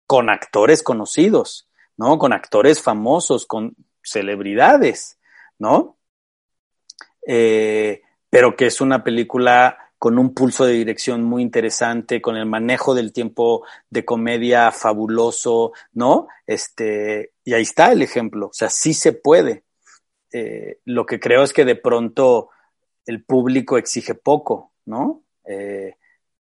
con 0.06 0.30
actores 0.30 0.84
conocidos, 0.84 1.68
¿no? 1.98 2.20
Con 2.20 2.32
actores 2.32 2.80
famosos, 2.80 3.48
con 3.48 3.74
celebridades, 4.04 5.18
¿no? 5.58 5.98
Eh, 7.32 8.02
pero 8.28 8.56
que 8.56 8.66
es 8.66 8.82
una 8.82 9.04
película 9.04 9.78
con 10.00 10.18
un 10.18 10.34
pulso 10.34 10.66
de 10.66 10.74
dirección 10.74 11.24
muy 11.24 11.44
interesante, 11.44 12.24
con 12.24 12.36
el 12.36 12.48
manejo 12.48 12.96
del 12.96 13.14
tiempo 13.14 13.64
de 13.88 14.04
comedia 14.04 14.72
fabuloso, 14.72 15.74
¿no? 15.94 16.28
Este, 16.48 17.34
y 17.44 17.54
ahí 17.54 17.62
está 17.62 17.92
el 17.92 18.02
ejemplo, 18.02 18.48
o 18.48 18.54
sea, 18.54 18.70
sí 18.70 18.96
se 18.96 19.14
puede. 19.14 19.64
Eh, 20.34 20.80
lo 20.86 21.06
que 21.06 21.20
creo 21.20 21.44
es 21.44 21.54
que 21.54 21.66
de 21.66 21.76
pronto 21.76 22.50
el 23.06 23.24
público 23.24 23.78
exige 23.78 24.16
poco, 24.16 24.74
¿no? 24.86 25.22
Eh, 25.46 25.98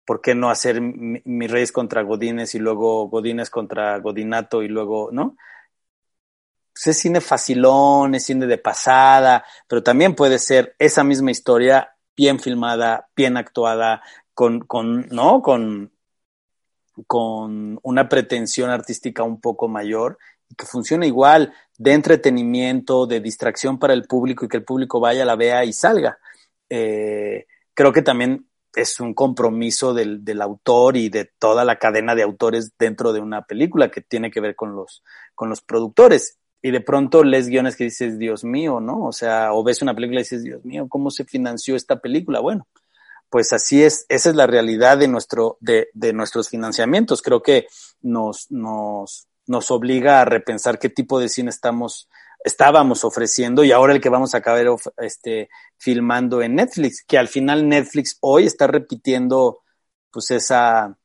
¿Por 0.05 0.21
qué 0.21 0.35
no 0.35 0.49
hacer 0.49 0.79
mis 0.79 1.51
reyes 1.51 1.73
contra 1.73 2.01
Godines 2.01 2.55
y 2.55 2.59
luego 2.59 3.09
Godines 3.09 3.49
contra 3.49 3.97
Godinato 3.99 4.63
y 4.63 4.69
luego, 4.69 5.09
¿no? 5.11 5.35
Pues 6.77 6.95
es 6.95 7.01
cine 7.01 7.21
facilón, 7.21 8.13
es 8.13 8.25
cine 8.25 8.45
de 8.45 8.59
pasada, 8.59 9.43
pero 9.67 9.81
también 9.81 10.13
puede 10.13 10.37
ser 10.37 10.75
esa 10.77 11.03
misma 11.03 11.31
historia 11.31 11.95
bien 12.15 12.39
filmada, 12.39 13.09
bien 13.15 13.35
actuada, 13.35 14.03
con, 14.35 14.59
con, 14.59 15.07
¿no? 15.09 15.41
Con, 15.41 15.91
con 17.07 17.79
una 17.81 18.07
pretensión 18.07 18.69
artística 18.69 19.23
un 19.23 19.41
poco 19.41 19.67
mayor 19.67 20.19
y 20.47 20.53
que 20.53 20.67
funcione 20.67 21.07
igual 21.07 21.51
de 21.79 21.93
entretenimiento, 21.93 23.07
de 23.07 23.21
distracción 23.21 23.79
para 23.79 23.95
el 23.95 24.03
público 24.03 24.45
y 24.45 24.47
que 24.47 24.57
el 24.57 24.63
público 24.63 24.99
vaya, 24.99 25.25
la 25.25 25.35
vea 25.35 25.65
y 25.65 25.73
salga. 25.73 26.19
Eh, 26.69 27.47
creo 27.73 27.91
que 27.91 28.03
también 28.03 28.47
es 28.75 28.99
un 28.99 29.15
compromiso 29.15 29.95
del, 29.95 30.23
del, 30.23 30.43
autor 30.43 30.95
y 30.95 31.09
de 31.09 31.25
toda 31.39 31.65
la 31.65 31.79
cadena 31.79 32.13
de 32.13 32.21
autores 32.21 32.73
dentro 32.77 33.13
de 33.13 33.19
una 33.19 33.41
película 33.41 33.89
que 33.89 34.01
tiene 34.01 34.29
que 34.29 34.41
ver 34.41 34.55
con 34.55 34.75
los, 34.75 35.03
con 35.33 35.49
los 35.49 35.61
productores 35.61 36.37
y 36.61 36.71
de 36.71 36.81
pronto 36.81 37.23
lees 37.23 37.47
guiones 37.47 37.75
que 37.75 37.85
dices, 37.85 38.17
Dios 38.17 38.43
mío, 38.43 38.79
¿no? 38.79 39.05
O 39.05 39.11
sea, 39.11 39.53
o 39.53 39.63
ves 39.63 39.81
una 39.81 39.93
película 39.93 40.19
y 40.19 40.23
dices, 40.23 40.43
Dios 40.43 40.65
mío, 40.65 40.87
¿cómo 40.89 41.11
se 41.11 41.25
financió 41.25 41.75
esta 41.75 41.99
película? 41.99 42.39
Bueno, 42.39 42.67
pues 43.29 43.53
así 43.53 43.83
es, 43.83 44.05
esa 44.09 44.29
es 44.29 44.35
la 44.35 44.47
realidad 44.47 44.97
de 44.97 45.07
nuestro, 45.07 45.57
de, 45.59 45.89
de 45.93 46.13
nuestros 46.13 46.49
financiamientos. 46.49 47.21
Creo 47.21 47.41
que 47.43 47.67
nos, 48.01 48.49
nos, 48.51 49.27
nos 49.45 49.71
obliga 49.71 50.21
a 50.21 50.25
repensar 50.25 50.79
qué 50.79 50.89
tipo 50.89 51.19
de 51.19 51.29
cine 51.29 51.49
estamos, 51.49 52.09
estábamos 52.43 53.03
ofreciendo 53.03 53.63
y 53.63 53.71
ahora 53.71 53.93
el 53.93 54.01
que 54.01 54.09
vamos 54.09 54.33
a 54.33 54.39
acabar 54.39 54.65
este, 54.97 55.49
filmando 55.77 56.41
en 56.41 56.55
Netflix, 56.55 57.03
que 57.03 57.17
al 57.17 57.27
final 57.27 57.67
Netflix 57.67 58.17
hoy 58.21 58.45
está 58.45 58.67
repitiendo 58.67 59.61
pues 60.11 60.31
esa, 60.31 60.97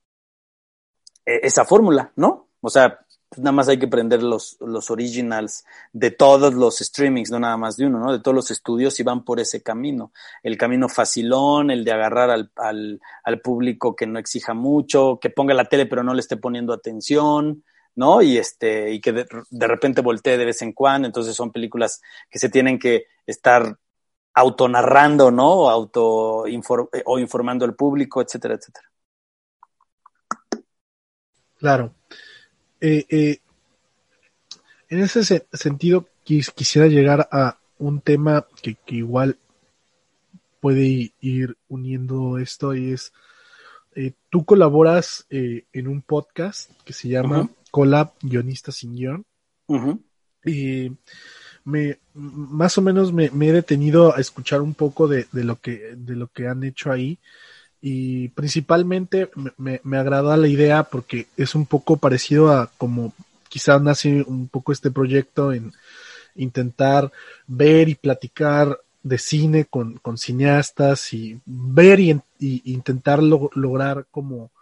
e, 1.26 1.40
esa 1.42 1.64
fórmula, 1.64 2.12
¿no? 2.16 2.48
O 2.60 2.70
sea, 2.70 3.01
pues 3.32 3.42
nada 3.42 3.52
más 3.52 3.66
hay 3.70 3.78
que 3.78 3.88
prender 3.88 4.22
los, 4.22 4.58
los 4.60 4.90
originals 4.90 5.64
de 5.94 6.10
todos 6.10 6.52
los 6.52 6.80
streamings, 6.80 7.30
no 7.30 7.40
nada 7.40 7.56
más 7.56 7.78
de 7.78 7.86
uno, 7.86 7.98
¿no? 7.98 8.12
De 8.12 8.20
todos 8.20 8.34
los 8.34 8.50
estudios 8.50 9.00
y 9.00 9.04
van 9.04 9.24
por 9.24 9.40
ese 9.40 9.62
camino. 9.62 10.12
El 10.42 10.58
camino 10.58 10.86
facilón, 10.86 11.70
el 11.70 11.82
de 11.82 11.92
agarrar 11.92 12.28
al, 12.28 12.52
al, 12.56 13.00
al 13.24 13.40
público 13.40 13.96
que 13.96 14.06
no 14.06 14.18
exija 14.18 14.52
mucho, 14.52 15.18
que 15.18 15.30
ponga 15.30 15.54
la 15.54 15.64
tele 15.64 15.86
pero 15.86 16.02
no 16.02 16.12
le 16.12 16.20
esté 16.20 16.36
poniendo 16.36 16.74
atención, 16.74 17.64
¿no? 17.94 18.20
Y 18.20 18.36
este, 18.36 18.92
y 18.92 19.00
que 19.00 19.12
de, 19.12 19.26
de 19.48 19.66
repente 19.66 20.02
voltee 20.02 20.36
de 20.36 20.44
vez 20.44 20.60
en 20.60 20.74
cuando. 20.74 21.06
Entonces 21.06 21.34
son 21.34 21.52
películas 21.52 22.02
que 22.28 22.38
se 22.38 22.50
tienen 22.50 22.78
que 22.78 23.06
estar 23.26 23.78
autonarrando, 24.34 25.30
¿no? 25.30 25.52
O 25.52 25.70
auto 25.70 26.46
inform 26.48 26.88
o 27.06 27.18
informando 27.18 27.64
al 27.64 27.74
público, 27.74 28.20
etcétera, 28.20 28.56
etcétera. 28.56 28.90
Claro. 31.56 31.94
Eh, 32.84 33.06
eh, 33.10 33.38
en 34.88 34.98
ese 34.98 35.22
se 35.22 35.46
sentido, 35.52 36.08
quis 36.24 36.50
quisiera 36.50 36.88
llegar 36.88 37.28
a 37.30 37.56
un 37.78 38.00
tema 38.00 38.44
que, 38.60 38.74
que 38.74 38.96
igual 38.96 39.38
puede 40.60 41.12
ir 41.20 41.56
uniendo 41.68 42.38
esto 42.38 42.74
y 42.74 42.92
es, 42.92 43.12
eh, 43.94 44.14
tú 44.30 44.44
colaboras 44.44 45.26
eh, 45.30 45.64
en 45.72 45.86
un 45.86 46.02
podcast 46.02 46.72
que 46.84 46.92
se 46.92 47.08
llama 47.08 47.42
uh 47.42 47.44
-huh. 47.44 47.54
Collab 47.70 48.14
Guionista 48.20 48.72
sin 48.72 48.96
Guión. 48.96 49.24
Uh 49.68 49.78
-huh. 49.78 49.98
Y 50.44 50.90
me, 51.64 52.00
más 52.14 52.78
o 52.78 52.82
menos 52.82 53.12
me, 53.12 53.30
me, 53.30 53.48
he 53.48 53.52
detenido 53.52 54.12
a 54.12 54.20
escuchar 54.20 54.60
un 54.60 54.74
poco 54.74 55.06
de, 55.06 55.28
de, 55.30 55.44
lo 55.44 55.54
que, 55.60 55.94
de 55.96 56.16
lo 56.16 56.26
que 56.26 56.48
han 56.48 56.64
hecho 56.64 56.90
ahí 56.90 57.20
y 57.82 58.28
principalmente 58.28 59.28
me, 59.58 59.80
me 59.82 59.98
agrada 59.98 60.36
la 60.36 60.46
idea 60.46 60.84
porque 60.84 61.26
es 61.36 61.56
un 61.56 61.66
poco 61.66 61.96
parecido 61.96 62.52
a 62.52 62.70
como 62.78 63.12
quizás 63.48 63.82
nace 63.82 64.22
un 64.22 64.46
poco 64.46 64.70
este 64.70 64.92
proyecto 64.92 65.52
en 65.52 65.72
intentar 66.36 67.10
ver 67.48 67.88
y 67.88 67.96
platicar 67.96 68.78
de 69.02 69.18
cine 69.18 69.64
con, 69.64 69.94
con 69.98 70.16
cineastas 70.16 71.12
y 71.12 71.40
ver 71.44 71.98
y, 71.98 72.20
y 72.38 72.72
intentar 72.72 73.20
lo, 73.20 73.50
lograr 73.54 74.06
como 74.12 74.52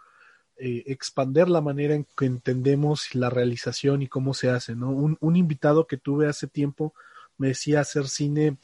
eh, 0.57 0.83
expander 0.87 1.47
la 1.47 1.61
manera 1.61 1.93
en 1.93 2.07
que 2.17 2.25
entendemos 2.25 3.13
la 3.13 3.29
realización 3.29 4.01
y 4.01 4.07
cómo 4.07 4.33
se 4.33 4.49
hace, 4.49 4.75
¿no? 4.75 4.89
Un 4.89 5.35
invitado 5.35 5.85
que 5.85 5.97
tuve 5.97 6.27
hace 6.27 6.47
tiempo 6.47 6.93
me 7.41 7.47
decía 7.49 7.79
hacer 7.79 8.07
cine 8.07 8.57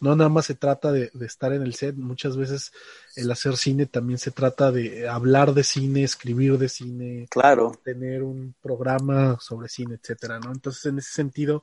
no 0.00 0.16
nada 0.16 0.28
más 0.28 0.46
se 0.46 0.56
trata 0.56 0.90
de, 0.90 1.10
de, 1.14 1.24
estar 1.24 1.52
en 1.52 1.62
el 1.62 1.74
set, 1.74 1.94
muchas 1.94 2.36
veces 2.36 2.72
el 3.14 3.30
hacer 3.30 3.56
cine 3.56 3.86
también 3.86 4.18
se 4.18 4.32
trata 4.32 4.72
de 4.72 5.08
hablar 5.08 5.54
de 5.54 5.62
cine, 5.62 6.02
escribir 6.02 6.58
de 6.58 6.68
cine, 6.68 7.28
claro, 7.30 7.78
tener 7.84 8.24
un 8.24 8.56
programa 8.60 9.38
sobre 9.40 9.68
cine, 9.68 9.94
etcétera, 9.94 10.40
¿no? 10.40 10.50
Entonces, 10.52 10.84
en 10.86 10.98
ese 10.98 11.12
sentido, 11.12 11.62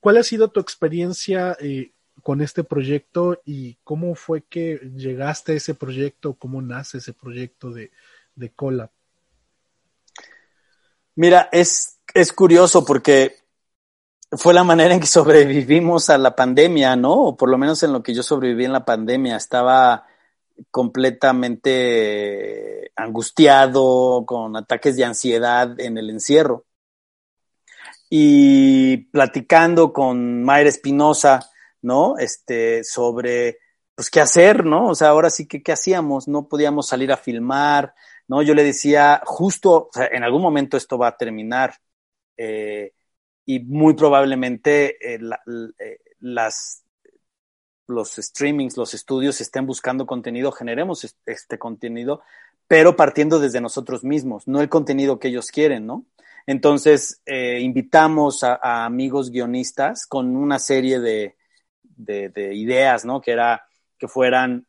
¿cuál 0.00 0.16
ha 0.16 0.24
sido 0.24 0.48
tu 0.48 0.58
experiencia 0.58 1.56
eh, 1.60 1.92
con 2.22 2.40
este 2.40 2.64
proyecto 2.64 3.40
y 3.44 3.76
cómo 3.84 4.16
fue 4.16 4.42
que 4.42 4.80
llegaste 4.96 5.52
a 5.52 5.56
ese 5.56 5.74
proyecto, 5.74 6.34
cómo 6.34 6.60
nace 6.60 6.98
ese 6.98 7.12
proyecto 7.12 7.70
de, 7.70 7.92
de 8.34 8.50
Cola? 8.50 8.90
Mira, 11.14 11.48
es, 11.52 12.00
es 12.12 12.32
curioso 12.32 12.84
porque 12.84 13.41
fue 14.32 14.54
la 14.54 14.64
manera 14.64 14.94
en 14.94 15.00
que 15.00 15.06
sobrevivimos 15.08 16.10
a 16.10 16.18
la 16.18 16.34
pandemia, 16.34 16.96
¿no? 16.96 17.12
O 17.12 17.36
por 17.36 17.48
lo 17.48 17.58
menos 17.58 17.82
en 17.82 17.92
lo 17.92 18.02
que 18.02 18.14
yo 18.14 18.22
sobreviví 18.22 18.64
en 18.64 18.72
la 18.72 18.84
pandemia. 18.84 19.36
Estaba 19.36 20.06
completamente 20.70 22.12
angustiado, 22.96 24.24
con 24.26 24.56
ataques 24.56 24.96
de 24.96 25.04
ansiedad 25.04 25.78
en 25.80 25.98
el 25.98 26.10
encierro. 26.10 26.64
Y 28.10 28.98
platicando 29.10 29.92
con 29.92 30.44
Mayra 30.44 30.68
Espinosa, 30.68 31.50
¿no? 31.80 32.18
Este, 32.18 32.84
sobre, 32.84 33.58
pues, 33.94 34.10
qué 34.10 34.20
hacer, 34.20 34.64
¿no? 34.66 34.88
O 34.88 34.94
sea, 34.94 35.08
ahora 35.08 35.30
sí 35.30 35.48
que, 35.48 35.62
¿qué 35.62 35.72
hacíamos? 35.72 36.28
No 36.28 36.46
podíamos 36.48 36.88
salir 36.88 37.10
a 37.10 37.16
filmar, 37.16 37.94
¿no? 38.28 38.42
Yo 38.42 38.54
le 38.54 38.64
decía, 38.64 39.22
justo, 39.24 39.88
o 39.88 39.90
sea, 39.92 40.08
en 40.12 40.24
algún 40.24 40.42
momento 40.42 40.76
esto 40.76 40.98
va 40.98 41.08
a 41.08 41.16
terminar. 41.16 41.74
Eh, 42.36 42.92
y 43.44 43.60
muy 43.60 43.94
probablemente 43.94 44.96
eh, 45.14 45.20
eh, 45.78 45.98
las, 46.20 46.84
los 47.86 48.12
streamings, 48.12 48.76
los 48.76 48.94
estudios 48.94 49.40
estén 49.40 49.66
buscando 49.66 50.06
contenido, 50.06 50.52
generemos 50.52 51.16
este, 51.26 51.58
contenido, 51.58 52.22
pero 52.68 52.96
partiendo 52.96 53.40
desde 53.40 53.60
nosotros 53.60 54.04
mismos, 54.04 54.46
no 54.46 54.60
el 54.60 54.68
contenido 54.68 55.18
que 55.18 55.28
ellos 55.28 55.50
quieren, 55.50 55.86
¿no? 55.86 56.06
Entonces, 56.46 57.20
eh, 57.24 57.60
invitamos 57.60 58.42
a, 58.42 58.58
a, 58.60 58.84
amigos 58.84 59.30
guionistas 59.30 60.06
con 60.06 60.34
una 60.36 60.58
serie 60.58 60.98
de, 60.98 61.36
de, 61.82 62.30
de 62.30 62.54
ideas, 62.54 63.04
¿no? 63.04 63.20
Que 63.20 63.32
era 63.32 63.64
que 63.98 64.08
fueran 64.08 64.66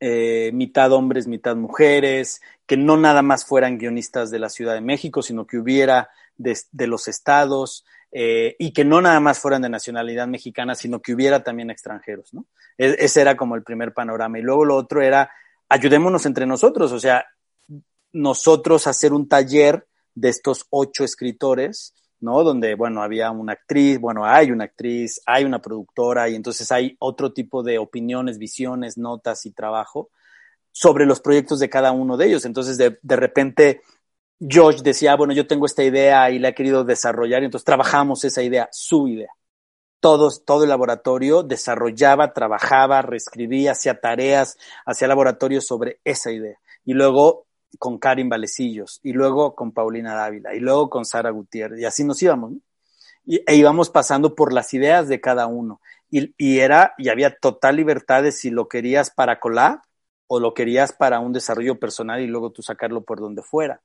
eh, 0.00 0.50
mitad 0.52 0.92
hombres, 0.92 1.26
mitad 1.26 1.56
mujeres, 1.56 2.40
que 2.66 2.76
no 2.76 2.96
nada 2.96 3.22
más 3.22 3.44
fueran 3.44 3.78
guionistas 3.78 4.30
de 4.30 4.38
la 4.38 4.48
Ciudad 4.48 4.74
de 4.74 4.80
México, 4.80 5.22
sino 5.22 5.46
que 5.46 5.58
hubiera 5.58 6.08
de, 6.36 6.58
de 6.72 6.86
los 6.86 7.06
estados 7.06 7.84
eh, 8.12 8.56
y 8.58 8.72
que 8.72 8.84
no 8.84 9.00
nada 9.00 9.20
más 9.20 9.38
fueran 9.38 9.62
de 9.62 9.68
nacionalidad 9.68 10.26
mexicana, 10.26 10.74
sino 10.74 11.00
que 11.00 11.14
hubiera 11.14 11.44
también 11.44 11.70
extranjeros, 11.70 12.34
¿no? 12.34 12.46
E 12.76 12.96
ese 12.98 13.20
era 13.20 13.36
como 13.36 13.54
el 13.54 13.62
primer 13.62 13.92
panorama. 13.92 14.38
Y 14.38 14.42
luego 14.42 14.64
lo 14.64 14.76
otro 14.76 15.00
era, 15.00 15.30
ayudémonos 15.68 16.26
entre 16.26 16.46
nosotros, 16.46 16.90
o 16.90 16.98
sea, 16.98 17.26
nosotros 18.12 18.88
hacer 18.88 19.12
un 19.12 19.28
taller 19.28 19.86
de 20.14 20.28
estos 20.28 20.66
ocho 20.70 21.04
escritores, 21.04 21.94
¿no? 22.20 22.42
Donde, 22.44 22.74
bueno, 22.74 23.02
había 23.02 23.30
una 23.30 23.52
actriz, 23.52 23.98
bueno, 24.00 24.24
hay 24.24 24.50
una 24.50 24.64
actriz, 24.64 25.20
hay 25.26 25.44
una 25.44 25.60
productora 25.60 26.28
y 26.28 26.34
entonces 26.34 26.70
hay 26.72 26.96
otro 26.98 27.32
tipo 27.32 27.62
de 27.62 27.78
opiniones, 27.78 28.38
visiones, 28.38 28.98
notas 28.98 29.46
y 29.46 29.52
trabajo 29.52 30.10
sobre 30.72 31.06
los 31.06 31.20
proyectos 31.20 31.58
de 31.60 31.68
cada 31.68 31.92
uno 31.92 32.16
de 32.16 32.26
ellos. 32.26 32.44
Entonces, 32.44 32.78
de, 32.78 32.98
de 33.02 33.16
repente, 33.16 33.82
Josh 34.40 34.82
decía, 34.82 35.16
bueno, 35.16 35.32
yo 35.34 35.46
tengo 35.46 35.66
esta 35.66 35.84
idea 35.84 36.30
y 36.30 36.38
la 36.38 36.48
he 36.48 36.54
querido 36.54 36.84
desarrollar, 36.84 37.42
y 37.42 37.46
entonces 37.46 37.64
trabajamos 37.64 38.24
esa 38.24 38.42
idea, 38.42 38.68
su 38.72 39.08
idea. 39.08 39.30
Todos, 40.00 40.44
todo 40.46 40.62
el 40.62 40.70
laboratorio 40.70 41.42
desarrollaba, 41.42 42.32
trabajaba, 42.32 43.02
reescribía, 43.02 43.72
hacía 43.72 44.00
tareas, 44.00 44.56
hacía 44.86 45.08
laboratorios 45.08 45.66
sobre 45.66 46.00
esa 46.04 46.32
idea. 46.32 46.58
Y 46.86 46.94
luego 46.94 47.46
con 47.78 47.98
Karin 47.98 48.28
Valecillos, 48.28 49.00
y 49.02 49.12
luego 49.12 49.54
con 49.54 49.72
Paulina 49.72 50.14
Dávila, 50.14 50.54
y 50.54 50.60
luego 50.60 50.90
con 50.90 51.04
Sara 51.04 51.30
Gutiérrez, 51.30 51.80
y 51.80 51.84
así 51.84 52.04
nos 52.04 52.22
íbamos. 52.22 52.52
Y, 53.24 53.42
e 53.46 53.54
íbamos 53.54 53.90
pasando 53.90 54.34
por 54.34 54.52
las 54.52 54.72
ideas 54.74 55.08
de 55.08 55.20
cada 55.20 55.46
uno. 55.46 55.80
Y, 56.10 56.34
y, 56.38 56.60
era, 56.60 56.94
y 56.98 57.08
había 57.08 57.36
total 57.36 57.76
libertad 57.76 58.22
de 58.22 58.32
si 58.32 58.50
lo 58.50 58.68
querías 58.68 59.10
para 59.10 59.38
colar 59.38 59.82
o 60.26 60.40
lo 60.40 60.54
querías 60.54 60.92
para 60.92 61.20
un 61.20 61.32
desarrollo 61.32 61.78
personal 61.78 62.20
y 62.20 62.26
luego 62.26 62.52
tú 62.52 62.62
sacarlo 62.62 63.02
por 63.02 63.20
donde 63.20 63.42
fuera. 63.42 63.82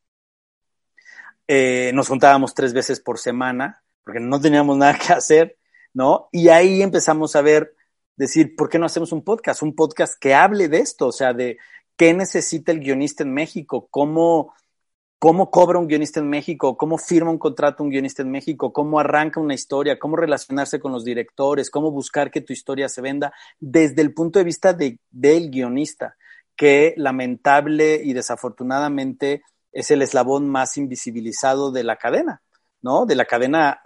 Eh, 1.47 1.91
nos 1.93 2.07
juntábamos 2.07 2.53
tres 2.53 2.73
veces 2.73 2.99
por 2.99 3.19
semana, 3.19 3.83
porque 4.03 4.19
no 4.19 4.39
teníamos 4.39 4.77
nada 4.77 4.97
que 4.97 5.13
hacer, 5.13 5.57
¿no? 5.93 6.29
Y 6.31 6.49
ahí 6.49 6.81
empezamos 6.81 7.35
a 7.35 7.41
ver, 7.41 7.75
decir, 8.15 8.55
¿por 8.55 8.69
qué 8.69 8.79
no 8.79 8.85
hacemos 8.85 9.11
un 9.11 9.23
podcast? 9.23 9.61
Un 9.61 9.75
podcast 9.75 10.19
que 10.19 10.33
hable 10.33 10.67
de 10.67 10.79
esto, 10.79 11.07
o 11.07 11.11
sea, 11.11 11.33
de 11.33 11.57
qué 11.97 12.13
necesita 12.13 12.71
el 12.71 12.79
guionista 12.79 13.23
en 13.23 13.33
México, 13.33 13.87
cómo, 13.89 14.53
cómo 15.19 15.49
cobra 15.49 15.79
un 15.79 15.87
guionista 15.87 16.19
en 16.19 16.29
México, 16.29 16.77
cómo 16.77 16.97
firma 16.97 17.31
un 17.31 17.37
contrato 17.37 17.83
un 17.83 17.89
guionista 17.89 18.21
en 18.21 18.31
México, 18.31 18.73
cómo 18.73 18.99
arranca 18.99 19.39
una 19.39 19.53
historia, 19.53 19.99
cómo 19.99 20.17
relacionarse 20.17 20.79
con 20.79 20.91
los 20.91 21.03
directores, 21.03 21.69
cómo 21.69 21.91
buscar 21.91 22.31
que 22.31 22.41
tu 22.41 22.53
historia 22.53 22.89
se 22.89 23.01
venda 23.01 23.33
desde 23.59 24.01
el 24.01 24.13
punto 24.13 24.39
de 24.39 24.45
vista 24.45 24.73
de, 24.73 24.99
del 25.09 25.49
guionista, 25.49 26.15
que 26.55 26.93
lamentable 26.97 28.01
y 28.03 28.13
desafortunadamente 28.13 29.43
es 29.71 29.91
el 29.91 30.01
eslabón 30.01 30.49
más 30.49 30.77
invisibilizado 30.77 31.71
de 31.71 31.83
la 31.83 31.97
cadena, 31.97 32.41
¿no? 32.81 33.05
De 33.05 33.15
la 33.15 33.25
cadena 33.25 33.81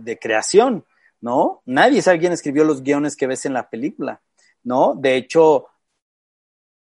de 0.00 0.18
creación, 0.18 0.84
¿no? 1.20 1.62
Nadie 1.66 2.02
sabe 2.02 2.18
quién 2.18 2.32
escribió 2.32 2.64
los 2.64 2.82
guiones 2.82 3.14
que 3.14 3.26
ves 3.26 3.44
en 3.44 3.52
la 3.52 3.68
película, 3.68 4.22
¿no? 4.64 4.94
De 4.94 5.16
hecho, 5.16 5.66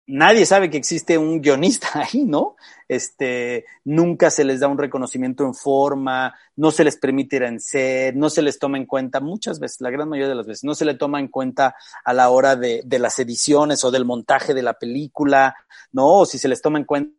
nadie 0.07 0.45
sabe 0.45 0.69
que 0.69 0.77
existe 0.77 1.17
un 1.17 1.41
guionista 1.41 1.89
ahí, 1.93 2.23
¿no? 2.25 2.55
Este, 2.87 3.65
nunca 3.83 4.29
se 4.29 4.43
les 4.43 4.59
da 4.59 4.67
un 4.67 4.77
reconocimiento 4.77 5.43
en 5.45 5.53
forma, 5.53 6.35
no 6.55 6.71
se 6.71 6.83
les 6.83 6.97
permite 6.97 7.37
ir 7.37 7.43
en 7.43 7.59
set, 7.59 8.15
no 8.15 8.29
se 8.29 8.41
les 8.41 8.59
toma 8.59 8.77
en 8.77 8.85
cuenta, 8.85 9.19
muchas 9.19 9.59
veces, 9.59 9.81
la 9.81 9.89
gran 9.89 10.07
mayoría 10.07 10.29
de 10.29 10.35
las 10.35 10.47
veces, 10.47 10.63
no 10.63 10.75
se 10.75 10.85
le 10.85 10.95
toma 10.95 11.19
en 11.19 11.27
cuenta 11.27 11.75
a 12.03 12.13
la 12.13 12.29
hora 12.29 12.55
de, 12.55 12.81
de 12.85 12.99
las 12.99 13.17
ediciones 13.19 13.83
o 13.83 13.91
del 13.91 14.05
montaje 14.05 14.53
de 14.53 14.63
la 14.63 14.73
película, 14.73 15.55
¿no? 15.91 16.19
O 16.19 16.25
si 16.25 16.37
se 16.37 16.47
les 16.47 16.61
toma 16.61 16.79
en 16.79 16.85
cuenta 16.85 17.15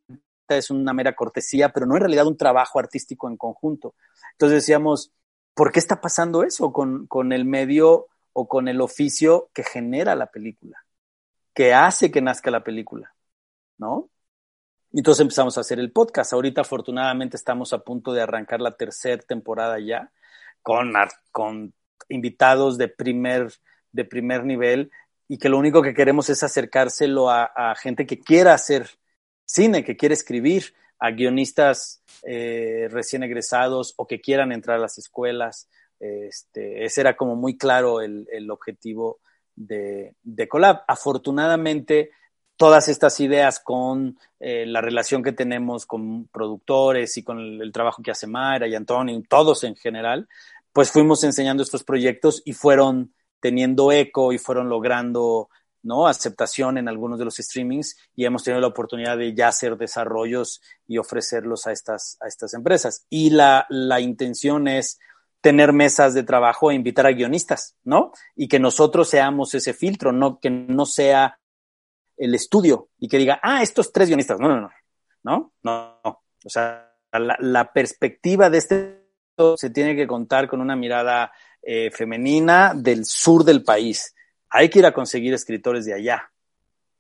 es 0.48 0.70
una 0.70 0.92
mera 0.92 1.16
cortesía, 1.16 1.70
pero 1.70 1.86
no 1.86 1.96
en 1.96 2.00
realidad 2.00 2.26
un 2.26 2.36
trabajo 2.36 2.78
artístico 2.78 3.28
en 3.28 3.36
conjunto. 3.36 3.94
Entonces 4.32 4.62
decíamos, 4.62 5.12
¿por 5.54 5.72
qué 5.72 5.80
está 5.80 6.00
pasando 6.00 6.44
eso 6.44 6.72
con, 6.72 7.06
con 7.08 7.32
el 7.32 7.44
medio 7.44 8.06
o 8.32 8.46
con 8.46 8.68
el 8.68 8.80
oficio 8.80 9.50
que 9.52 9.64
genera 9.64 10.14
la 10.14 10.30
película? 10.30 10.85
Que 11.56 11.72
hace 11.72 12.10
que 12.10 12.20
nazca 12.20 12.50
la 12.50 12.62
película, 12.62 13.14
¿no? 13.78 14.10
Y 14.92 14.98
entonces 14.98 15.22
empezamos 15.22 15.56
a 15.56 15.62
hacer 15.62 15.80
el 15.80 15.90
podcast. 15.90 16.34
Ahorita 16.34 16.60
afortunadamente 16.60 17.38
estamos 17.38 17.72
a 17.72 17.78
punto 17.78 18.12
de 18.12 18.20
arrancar 18.20 18.60
la 18.60 18.76
tercera 18.76 19.22
temporada 19.22 19.80
ya 19.80 20.12
con, 20.62 21.72
invitados 22.10 22.76
de 22.76 22.88
primer, 22.88 23.54
de 23.90 24.04
primer 24.04 24.44
nivel 24.44 24.90
y 25.28 25.38
que 25.38 25.48
lo 25.48 25.56
único 25.56 25.80
que 25.80 25.94
queremos 25.94 26.28
es 26.28 26.42
acercárselo 26.42 27.30
a, 27.30 27.74
gente 27.80 28.06
que 28.06 28.20
quiera 28.20 28.52
hacer 28.52 28.90
cine, 29.46 29.82
que 29.82 29.96
quiere 29.96 30.12
escribir, 30.12 30.74
a 30.98 31.10
guionistas 31.10 32.02
eh, 32.22 32.88
recién 32.90 33.22
egresados 33.22 33.94
o 33.96 34.06
que 34.06 34.20
quieran 34.20 34.52
entrar 34.52 34.76
a 34.76 34.80
las 34.80 34.98
escuelas. 34.98 35.70
Este, 36.00 36.84
ese 36.84 37.00
era 37.00 37.16
como 37.16 37.34
muy 37.34 37.56
claro 37.56 38.02
el 38.02 38.50
objetivo 38.50 39.20
de, 39.56 40.14
de 40.22 40.48
Colab. 40.48 40.84
Afortunadamente, 40.86 42.10
todas 42.56 42.88
estas 42.88 43.20
ideas 43.20 43.60
con 43.60 44.18
eh, 44.40 44.64
la 44.66 44.80
relación 44.80 45.22
que 45.22 45.32
tenemos 45.32 45.86
con 45.86 46.26
productores 46.28 47.16
y 47.16 47.22
con 47.22 47.38
el, 47.38 47.72
trabajo 47.72 48.02
que 48.02 48.10
hace 48.10 48.26
Mayra 48.26 48.66
y 48.66 48.74
Antonio, 48.74 49.20
todos 49.28 49.64
en 49.64 49.76
general, 49.76 50.28
pues 50.72 50.90
fuimos 50.90 51.22
enseñando 51.24 51.62
estos 51.62 51.84
proyectos 51.84 52.42
y 52.44 52.52
fueron 52.52 53.14
teniendo 53.40 53.92
eco 53.92 54.32
y 54.32 54.38
fueron 54.38 54.68
logrando 54.68 55.48
¿no? 55.82 56.06
aceptación 56.06 56.78
en 56.78 56.88
algunos 56.88 57.18
de 57.18 57.26
los 57.26 57.36
streamings 57.36 57.96
y 58.14 58.24
hemos 58.24 58.42
tenido 58.42 58.60
la 58.60 58.66
oportunidad 58.66 59.16
de 59.16 59.34
ya 59.34 59.48
hacer 59.48 59.76
desarrollos 59.76 60.60
y 60.86 60.98
ofrecerlos 60.98 61.66
a 61.66 61.72
estas, 61.72 62.16
a 62.20 62.26
estas 62.26 62.54
empresas. 62.54 63.06
Y 63.08 63.30
la, 63.30 63.66
la 63.68 64.00
intención 64.00 64.66
es 64.66 64.98
tener 65.46 65.72
mesas 65.72 66.12
de 66.12 66.24
trabajo 66.24 66.72
e 66.72 66.74
invitar 66.74 67.06
a 67.06 67.12
guionistas, 67.12 67.76
¿no? 67.84 68.10
Y 68.34 68.48
que 68.48 68.58
nosotros 68.58 69.08
seamos 69.08 69.54
ese 69.54 69.74
filtro, 69.74 70.10
no 70.10 70.40
que 70.40 70.50
no 70.50 70.86
sea 70.86 71.38
el 72.16 72.34
estudio 72.34 72.88
y 72.98 73.06
que 73.06 73.16
diga, 73.16 73.38
ah, 73.44 73.62
estos 73.62 73.92
tres 73.92 74.08
guionistas. 74.08 74.40
No, 74.40 74.48
no, 74.48 74.60
no, 74.60 74.70
no, 75.22 76.00
no. 76.02 76.22
O 76.44 76.48
sea, 76.48 76.92
la, 77.12 77.72
perspectiva 77.72 78.50
de 78.50 78.58
este 78.58 79.06
se 79.56 79.70
tiene 79.70 79.94
que 79.94 80.08
contar 80.08 80.48
con 80.48 80.60
una 80.60 80.74
mirada 80.74 81.30
eh, 81.62 81.92
femenina 81.92 82.72
del 82.74 83.04
sur 83.04 83.44
del 83.44 83.62
país. 83.62 84.16
Hay 84.50 84.68
que 84.68 84.80
ir 84.80 84.86
a 84.86 84.92
conseguir 84.92 85.32
escritores 85.32 85.84
de 85.84 85.94
allá, 85.94 86.32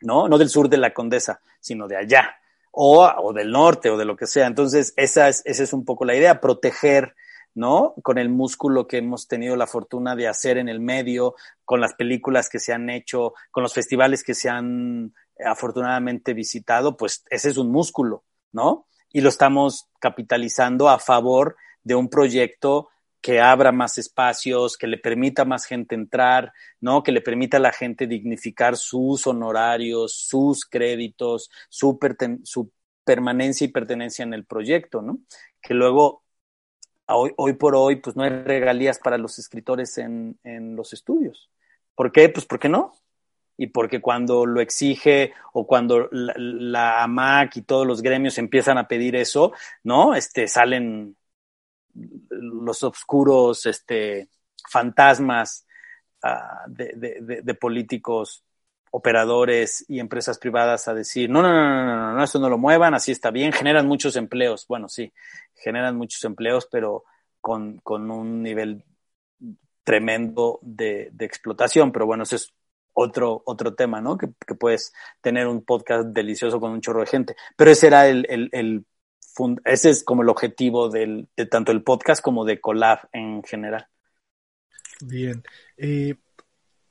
¿no? 0.02 0.28
No 0.28 0.38
del 0.38 0.50
sur 0.50 0.68
de 0.68 0.76
la 0.76 0.94
Condesa, 0.94 1.40
sino 1.58 1.88
de 1.88 1.96
allá, 1.96 2.36
o, 2.70 3.04
o 3.04 3.32
del 3.32 3.50
norte, 3.50 3.90
o 3.90 3.96
de 3.96 4.04
lo 4.04 4.16
que 4.16 4.28
sea. 4.28 4.46
Entonces, 4.46 4.94
esa 4.96 5.28
es, 5.28 5.42
esa 5.46 5.64
es 5.64 5.72
un 5.72 5.84
poco 5.84 6.04
la 6.04 6.14
idea, 6.14 6.40
proteger 6.40 7.16
¿no? 7.56 7.94
Con 8.02 8.18
el 8.18 8.28
músculo 8.28 8.86
que 8.86 8.98
hemos 8.98 9.26
tenido 9.26 9.56
la 9.56 9.66
fortuna 9.66 10.14
de 10.14 10.28
hacer 10.28 10.58
en 10.58 10.68
el 10.68 10.78
medio, 10.78 11.34
con 11.64 11.80
las 11.80 11.94
películas 11.94 12.50
que 12.50 12.60
se 12.60 12.74
han 12.74 12.90
hecho, 12.90 13.32
con 13.50 13.62
los 13.62 13.72
festivales 13.72 14.22
que 14.22 14.34
se 14.34 14.50
han 14.50 15.14
eh, 15.38 15.44
afortunadamente 15.44 16.34
visitado, 16.34 16.98
pues 16.98 17.24
ese 17.30 17.48
es 17.48 17.56
un 17.56 17.72
músculo, 17.72 18.24
¿no? 18.52 18.86
Y 19.10 19.22
lo 19.22 19.30
estamos 19.30 19.88
capitalizando 19.98 20.90
a 20.90 20.98
favor 20.98 21.56
de 21.82 21.94
un 21.94 22.10
proyecto 22.10 22.90
que 23.22 23.40
abra 23.40 23.72
más 23.72 23.96
espacios, 23.96 24.76
que 24.76 24.86
le 24.86 24.98
permita 24.98 25.42
a 25.42 25.46
más 25.46 25.64
gente 25.64 25.94
entrar, 25.94 26.52
¿no? 26.80 27.02
Que 27.02 27.10
le 27.10 27.22
permita 27.22 27.56
a 27.56 27.60
la 27.60 27.72
gente 27.72 28.06
dignificar 28.06 28.76
sus 28.76 29.26
honorarios, 29.26 30.12
sus 30.12 30.66
créditos, 30.66 31.50
su, 31.70 31.98
su 32.44 32.70
permanencia 33.02 33.64
y 33.64 33.68
pertenencia 33.68 34.24
en 34.24 34.34
el 34.34 34.44
proyecto, 34.44 35.00
¿no? 35.00 35.20
Que 35.62 35.72
luego 35.72 36.25
hoy, 37.08 37.52
por 37.54 37.74
hoy, 37.74 37.96
pues 37.96 38.16
no 38.16 38.24
hay 38.24 38.30
regalías 38.30 38.98
para 38.98 39.18
los 39.18 39.38
escritores 39.38 39.96
en, 39.98 40.38
en 40.42 40.76
los 40.76 40.92
estudios. 40.92 41.50
¿Por 41.94 42.12
qué? 42.12 42.28
Pues 42.28 42.46
porque 42.46 42.68
no. 42.68 42.94
Y 43.56 43.68
porque 43.68 44.00
cuando 44.00 44.44
lo 44.44 44.60
exige 44.60 45.32
o 45.52 45.66
cuando 45.66 46.08
la, 46.10 47.02
AMAC 47.02 47.56
y 47.56 47.62
todos 47.62 47.86
los 47.86 48.02
gremios 48.02 48.36
empiezan 48.36 48.76
a 48.76 48.86
pedir 48.86 49.16
eso, 49.16 49.52
¿no? 49.82 50.14
Este, 50.14 50.46
salen 50.46 51.16
los 51.94 52.82
oscuros 52.82 53.64
este, 53.64 54.28
fantasmas 54.68 55.66
de, 56.66 57.42
de, 57.42 57.54
políticos 57.54 58.44
operadores 58.90 59.84
y 59.88 60.00
empresas 60.00 60.38
privadas 60.38 60.88
a 60.88 60.94
decir, 60.94 61.28
no, 61.28 61.42
no, 61.42 61.52
no, 61.52 61.62
no, 61.62 61.84
no, 61.84 62.12
no, 62.14 62.24
eso 62.24 62.38
no 62.38 62.48
lo 62.48 62.58
muevan, 62.58 62.94
así 62.94 63.12
está 63.12 63.30
bien, 63.30 63.52
generan 63.52 63.86
muchos 63.86 64.16
empleos. 64.16 64.66
Bueno, 64.68 64.88
sí, 64.88 65.12
generan 65.54 65.96
muchos 65.96 66.24
empleos, 66.24 66.66
pero 66.70 67.04
con, 67.40 67.78
con 67.78 68.10
un 68.10 68.42
nivel 68.42 68.84
tremendo 69.84 70.58
de, 70.62 71.10
de, 71.12 71.24
explotación. 71.24 71.92
Pero 71.92 72.06
bueno, 72.06 72.24
ese 72.24 72.36
es 72.36 72.52
otro, 72.92 73.42
otro 73.46 73.74
tema, 73.74 74.00
¿no? 74.00 74.16
Que, 74.16 74.28
que, 74.46 74.54
puedes 74.54 74.92
tener 75.20 75.46
un 75.46 75.64
podcast 75.64 76.08
delicioso 76.08 76.58
con 76.58 76.72
un 76.72 76.80
chorro 76.80 77.00
de 77.00 77.06
gente. 77.06 77.36
Pero 77.56 77.70
ese 77.70 77.86
era 77.86 78.08
el, 78.08 78.26
el, 78.28 78.84
ese 79.64 79.90
es 79.90 80.02
como 80.02 80.22
el 80.22 80.28
objetivo 80.28 80.88
del, 80.88 81.28
de 81.36 81.46
tanto 81.46 81.72
el 81.72 81.82
podcast 81.82 82.22
como 82.22 82.44
de 82.44 82.60
Collab 82.60 83.08
en 83.12 83.42
general. 83.42 83.86
Bien. 85.00 85.42
Eh, 85.76 86.16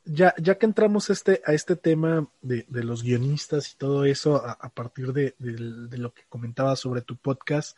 ya, 0.05 0.33
ya 0.37 0.57
que 0.57 0.65
entramos 0.65 1.09
este, 1.09 1.41
a 1.45 1.53
este 1.53 1.75
tema 1.75 2.27
de, 2.41 2.65
de 2.69 2.83
los 2.83 3.03
guionistas 3.03 3.71
y 3.71 3.77
todo 3.77 4.05
eso, 4.05 4.35
a, 4.45 4.69
partir 4.69 5.13
de, 5.13 5.35
de, 5.39 5.97
lo 5.97 6.13
que 6.13 6.23
comentabas 6.29 6.79
sobre 6.79 7.01
tu 7.01 7.17
podcast, 7.17 7.77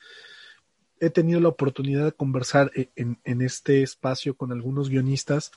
he 0.99 1.09
tenido 1.09 1.39
la 1.39 1.49
oportunidad 1.49 2.05
de 2.05 2.11
conversar 2.11 2.71
e, 2.75 2.89
en, 2.95 3.19
en, 3.23 3.41
este 3.41 3.83
espacio 3.83 4.35
con 4.35 4.51
algunos 4.51 4.89
guionistas 4.89 5.51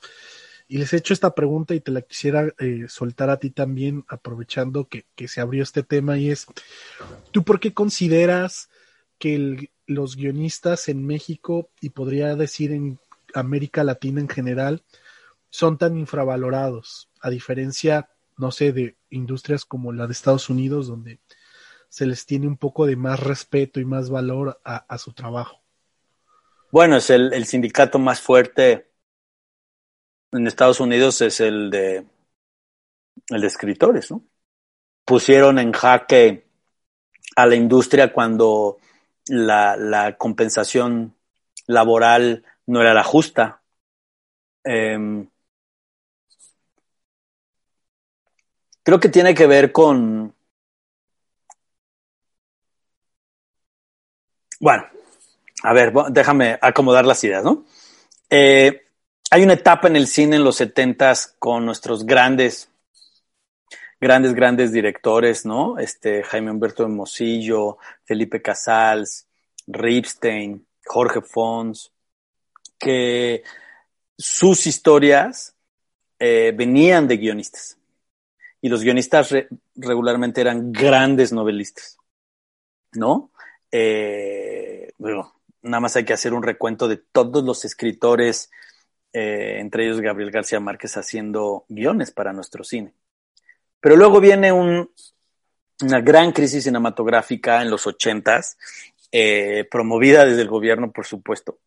y 0.67 0.77
les 0.77 0.93
he 0.93 0.97
hecho 0.97 1.13
esta 1.13 1.35
pregunta 1.35 1.75
y 1.75 1.81
te 1.81 1.91
la 1.91 2.01
quisiera 2.01 2.53
eh, 2.59 2.85
soltar 2.87 3.29
a 3.29 3.37
ti 3.37 3.49
también, 3.49 4.05
aprovechando 4.07 4.87
que, 4.87 5.05
que, 5.15 5.27
se 5.27 5.41
abrió 5.41 5.63
este 5.63 5.83
tema, 5.83 6.17
y 6.17 6.31
es, 6.31 6.47
¿tú 7.31 7.43
por 7.43 7.59
qué 7.59 7.73
consideras 7.73 8.69
que 9.19 9.69
los 9.85 10.15
guionistas 10.15 10.87
en 10.87 11.05
México 11.05 11.69
y 11.81 11.89
podría 11.89 12.35
decir 12.35 12.71
en 12.71 12.99
América 13.33 13.83
Latina 13.83 14.21
en 14.21 14.29
general, 14.29 14.81
son 15.51 15.77
tan 15.77 15.97
infravalorados, 15.97 17.11
a 17.21 17.29
diferencia, 17.29 18.09
no 18.37 18.51
sé, 18.51 18.71
de 18.71 18.97
industrias 19.11 19.65
como 19.65 19.91
la 19.91 20.07
de 20.07 20.13
Estados 20.13 20.49
Unidos, 20.49 20.87
donde 20.87 21.19
se 21.89 22.07
les 22.07 22.25
tiene 22.25 22.47
un 22.47 22.57
poco 22.57 22.87
de 22.87 22.95
más 22.95 23.19
respeto 23.19 23.79
y 23.79 23.85
más 23.85 24.09
valor 24.09 24.59
a, 24.63 24.77
a 24.77 24.97
su 24.97 25.13
trabajo. 25.13 25.61
Bueno, 26.71 26.95
es 26.95 27.09
el, 27.09 27.33
el, 27.33 27.45
sindicato 27.45 27.99
más 27.99 28.21
fuerte 28.21 28.89
en 30.31 30.47
Estados 30.47 30.79
Unidos 30.79 31.21
es 31.21 31.41
el 31.41 31.69
de 31.69 32.05
el 33.27 33.41
de 33.41 33.47
escritores, 33.47 34.09
¿no? 34.09 34.23
Pusieron 35.03 35.59
en 35.59 35.73
jaque 35.73 36.47
a 37.35 37.45
la 37.45 37.55
industria 37.55 38.13
cuando 38.13 38.77
la, 39.27 39.75
la 39.75 40.17
compensación 40.17 41.15
laboral 41.67 42.45
no 42.65 42.81
era 42.81 42.93
la 42.93 43.03
justa. 43.03 43.61
Eh, 44.63 45.27
creo 48.83 48.99
que 48.99 49.09
tiene 49.09 49.33
que 49.33 49.47
ver 49.47 49.71
con... 49.71 50.33
Bueno, 54.59 54.83
a 55.63 55.73
ver, 55.73 55.91
déjame 56.11 56.57
acomodar 56.61 57.05
las 57.05 57.23
ideas, 57.23 57.43
¿no? 57.43 57.65
Eh, 58.29 58.83
hay 59.31 59.43
una 59.43 59.53
etapa 59.53 59.87
en 59.87 59.95
el 59.95 60.07
cine 60.07 60.35
en 60.35 60.43
los 60.43 60.57
setentas 60.57 61.35
con 61.39 61.65
nuestros 61.65 62.05
grandes, 62.05 62.69
grandes, 63.99 64.35
grandes 64.35 64.71
directores, 64.71 65.45
¿no? 65.45 65.79
Este, 65.79 66.21
Jaime 66.23 66.51
Humberto 66.51 66.83
de 66.83 66.89
Mosillo, 66.89 67.77
Felipe 68.03 68.41
Casals, 68.41 69.27
Ripstein, 69.65 70.67
Jorge 70.85 71.21
Fons, 71.21 71.91
que 72.77 73.43
sus 74.15 74.67
historias 74.67 75.55
eh, 76.19 76.53
venían 76.55 77.07
de 77.07 77.17
guionistas 77.17 77.80
y 78.61 78.69
los 78.69 78.83
guionistas 78.83 79.31
re 79.31 79.47
regularmente 79.75 80.41
eran 80.41 80.71
grandes 80.71 81.33
novelistas, 81.33 81.97
¿no? 82.93 83.31
Eh, 83.71 84.91
bueno, 84.97 85.33
nada 85.63 85.81
más 85.81 85.95
hay 85.95 86.05
que 86.05 86.13
hacer 86.13 86.33
un 86.33 86.43
recuento 86.43 86.87
de 86.87 86.97
todos 86.97 87.43
los 87.43 87.65
escritores, 87.65 88.51
eh, 89.13 89.57
entre 89.59 89.85
ellos 89.85 89.99
Gabriel 89.99 90.31
García 90.31 90.59
Márquez, 90.59 90.95
haciendo 90.97 91.65
guiones 91.69 92.11
para 92.11 92.33
nuestro 92.33 92.63
cine. 92.63 92.93
Pero 93.79 93.95
luego 93.95 94.19
viene 94.19 94.51
un, 94.51 94.91
una 95.81 96.01
gran 96.01 96.31
crisis 96.31 96.63
cinematográfica 96.63 97.61
en 97.61 97.71
los 97.71 97.87
ochentas, 97.87 98.57
eh, 99.11 99.67
promovida 99.69 100.25
desde 100.25 100.43
el 100.43 100.47
gobierno, 100.49 100.91
por 100.91 101.05
supuesto. 101.05 101.59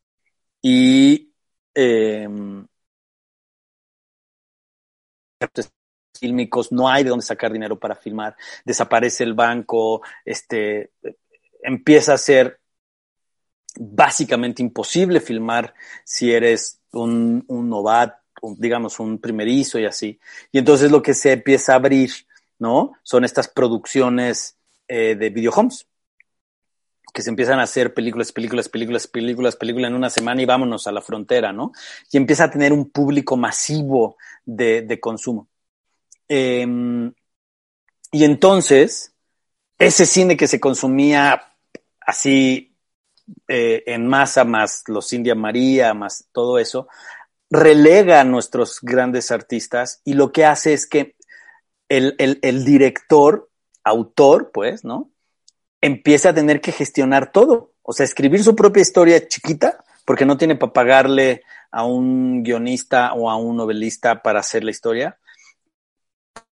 Y 0.62 1.32
eh, 1.74 2.28
no 6.70 6.88
hay 6.88 7.04
de 7.04 7.10
dónde 7.10 7.24
sacar 7.24 7.52
dinero 7.52 7.78
para 7.78 7.96
filmar, 7.96 8.36
desaparece 8.64 9.24
el 9.24 9.34
banco, 9.34 10.02
este, 10.24 10.92
empieza 11.62 12.14
a 12.14 12.18
ser 12.18 12.60
básicamente 13.76 14.62
imposible 14.62 15.20
filmar 15.20 15.74
si 16.04 16.32
eres 16.32 16.80
un, 16.92 17.44
un 17.48 17.68
novato, 17.68 18.16
digamos, 18.56 19.00
un 19.00 19.18
primerizo 19.18 19.78
y 19.78 19.86
así. 19.86 20.20
Y 20.52 20.58
entonces 20.58 20.90
lo 20.90 21.02
que 21.02 21.14
se 21.14 21.32
empieza 21.32 21.72
a 21.72 21.76
abrir, 21.76 22.10
¿no? 22.58 22.92
Son 23.02 23.24
estas 23.24 23.48
producciones 23.48 24.56
eh, 24.86 25.16
de 25.16 25.30
videohomes 25.30 25.86
que 27.12 27.22
se 27.22 27.30
empiezan 27.30 27.60
a 27.60 27.62
hacer 27.62 27.94
películas, 27.94 28.32
películas, 28.32 28.68
películas, 28.68 29.06
películas, 29.06 29.56
películas 29.56 29.88
en 29.88 29.94
una 29.94 30.10
semana 30.10 30.42
y 30.42 30.46
vámonos 30.46 30.86
a 30.88 30.92
la 30.92 31.00
frontera, 31.00 31.52
¿no? 31.52 31.72
Y 32.10 32.16
empieza 32.16 32.44
a 32.44 32.50
tener 32.50 32.72
un 32.72 32.90
público 32.90 33.36
masivo 33.36 34.16
de 34.44 34.98
consumo. 35.00 35.48
Eh, 36.28 36.66
y 38.14 38.22
entonces, 38.22 39.12
ese 39.76 40.06
cine 40.06 40.36
que 40.36 40.46
se 40.46 40.60
consumía 40.60 41.42
así 42.00 42.76
eh, 43.48 43.82
en 43.86 44.06
masa, 44.06 44.44
más 44.44 44.84
los 44.86 45.12
India 45.12 45.34
María, 45.34 45.94
más 45.94 46.28
todo 46.30 46.60
eso, 46.60 46.86
relega 47.50 48.20
a 48.20 48.24
nuestros 48.24 48.78
grandes 48.82 49.30
artistas 49.30 50.00
y 50.04 50.14
lo 50.14 50.30
que 50.30 50.44
hace 50.44 50.74
es 50.74 50.86
que 50.86 51.16
el, 51.88 52.14
el, 52.18 52.38
el 52.42 52.64
director, 52.64 53.50
autor, 53.82 54.52
pues, 54.52 54.84
¿no? 54.84 55.10
Empieza 55.80 56.30
a 56.30 56.34
tener 56.34 56.60
que 56.60 56.70
gestionar 56.70 57.32
todo. 57.32 57.72
O 57.82 57.92
sea, 57.92 58.04
escribir 58.04 58.42
su 58.44 58.54
propia 58.54 58.80
historia 58.80 59.26
chiquita, 59.26 59.84
porque 60.04 60.24
no 60.24 60.38
tiene 60.38 60.54
para 60.54 60.72
pagarle 60.72 61.42
a 61.70 61.84
un 61.84 62.42
guionista 62.42 63.12
o 63.14 63.28
a 63.28 63.36
un 63.36 63.56
novelista 63.56 64.22
para 64.22 64.38
hacer 64.38 64.62
la 64.62 64.70
historia 64.70 65.18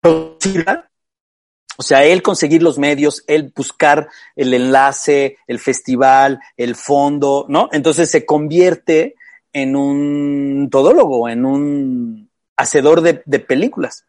o 0.04 1.82
sea, 1.82 2.04
él 2.04 2.22
conseguir 2.22 2.62
los 2.62 2.78
medios, 2.78 3.24
él 3.28 3.54
buscar 3.56 4.10
el 4.36 4.54
enlace, 4.54 5.38
el 5.48 5.60
festival, 5.60 6.40
el 6.58 6.76
fondo, 6.76 7.46
¿no? 7.48 7.70
Entonces 7.72 8.10
se 8.10 8.26
convierte 8.26 9.16
en 9.54 9.76
un 9.76 10.70
todólogo, 10.70 11.30
en 11.30 11.46
un 11.46 12.30
hacedor 12.58 13.02
de, 13.02 13.40
películas. 13.40 14.06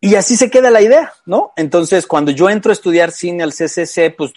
Y 0.00 0.14
así 0.14 0.36
se 0.36 0.50
queda 0.50 0.70
la 0.70 0.82
idea, 0.82 1.12
¿no? 1.24 1.52
Entonces, 1.56 2.06
cuando 2.06 2.30
yo 2.30 2.48
entro 2.48 2.70
a 2.70 2.74
estudiar 2.74 3.10
cine 3.10 3.42
al 3.42 3.52
CCC, 3.52 4.14
pues 4.16 4.32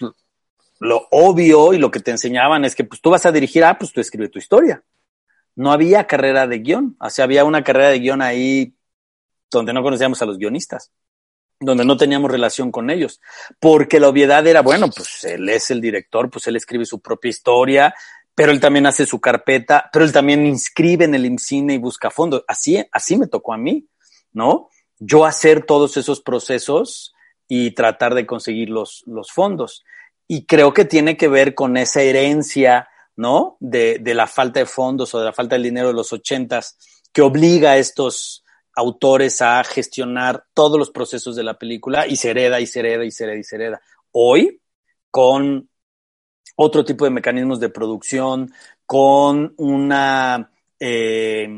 lo 0.80 1.06
obvio 1.10 1.72
y 1.72 1.78
lo 1.78 1.90
que 1.90 2.00
te 2.00 2.10
enseñaban 2.10 2.64
es 2.64 2.74
que 2.74 2.84
pues 2.84 3.00
tú 3.00 3.10
vas 3.10 3.24
a 3.26 3.32
dirigir, 3.32 3.64
ah, 3.64 3.78
pues 3.78 3.92
tú 3.92 4.00
escribe 4.00 4.28
tu 4.28 4.38
historia. 4.38 4.82
No 5.54 5.70
había 5.70 6.06
carrera 6.06 6.46
de 6.46 6.58
guion, 6.58 6.96
o 6.98 7.10
sea, 7.10 7.24
había 7.24 7.44
una 7.44 7.62
carrera 7.62 7.90
de 7.90 8.00
guion 8.00 8.22
ahí 8.22 8.74
donde 9.50 9.72
no 9.72 9.82
conocíamos 9.82 10.20
a 10.22 10.26
los 10.26 10.38
guionistas, 10.38 10.90
donde 11.58 11.84
no 11.84 11.96
teníamos 11.96 12.30
relación 12.30 12.70
con 12.70 12.90
ellos, 12.90 13.20
porque 13.58 14.00
la 14.00 14.08
obviedad 14.08 14.46
era, 14.46 14.62
bueno, 14.62 14.88
pues 14.88 15.24
él 15.24 15.48
es 15.48 15.70
el 15.70 15.80
director, 15.80 16.30
pues 16.30 16.46
él 16.46 16.56
escribe 16.56 16.86
su 16.86 17.00
propia 17.00 17.28
historia, 17.28 17.94
pero 18.34 18.52
él 18.52 18.60
también 18.60 18.86
hace 18.86 19.04
su 19.04 19.20
carpeta, 19.20 19.90
pero 19.92 20.04
él 20.04 20.12
también 20.12 20.46
inscribe 20.46 21.04
en 21.04 21.14
el 21.14 21.26
IMCINE 21.26 21.74
y 21.74 21.78
busca 21.78 22.10
fondos. 22.10 22.44
Así, 22.48 22.82
así 22.90 23.16
me 23.16 23.26
tocó 23.26 23.52
a 23.52 23.58
mí, 23.58 23.86
¿no? 24.32 24.70
Yo 24.98 25.26
hacer 25.26 25.66
todos 25.66 25.96
esos 25.98 26.22
procesos 26.22 27.12
y 27.48 27.72
tratar 27.72 28.14
de 28.14 28.26
conseguir 28.26 28.70
los, 28.70 29.02
los 29.06 29.30
fondos. 29.30 29.84
Y 30.26 30.46
creo 30.46 30.72
que 30.72 30.84
tiene 30.84 31.16
que 31.16 31.28
ver 31.28 31.54
con 31.54 31.76
esa 31.76 32.00
herencia, 32.00 32.88
¿no? 33.16 33.56
De, 33.60 33.98
de 34.00 34.14
la 34.14 34.26
falta 34.26 34.60
de 34.60 34.66
fondos 34.66 35.14
o 35.14 35.18
de 35.18 35.26
la 35.26 35.32
falta 35.32 35.56
de 35.56 35.62
dinero 35.64 35.88
de 35.88 35.94
los 35.94 36.12
ochentas, 36.12 36.78
que 37.12 37.22
obliga 37.22 37.72
a 37.72 37.76
estos, 37.76 38.44
autores 38.74 39.42
a 39.42 39.62
gestionar 39.64 40.46
todos 40.54 40.78
los 40.78 40.90
procesos 40.90 41.36
de 41.36 41.42
la 41.42 41.58
película 41.58 42.06
y 42.06 42.16
se 42.16 42.30
hereda 42.30 42.60
y 42.60 42.66
se 42.66 42.80
hereda 42.80 43.04
y 43.04 43.10
se 43.10 43.24
hereda 43.24 43.38
y 43.38 43.44
se 43.44 43.56
hereda. 43.56 43.82
Hoy, 44.12 44.60
con 45.10 45.68
otro 46.56 46.84
tipo 46.84 47.04
de 47.04 47.10
mecanismos 47.10 47.60
de 47.60 47.70
producción, 47.70 48.52
con 48.86 49.54
una 49.56 50.50
eh, 50.78 51.48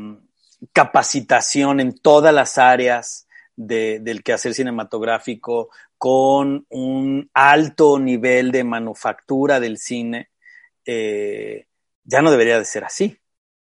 capacitación 0.71 1.79
en 1.79 1.97
todas 1.97 2.33
las 2.33 2.57
áreas 2.57 3.27
de, 3.55 3.99
del 3.99 4.23
quehacer 4.23 4.53
cinematográfico, 4.53 5.69
con 5.97 6.65
un 6.69 7.29
alto 7.33 7.99
nivel 7.99 8.51
de 8.51 8.63
manufactura 8.63 9.59
del 9.59 9.77
cine, 9.77 10.29
eh, 10.85 11.67
ya 12.03 12.21
no 12.21 12.31
debería 12.31 12.59
de 12.59 12.65
ser 12.65 12.83
así, 12.83 13.17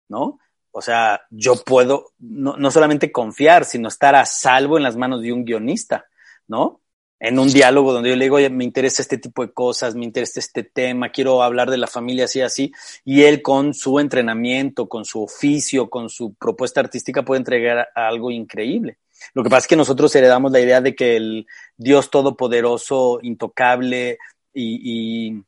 ¿no? 0.08 0.40
O 0.72 0.82
sea, 0.82 1.22
yo 1.30 1.56
puedo 1.64 2.12
no, 2.20 2.56
no, 2.58 2.72
solamente 2.72 3.12
confiar, 3.12 3.66
sino 3.66 3.88
estar 3.88 4.16
a 4.16 4.26
salvo 4.26 4.78
en 4.78 4.84
las 4.84 4.96
manos 4.96 5.22
de 5.22 5.34
un 5.34 5.44
guionista, 5.44 6.06
¿no? 6.48 6.82
En 7.20 7.38
un 7.38 7.52
diálogo 7.52 7.92
donde 7.92 8.10
yo 8.10 8.16
le 8.16 8.26
digo, 8.26 8.38
oye, 8.38 8.50
me 8.50 8.64
interesa 8.64 9.02
este 9.02 9.18
tipo 9.18 9.46
de 9.46 9.52
cosas, 9.52 9.96
me 9.96 10.06
interesa 10.06 10.40
este 10.40 10.64
tema, 10.64 11.10
quiero 11.10 11.44
hablar 11.44 11.70
de 11.70 11.78
la 11.78 11.88
familia 11.88 12.26
así, 12.26 12.40
así, 12.40 12.72
y 13.04 13.24
él 13.24 13.42
con 13.42 13.74
su 13.74 14.00
entrenamiento, 14.00 14.88
con 14.88 15.04
su 15.04 15.24
oficio, 15.24 15.90
con 15.90 16.10
su 16.10 16.36
propuesta 16.36 16.80
artística 16.80 17.26
puede 17.26 17.40
entregar 17.40 17.90
algo 17.94 18.32
increíble. 18.32 19.00
Lo 19.34 19.44
que 19.44 19.50
pasa 19.50 19.66
es 19.66 19.68
que 19.68 19.76
nosotros 19.76 20.16
heredamos 20.16 20.52
la 20.52 20.62
idea 20.62 20.80
de 20.80 20.96
que 20.96 21.18
el 21.18 21.48
Dios 21.76 22.10
todopoderoso, 22.10 23.20
intocable 23.22 24.18
y, 24.54 25.30
y 25.30 25.44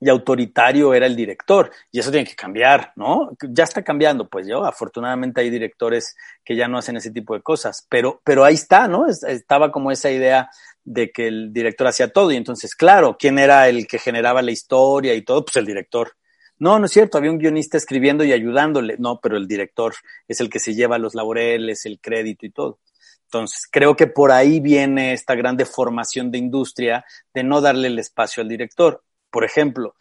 y 0.00 0.08
autoritario 0.08 0.94
era 0.94 1.06
el 1.06 1.16
director. 1.16 1.70
Y 1.90 2.00
eso 2.00 2.10
tiene 2.10 2.26
que 2.26 2.34
cambiar, 2.34 2.92
¿no? 2.96 3.30
Ya 3.50 3.64
está 3.64 3.82
cambiando, 3.82 4.28
pues 4.28 4.46
yo, 4.46 4.64
afortunadamente 4.64 5.40
hay 5.40 5.50
directores 5.50 6.16
que 6.44 6.56
ya 6.56 6.68
no 6.68 6.78
hacen 6.78 6.96
ese 6.96 7.10
tipo 7.10 7.34
de 7.34 7.42
cosas, 7.42 7.86
pero, 7.88 8.20
pero 8.24 8.44
ahí 8.44 8.54
está, 8.54 8.88
¿no? 8.88 9.06
Estaba 9.06 9.70
como 9.72 9.90
esa 9.90 10.10
idea 10.10 10.50
de 10.84 11.10
que 11.10 11.28
el 11.28 11.52
director 11.52 11.86
hacía 11.86 12.12
todo 12.12 12.30
y 12.30 12.36
entonces, 12.36 12.74
claro, 12.74 13.16
¿quién 13.18 13.38
era 13.38 13.68
el 13.68 13.86
que 13.86 13.98
generaba 13.98 14.42
la 14.42 14.50
historia 14.50 15.14
y 15.14 15.22
todo? 15.22 15.44
Pues 15.44 15.56
el 15.56 15.66
director. 15.66 16.12
No, 16.58 16.78
no 16.78 16.86
es 16.86 16.92
cierto, 16.92 17.18
había 17.18 17.30
un 17.30 17.38
guionista 17.38 17.76
escribiendo 17.76 18.22
y 18.24 18.32
ayudándole, 18.32 18.96
no, 18.98 19.18
pero 19.20 19.36
el 19.36 19.48
director 19.48 19.94
es 20.28 20.40
el 20.40 20.48
que 20.48 20.60
se 20.60 20.74
lleva 20.74 20.98
los 20.98 21.14
laureles, 21.14 21.84
el 21.86 21.98
crédito 22.00 22.46
y 22.46 22.50
todo. 22.50 22.78
Entonces, 23.24 23.66
creo 23.70 23.96
que 23.96 24.06
por 24.06 24.30
ahí 24.30 24.60
viene 24.60 25.12
esta 25.12 25.34
gran 25.34 25.56
deformación 25.56 26.30
de 26.30 26.38
industria 26.38 27.04
de 27.32 27.42
no 27.42 27.60
darle 27.60 27.88
el 27.88 27.98
espacio 27.98 28.42
al 28.42 28.48
director. 28.48 29.02
Por 29.34 29.44
ejemplo, 29.44 29.96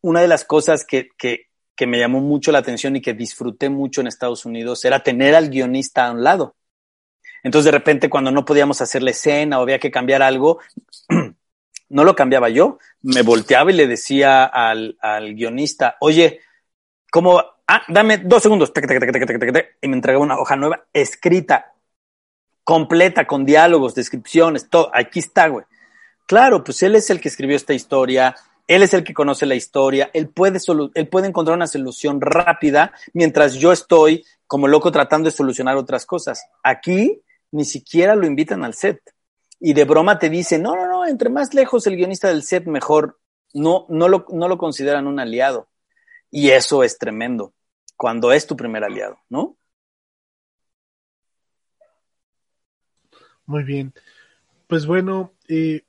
una 0.00 0.22
de 0.22 0.26
las 0.26 0.46
cosas 0.46 0.86
que, 0.86 1.10
que, 1.18 1.48
que, 1.76 1.86
me 1.86 1.98
llamó 1.98 2.22
mucho 2.22 2.50
la 2.50 2.60
atención 2.60 2.96
y 2.96 3.02
que 3.02 3.12
disfruté 3.12 3.68
mucho 3.68 4.00
en 4.00 4.06
Estados 4.06 4.46
Unidos 4.46 4.82
era 4.86 5.02
tener 5.02 5.34
al 5.34 5.50
guionista 5.50 6.06
a 6.06 6.12
un 6.12 6.24
lado. 6.24 6.56
Entonces, 7.42 7.66
de 7.66 7.72
repente, 7.72 8.08
cuando 8.08 8.30
no 8.30 8.46
podíamos 8.46 8.80
hacer 8.80 9.02
la 9.02 9.10
escena 9.10 9.58
o 9.58 9.62
había 9.62 9.78
que 9.78 9.90
cambiar 9.90 10.22
algo, 10.22 10.60
no 11.90 12.04
lo 12.04 12.16
cambiaba 12.16 12.48
yo. 12.48 12.78
Me 13.02 13.20
volteaba 13.20 13.70
y 13.70 13.74
le 13.74 13.86
decía 13.86 14.44
al, 14.44 14.96
al 15.02 15.34
guionista, 15.34 15.98
oye, 16.00 16.40
¿cómo? 17.10 17.38
Ah, 17.68 17.82
dame 17.88 18.16
dos 18.16 18.42
segundos. 18.42 18.72
Y 19.82 19.88
me 19.88 19.96
entregaba 19.96 20.24
una 20.24 20.38
hoja 20.38 20.56
nueva 20.56 20.86
escrita, 20.94 21.74
completa, 22.64 23.26
con 23.26 23.44
diálogos, 23.44 23.94
descripciones, 23.94 24.70
todo. 24.70 24.90
Aquí 24.94 25.18
está, 25.18 25.48
güey. 25.48 25.66
Claro, 26.32 26.64
pues 26.64 26.82
él 26.82 26.94
es 26.94 27.10
el 27.10 27.20
que 27.20 27.28
escribió 27.28 27.54
esta 27.54 27.74
historia, 27.74 28.34
él 28.66 28.82
es 28.82 28.94
el 28.94 29.04
que 29.04 29.12
conoce 29.12 29.44
la 29.44 29.54
historia, 29.54 30.08
él 30.14 30.30
puede, 30.30 30.60
él 30.94 31.08
puede 31.08 31.28
encontrar 31.28 31.54
una 31.58 31.66
solución 31.66 32.22
rápida 32.22 32.94
mientras 33.12 33.52
yo 33.52 33.70
estoy 33.70 34.24
como 34.46 34.66
loco 34.66 34.90
tratando 34.90 35.28
de 35.28 35.36
solucionar 35.36 35.76
otras 35.76 36.06
cosas. 36.06 36.42
Aquí 36.62 37.20
ni 37.50 37.66
siquiera 37.66 38.14
lo 38.14 38.26
invitan 38.26 38.64
al 38.64 38.72
set. 38.72 39.02
Y 39.60 39.74
de 39.74 39.84
broma 39.84 40.18
te 40.18 40.30
dicen, 40.30 40.62
no, 40.62 40.74
no, 40.74 40.86
no, 40.86 41.06
entre 41.06 41.28
más 41.28 41.52
lejos 41.52 41.86
el 41.86 41.96
guionista 41.96 42.28
del 42.28 42.44
set, 42.44 42.64
mejor. 42.64 43.20
No, 43.52 43.84
no, 43.90 44.08
lo, 44.08 44.24
no 44.30 44.48
lo 44.48 44.56
consideran 44.56 45.06
un 45.06 45.20
aliado. 45.20 45.68
Y 46.30 46.48
eso 46.48 46.82
es 46.82 46.96
tremendo, 46.96 47.52
cuando 47.94 48.32
es 48.32 48.46
tu 48.46 48.56
primer 48.56 48.84
aliado, 48.84 49.18
¿no? 49.28 49.58
Muy 53.44 53.64
bien. 53.64 53.92
Pues 54.66 54.86
bueno, 54.86 55.34
eh, 55.46 55.82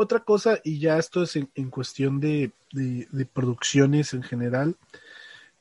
otra 0.00 0.20
cosa, 0.20 0.60
y 0.64 0.78
ya 0.78 0.98
esto 0.98 1.22
es 1.22 1.36
en, 1.36 1.70
cuestión 1.70 2.20
de, 2.20 2.52
producciones 3.32 4.14
en 4.14 4.22
general, 4.22 4.76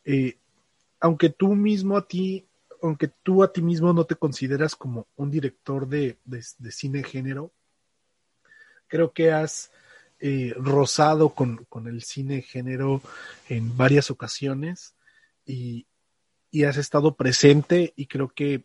eh, 0.06 0.38
aunque 1.00 1.30
tú 1.30 1.56
mismo 1.56 1.98
a 1.98 2.08
ti, 2.08 2.46
aunque 2.82 3.10
tú 3.10 3.44
a 3.44 3.52
ti 3.52 3.62
mismo 3.62 3.92
no 3.92 4.06
te 4.06 4.16
consideras 4.16 4.76
como 4.76 5.08
un 5.18 5.30
director 5.30 5.88
de, 5.88 6.18
cine 6.72 7.04
género, 7.04 7.52
creo 8.88 9.12
que 9.12 9.32
has 9.32 9.72
eh, 10.20 10.54
rozado 10.56 11.30
con, 11.30 11.68
el 11.88 12.02
cine 12.04 12.42
género 12.42 13.02
en 13.50 13.76
varias 13.76 14.10
ocasiones 14.10 14.96
y, 15.46 15.86
y 16.50 16.64
has 16.64 16.78
estado 16.78 17.16
presente 17.16 17.94
y 17.96 18.06
creo 18.06 18.30
que 18.30 18.64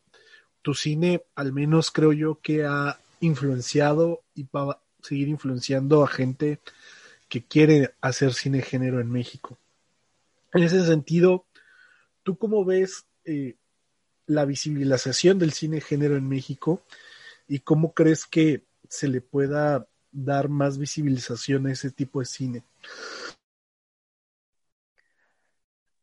tu 0.62 0.75
cine, 0.75 1.25
al 1.35 1.53
menos 1.53 1.91
creo 1.91 2.12
yo 2.12 2.41
que 2.41 2.64
ha 2.64 2.99
influenciado 3.20 4.22
y 4.35 4.45
seguir 5.05 5.29
influenciando 5.29 6.03
a 6.03 6.09
gente 6.09 6.61
que 7.29 7.45
quiere 7.45 7.95
hacer 8.01 8.33
cine 8.33 8.63
género 8.63 9.01
en 9.01 9.11
México. 9.11 9.59
En 10.53 10.63
ese 10.63 10.85
sentido, 10.87 11.45
¿tú 12.23 12.39
cómo 12.39 12.65
ves 12.65 13.05
eh, 13.25 13.57
la 14.27 14.45
visibilización 14.47 15.39
del 15.39 15.53
cine 15.53 15.81
género 15.81 16.17
en 16.17 16.27
México 16.27 16.83
y 17.47 17.61
cómo 17.61 17.93
crees 17.93 18.25
que 18.25 18.65
se 18.89 19.09
le 19.09 19.21
pueda 19.21 19.87
dar 20.11 20.49
más 20.49 20.79
visibilización 20.79 21.67
a 21.67 21.73
ese 21.73 21.91
tipo 21.91 22.21
de 22.21 22.27
cine? 22.27 22.65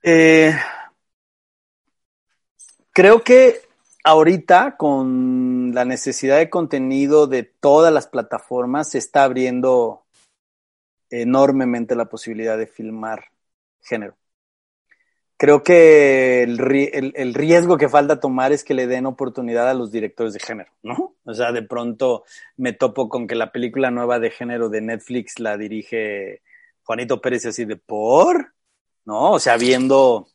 Eh, 0.04 0.54
creo 2.92 3.24
que 3.24 3.71
ahorita 4.04 4.78
con 4.78 5.74
la 5.74 5.86
necesidad 5.86 6.38
de 6.38 6.50
contenido 6.50 7.28
de 7.28 7.44
todas 7.44 7.94
las 7.94 8.08
plataformas 8.08 8.92
se 8.92 8.98
está 8.98 9.24
abriendo 9.24 10.04
enormemente 11.10 11.96
la 11.96 12.06
posibilidad 12.06 12.58
de 12.58 12.68
filmar 12.68 13.26
género. 13.82 14.16
Creo 15.38 15.64
que 15.64 16.44
el, 16.44 17.34
riesgo 17.34 17.78
que 17.78 17.90
falta 17.90 18.20
tomar 18.20 18.52
es 18.52 18.64
que 18.64 18.76
le 18.76 18.86
den 18.86 19.08
oportunidad 19.08 19.68
a 19.68 19.74
los 19.74 19.92
directores 19.92 20.34
de 20.34 20.40
género, 20.40 20.72
¿no? 20.84 21.16
O 21.24 21.34
sea, 21.34 21.52
de 21.52 21.64
pronto 21.64 22.26
me 22.58 22.74
topo 22.74 23.10
con 23.10 23.26
que 23.26 23.34
la 23.34 23.52
película 23.52 23.90
nueva 23.90 24.20
de 24.20 24.30
género 24.30 24.70
de 24.70 24.82
Netflix 24.82 25.40
la 25.40 25.58
dirige 25.58 26.44
Juanito 26.84 27.20
Pérez 27.22 27.48
así 27.48 27.66
de 27.66 27.76
por, 27.76 28.54
¿no? 29.06 29.32
O 29.32 29.40
sea, 29.40 29.58
viendo 29.58 30.28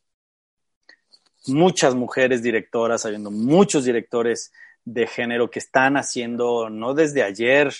muchas 1.47 1.95
mujeres 1.95 2.43
directoras, 2.43 3.05
habiendo 3.05 3.31
muchos 3.31 3.85
directores 3.85 4.51
de 4.85 5.07
género 5.07 5.49
que 5.49 5.59
están 5.59 5.97
haciendo, 5.97 6.69
no 6.69 6.93
desde 6.93 7.23
ayer, 7.23 7.73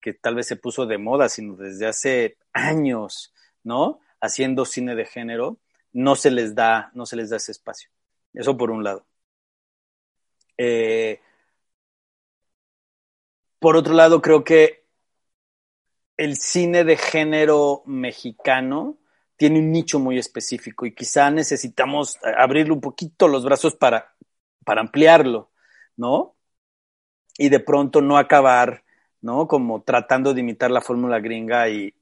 que 0.00 0.14
tal 0.14 0.34
vez 0.36 0.46
se 0.46 0.56
puso 0.56 0.86
de 0.86 0.98
moda, 0.98 1.28
sino 1.28 1.56
desde 1.56 1.86
hace 1.86 2.36
años, 2.52 3.34
¿no? 3.62 4.00
Haciendo 4.20 4.64
cine 4.64 4.94
de 4.94 5.04
género, 5.04 5.58
no 5.92 6.14
se 6.16 6.30
les 6.30 6.54
da, 6.54 6.90
no 6.94 7.06
se 7.06 7.16
les 7.16 7.30
da 7.30 7.36
ese 7.36 7.52
espacio. 7.52 7.90
Eso 8.32 8.56
por 8.56 8.70
un 8.70 8.84
lado. 8.84 9.06
Eh, 10.58 11.20
por 13.58 13.76
otro 13.76 13.94
lado, 13.94 14.22
creo 14.22 14.44
que 14.44 14.84
el 16.16 16.36
cine 16.36 16.84
de 16.84 16.96
género 16.96 17.82
mexicano 17.86 18.96
tiene 19.36 19.58
un 19.58 19.70
nicho 19.70 19.98
muy 19.98 20.18
específico 20.18 20.86
y 20.86 20.94
quizá 20.94 21.30
necesitamos 21.30 22.18
abrirle 22.36 22.72
un 22.72 22.80
poquito 22.80 23.28
los 23.28 23.44
brazos 23.44 23.74
para, 23.74 24.14
para 24.64 24.80
ampliarlo, 24.80 25.50
¿no? 25.96 26.36
Y 27.38 27.50
de 27.50 27.60
pronto 27.60 28.00
no 28.00 28.16
acabar, 28.16 28.82
¿no? 29.20 29.46
Como 29.46 29.82
tratando 29.82 30.32
de 30.32 30.40
imitar 30.40 30.70
la 30.70 30.80
fórmula 30.80 31.20
gringa 31.20 31.68
y 31.68 31.94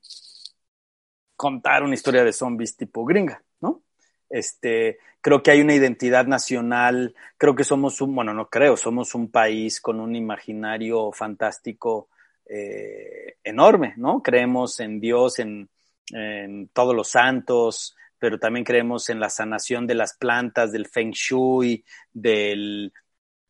contar 1.36 1.82
una 1.82 1.94
historia 1.94 2.24
de 2.24 2.32
zombies 2.32 2.76
tipo 2.76 3.04
gringa, 3.04 3.42
¿no? 3.60 3.82
Este, 4.30 4.98
creo 5.20 5.42
que 5.42 5.50
hay 5.50 5.60
una 5.60 5.74
identidad 5.74 6.26
nacional, 6.26 7.14
creo 7.36 7.54
que 7.56 7.64
somos 7.64 8.00
un, 8.00 8.14
bueno, 8.14 8.32
no 8.32 8.48
creo, 8.48 8.76
somos 8.76 9.14
un 9.14 9.30
país 9.30 9.80
con 9.80 10.00
un 10.00 10.14
imaginario 10.14 11.10
fantástico 11.12 12.08
eh, 12.46 13.38
enorme, 13.42 13.94
¿no? 13.96 14.22
Creemos 14.22 14.78
en 14.80 15.00
Dios, 15.00 15.40
en, 15.40 15.68
en 16.10 16.68
todos 16.68 16.94
los 16.94 17.08
santos, 17.08 17.96
pero 18.18 18.38
también 18.38 18.64
creemos 18.64 19.10
en 19.10 19.20
la 19.20 19.30
sanación 19.30 19.86
de 19.86 19.94
las 19.94 20.16
plantas, 20.16 20.72
del 20.72 20.86
feng 20.86 21.10
shui, 21.12 21.84
del 22.12 22.92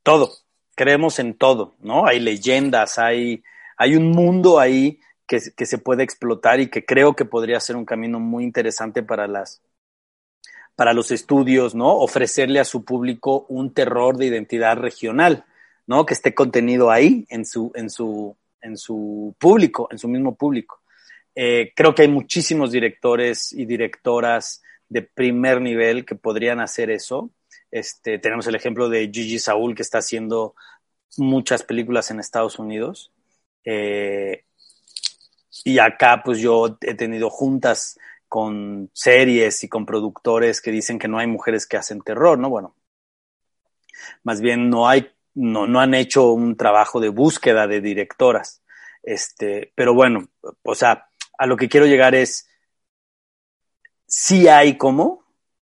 todo. 0.02 0.32
Creemos 0.74 1.18
en 1.18 1.34
todo, 1.34 1.76
¿no? 1.80 2.06
Hay 2.06 2.20
leyendas, 2.20 2.98
hay, 2.98 3.42
hay 3.76 3.96
un 3.96 4.10
mundo 4.10 4.58
ahí 4.58 5.00
que, 5.26 5.40
que 5.56 5.66
se 5.66 5.78
puede 5.78 6.02
explotar 6.02 6.60
y 6.60 6.68
que 6.68 6.84
creo 6.84 7.14
que 7.14 7.24
podría 7.24 7.60
ser 7.60 7.76
un 7.76 7.84
camino 7.84 8.18
muy 8.18 8.44
interesante 8.44 9.02
para 9.02 9.28
las, 9.28 9.62
para 10.76 10.92
los 10.92 11.10
estudios, 11.10 11.74
¿no? 11.74 11.96
Ofrecerle 11.98 12.60
a 12.60 12.64
su 12.64 12.84
público 12.84 13.46
un 13.48 13.72
terror 13.72 14.16
de 14.16 14.26
identidad 14.26 14.76
regional, 14.76 15.44
¿no? 15.86 16.04
Que 16.04 16.14
esté 16.14 16.34
contenido 16.34 16.90
ahí 16.90 17.26
en 17.28 17.46
su, 17.46 17.70
en 17.74 17.90
su, 17.90 18.36
en 18.60 18.76
su 18.76 19.34
público, 19.38 19.88
en 19.90 19.98
su 19.98 20.08
mismo 20.08 20.34
público. 20.34 20.80
Eh, 21.34 21.72
creo 21.74 21.94
que 21.94 22.02
hay 22.02 22.08
muchísimos 22.08 22.70
directores 22.70 23.52
y 23.52 23.64
directoras 23.64 24.62
de 24.88 25.02
primer 25.02 25.60
nivel 25.60 26.04
que 26.04 26.14
podrían 26.14 26.60
hacer 26.60 26.90
eso. 26.90 27.30
Este, 27.70 28.18
tenemos 28.18 28.46
el 28.46 28.54
ejemplo 28.54 28.88
de 28.88 29.10
Gigi 29.12 29.38
Saúl, 29.38 29.74
que 29.74 29.82
está 29.82 29.98
haciendo 29.98 30.54
muchas 31.16 31.62
películas 31.62 32.10
en 32.10 32.20
Estados 32.20 32.58
Unidos. 32.58 33.12
Eh, 33.64 34.44
y 35.64 35.78
acá, 35.78 36.22
pues 36.24 36.38
yo 36.38 36.78
he 36.80 36.94
tenido 36.94 37.30
juntas 37.30 37.98
con 38.28 38.90
series 38.92 39.64
y 39.64 39.68
con 39.68 39.86
productores 39.86 40.60
que 40.60 40.70
dicen 40.70 40.98
que 40.98 41.08
no 41.08 41.18
hay 41.18 41.26
mujeres 41.26 41.66
que 41.66 41.76
hacen 41.76 42.00
terror, 42.00 42.38
¿no? 42.38 42.50
Bueno, 42.50 42.74
más 44.22 44.40
bien 44.40 44.68
no 44.70 44.88
hay, 44.88 45.10
no, 45.34 45.66
no 45.66 45.80
han 45.80 45.94
hecho 45.94 46.32
un 46.32 46.56
trabajo 46.56 47.00
de 47.00 47.08
búsqueda 47.08 47.66
de 47.66 47.80
directoras. 47.80 48.62
Este, 49.02 49.72
pero 49.74 49.94
bueno, 49.94 50.28
o 50.62 50.74
sea, 50.74 51.08
a 51.38 51.46
lo 51.46 51.56
que 51.56 51.68
quiero 51.68 51.86
llegar 51.86 52.14
es, 52.14 52.48
si 54.06 54.48
hay 54.48 54.76
como, 54.76 55.24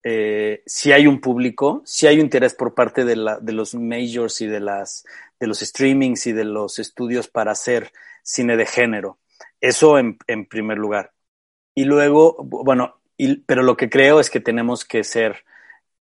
eh, 0.03 0.63
si 0.65 0.91
hay 0.91 1.05
un 1.05 1.21
público, 1.21 1.83
si 1.85 2.07
hay 2.07 2.15
un 2.15 2.21
interés 2.21 2.53
por 2.53 2.73
parte 2.73 3.05
de, 3.05 3.15
la, 3.15 3.39
de 3.39 3.53
los 3.53 3.75
majors 3.75 4.41
y 4.41 4.47
de, 4.47 4.59
las, 4.59 5.05
de 5.39 5.47
los 5.47 5.59
streamings 5.59 6.25
y 6.27 6.31
de 6.31 6.45
los 6.45 6.79
estudios 6.79 7.27
para 7.27 7.51
hacer 7.51 7.91
cine 8.23 8.57
de 8.57 8.65
género. 8.65 9.19
Eso 9.59 9.99
en, 9.99 10.17
primer 10.47 10.77
lugar. 10.77 11.13
Y 11.75 11.85
luego, 11.85 12.37
bueno, 12.39 13.01
pero 13.45 13.63
lo 13.63 13.77
que 13.77 13.89
creo 13.89 14.19
es 14.19 14.29
que 14.29 14.39
tenemos 14.39 14.85
que 14.85 15.03
ser, 15.03 15.43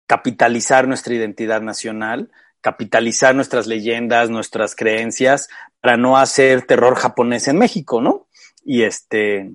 capitalizar 0.08 0.88
nuestra 0.88 1.14
identidad 1.14 1.62
nacional, 1.62 2.32
capitalizar 2.62 3.36
nuestras 3.36 3.68
leyendas, 3.68 4.30
nuestras 4.30 4.76
creencias, 4.76 5.50
para 5.82 5.98
no 5.98 6.18
hacer 6.18 6.66
terror 6.66 6.96
japonés 6.96 7.48
en 7.48 7.58
México, 7.58 8.02
¿no? 8.02 8.28
Y 8.66 8.84
este 8.84 9.52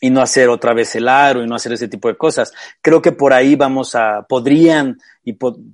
y 0.00 0.10
no 0.10 0.20
hacer 0.20 0.48
otra 0.48 0.74
vez 0.74 0.94
el 0.94 1.08
aro 1.08 1.42
y 1.42 1.46
no 1.46 1.54
hacer 1.54 1.72
ese 1.72 1.88
tipo 1.88 2.08
de 2.08 2.16
cosas. 2.16 2.52
Creo 2.82 3.00
que 3.00 3.12
por 3.12 3.32
ahí 3.32 3.56
vamos 3.56 3.94
a, 3.94 4.26
podrían, 4.28 4.98
y 5.24 5.32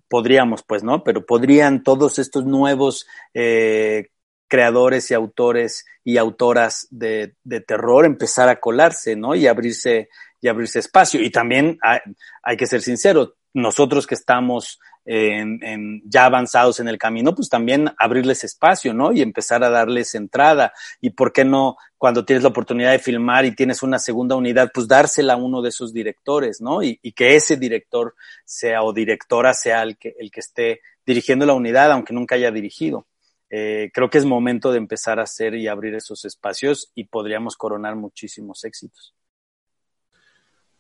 podríamos 0.09 0.62
pues, 0.62 0.85
¿no? 0.85 1.03
Pero 1.03 1.26
podrían 1.26 1.83
todos 1.83 2.18
estos 2.18 2.45
nuevos 2.45 3.07
eh, 3.35 4.11
creadores 4.47 5.11
y 5.11 5.14
autores 5.14 5.85
y 6.05 6.18
autoras 6.18 6.87
de, 6.91 7.35
de, 7.43 7.61
terror 7.61 8.05
empezar 8.05 8.49
a 8.49 8.61
colarse, 8.61 9.16
¿no? 9.16 9.35
Y 9.35 9.47
abrirse, 9.47 10.09
y 10.41 10.49
abrirse 10.49 10.78
espacio. 10.78 11.20
Y 11.20 11.30
también 11.30 11.78
hay, 11.83 11.99
hay 12.43 12.57
que 12.57 12.66
ser 12.66 12.80
sinceros, 12.80 13.33
nosotros 13.55 14.07
que 14.07 14.14
estamos 14.14 14.78
en, 15.05 16.03
ya 16.05 16.26
avanzados 16.26 16.80
en 16.80 16.88
el 16.88 16.98
camino, 16.98 17.34
pues 17.34 17.48
también 17.48 17.90
abrirles 17.98 18.44
espacio, 18.44 18.94
¿no? 18.94 19.12
Y 19.12 19.22
empezar 19.22 19.64
a 19.64 19.70
darles 19.70 20.14
entrada. 20.14 20.72
Y 21.00 21.11
por 21.11 21.32
qué 21.32 21.44
no, 21.44 21.76
cuando 21.98 22.24
tienes 22.24 22.42
la 22.42 22.50
oportunidad 22.50 22.92
de 22.92 22.98
filmar 22.98 23.44
y 23.44 23.55
tienes 23.55 23.82
una 23.82 23.98
segunda 23.98 24.36
unidad, 24.36 24.70
pues 24.72 24.86
dársela 24.86 25.34
a 25.34 25.36
uno 25.36 25.62
de 25.62 25.70
esos 25.70 25.92
directores, 25.92 26.61
¿no? 26.61 26.82
Y, 26.82 26.98
que 27.12 27.36
ese 27.36 27.57
director 27.57 28.14
sea 28.44 28.82
o 28.82 28.92
directora 28.92 29.55
sea 29.55 29.82
el 29.82 29.98
que, 29.98 30.14
el 30.18 30.30
que 30.30 30.40
esté 30.40 30.80
dirigiendo 31.05 31.44
la 31.46 31.55
unidad, 31.55 31.92
aunque 31.92 32.14
nunca 32.14 32.36
haya 32.36 32.50
dirigido. 32.50 33.07
Eh, 33.50 33.90
creo 33.92 34.09
que 34.09 34.16
es 34.16 34.24
momento 34.24 34.72
de 34.72 34.78
empezar 34.78 35.18
a 35.18 35.24
hacer 35.24 35.55
y 35.55 35.68
abrir 35.68 35.94
esos 35.94 36.24
espacios 36.24 36.90
y 36.94 37.05
podríamos 37.05 37.55
coronar 37.57 37.96
muchísimos 37.96 38.64
éxitos. 38.64 39.14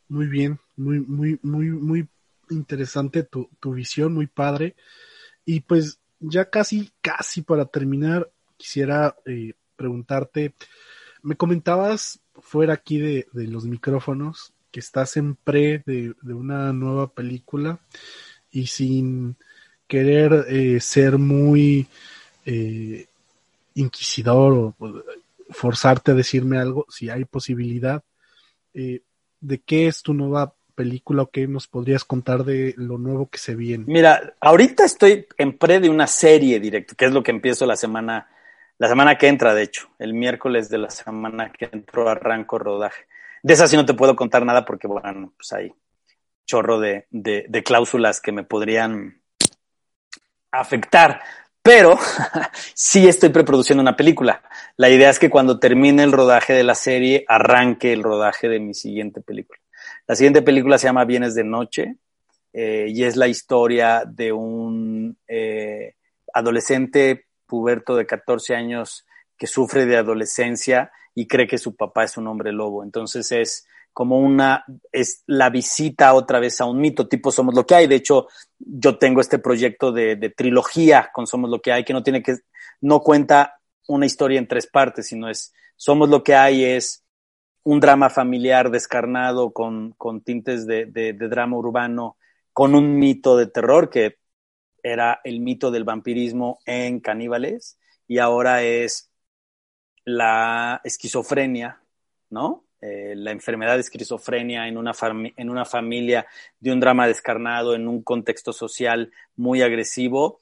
Muy 0.08 0.26
bien, 0.26 0.58
muy, 0.76 1.00
muy, 1.00 1.38
muy, 1.42 1.66
muy 1.70 2.08
interesante 2.52 3.22
tu, 3.24 3.48
visión, 3.64 4.14
muy 4.14 4.26
padre. 4.26 4.76
Y 5.44 5.60
pues 5.60 5.98
ya 6.20 6.48
casi, 6.50 6.90
casi 7.00 7.42
para 7.42 7.66
terminar, 7.66 8.30
quisiera 8.56 9.16
eh, 9.26 9.54
preguntarte, 9.76 10.54
me 11.22 11.36
comentabas 11.36 12.20
fuera 12.40 12.74
aquí 12.74 12.98
de, 12.98 13.26
los 13.32 13.64
micrófonos 13.64 14.52
que 14.70 14.80
estás 14.80 15.16
en 15.16 15.34
pre 15.34 15.82
de, 15.84 16.14
una 16.22 16.72
nueva 16.72 17.08
película 17.08 17.80
y 18.50 18.66
sin 18.66 19.36
querer 19.86 20.46
eh, 20.48 20.80
ser 20.80 21.18
muy 21.18 21.86
eh, 22.46 23.06
inquisidor 23.74 24.74
o, 24.78 25.04
forzarte 25.50 26.12
a 26.12 26.14
decirme 26.14 26.58
algo, 26.58 26.86
si 26.88 27.10
hay 27.10 27.26
posibilidad, 27.26 28.02
¿de 28.72 29.58
qué 29.66 29.86
es 29.86 30.02
tu 30.02 30.14
nueva 30.14 30.54
película 30.82 31.22
o 31.22 31.30
qué 31.30 31.46
nos 31.46 31.68
podrías 31.68 32.04
contar 32.04 32.42
de 32.42 32.74
lo 32.76 32.98
nuevo 32.98 33.30
que 33.30 33.38
se 33.38 33.54
viene? 33.54 33.84
Mira, 33.86 34.34
ahorita 34.40 34.84
estoy 34.84 35.28
en 35.38 35.56
pre 35.56 35.78
de 35.78 35.88
una 35.88 36.08
serie 36.08 36.58
directa, 36.58 36.96
que 36.96 37.04
es 37.04 37.12
lo 37.12 37.22
que 37.22 37.30
empiezo 37.30 37.66
la 37.66 37.76
semana, 37.76 38.28
la 38.78 38.88
semana 38.88 39.16
que 39.16 39.28
entra, 39.28 39.54
de 39.54 39.62
hecho, 39.62 39.88
el 40.00 40.12
miércoles 40.12 40.68
de 40.68 40.78
la 40.78 40.90
semana 40.90 41.52
que 41.52 41.68
entro 41.70 42.08
arranco 42.08 42.58
rodaje. 42.58 43.06
De 43.44 43.54
esa 43.54 43.68
sí 43.68 43.76
no 43.76 43.86
te 43.86 43.94
puedo 43.94 44.16
contar 44.16 44.44
nada 44.44 44.64
porque, 44.64 44.88
bueno, 44.88 45.32
pues 45.36 45.52
hay 45.52 45.72
chorro 46.46 46.80
de, 46.80 47.06
de, 47.10 47.46
de 47.48 47.62
cláusulas 47.62 48.20
que 48.20 48.32
me 48.32 48.42
podrían 48.42 49.22
afectar. 50.50 51.20
Pero 51.62 51.96
sí 52.74 53.06
estoy 53.06 53.28
preproduciendo 53.28 53.82
una 53.82 53.96
película. 53.96 54.42
La 54.76 54.90
idea 54.90 55.10
es 55.10 55.20
que 55.20 55.30
cuando 55.30 55.60
termine 55.60 56.02
el 56.02 56.10
rodaje 56.10 56.54
de 56.54 56.64
la 56.64 56.74
serie, 56.74 57.24
arranque 57.28 57.92
el 57.92 58.02
rodaje 58.02 58.48
de 58.48 58.58
mi 58.58 58.74
siguiente 58.74 59.20
película. 59.20 59.61
La 60.06 60.16
siguiente 60.16 60.42
película 60.42 60.78
se 60.78 60.88
llama 60.88 61.04
Bienes 61.04 61.34
de 61.34 61.44
Noche 61.44 61.96
eh, 62.52 62.86
y 62.88 63.04
es 63.04 63.16
la 63.16 63.28
historia 63.28 64.04
de 64.06 64.32
un 64.32 65.16
eh, 65.28 65.94
adolescente 66.34 67.26
puberto 67.46 67.96
de 67.96 68.06
14 68.06 68.54
años 68.54 69.06
que 69.36 69.46
sufre 69.46 69.86
de 69.86 69.96
adolescencia 69.96 70.90
y 71.14 71.26
cree 71.26 71.46
que 71.46 71.58
su 71.58 71.76
papá 71.76 72.04
es 72.04 72.16
un 72.16 72.26
hombre 72.26 72.52
lobo. 72.52 72.82
Entonces 72.82 73.30
es 73.32 73.66
como 73.92 74.18
una, 74.18 74.64
es 74.90 75.22
la 75.26 75.50
visita 75.50 76.14
otra 76.14 76.40
vez 76.40 76.60
a 76.60 76.64
un 76.64 76.80
mito, 76.80 77.08
tipo 77.08 77.30
Somos 77.30 77.54
lo 77.54 77.66
que 77.66 77.74
hay. 77.74 77.86
De 77.86 77.96
hecho, 77.96 78.26
yo 78.58 78.98
tengo 78.98 79.20
este 79.20 79.38
proyecto 79.38 79.92
de, 79.92 80.16
de 80.16 80.30
trilogía 80.30 81.10
con 81.12 81.26
Somos 81.26 81.50
lo 81.50 81.60
que 81.60 81.72
hay, 81.72 81.84
que 81.84 81.92
no 81.92 82.02
tiene 82.02 82.22
que, 82.22 82.36
no 82.80 83.00
cuenta 83.00 83.60
una 83.88 84.06
historia 84.06 84.38
en 84.38 84.48
tres 84.48 84.66
partes, 84.66 85.06
sino 85.06 85.28
es 85.28 85.52
Somos 85.76 86.08
lo 86.08 86.22
que 86.22 86.34
hay 86.34 86.64
es 86.64 87.01
un 87.64 87.80
drama 87.80 88.10
familiar 88.10 88.70
descarnado 88.70 89.52
con, 89.52 89.92
con 89.92 90.20
tintes 90.20 90.66
de, 90.66 90.86
de, 90.86 91.12
drama 91.12 91.56
urbano, 91.56 92.16
con 92.52 92.74
un 92.74 92.98
mito 92.98 93.36
de 93.36 93.46
terror 93.46 93.88
que 93.90 94.18
era 94.82 95.20
el 95.24 95.40
mito 95.40 95.70
del 95.70 95.84
vampirismo 95.84 96.58
en 96.66 97.00
caníbales 97.00 97.78
y 98.08 98.18
ahora 98.18 98.62
es 98.62 99.10
la 100.04 100.80
esquizofrenia, 100.84 101.80
¿no? 102.30 102.64
Eh, 102.80 103.14
la 103.16 103.30
enfermedad 103.30 103.74
de 103.74 103.82
esquizofrenia 103.82 104.66
en 104.66 104.76
una, 104.76 104.92
en 105.36 105.50
una 105.50 105.64
familia 105.64 106.26
de 106.58 106.72
un 106.72 106.80
drama 106.80 107.06
descarnado, 107.06 107.76
en 107.76 107.86
un 107.86 108.02
contexto 108.02 108.52
social 108.52 109.12
muy 109.36 109.62
agresivo 109.62 110.40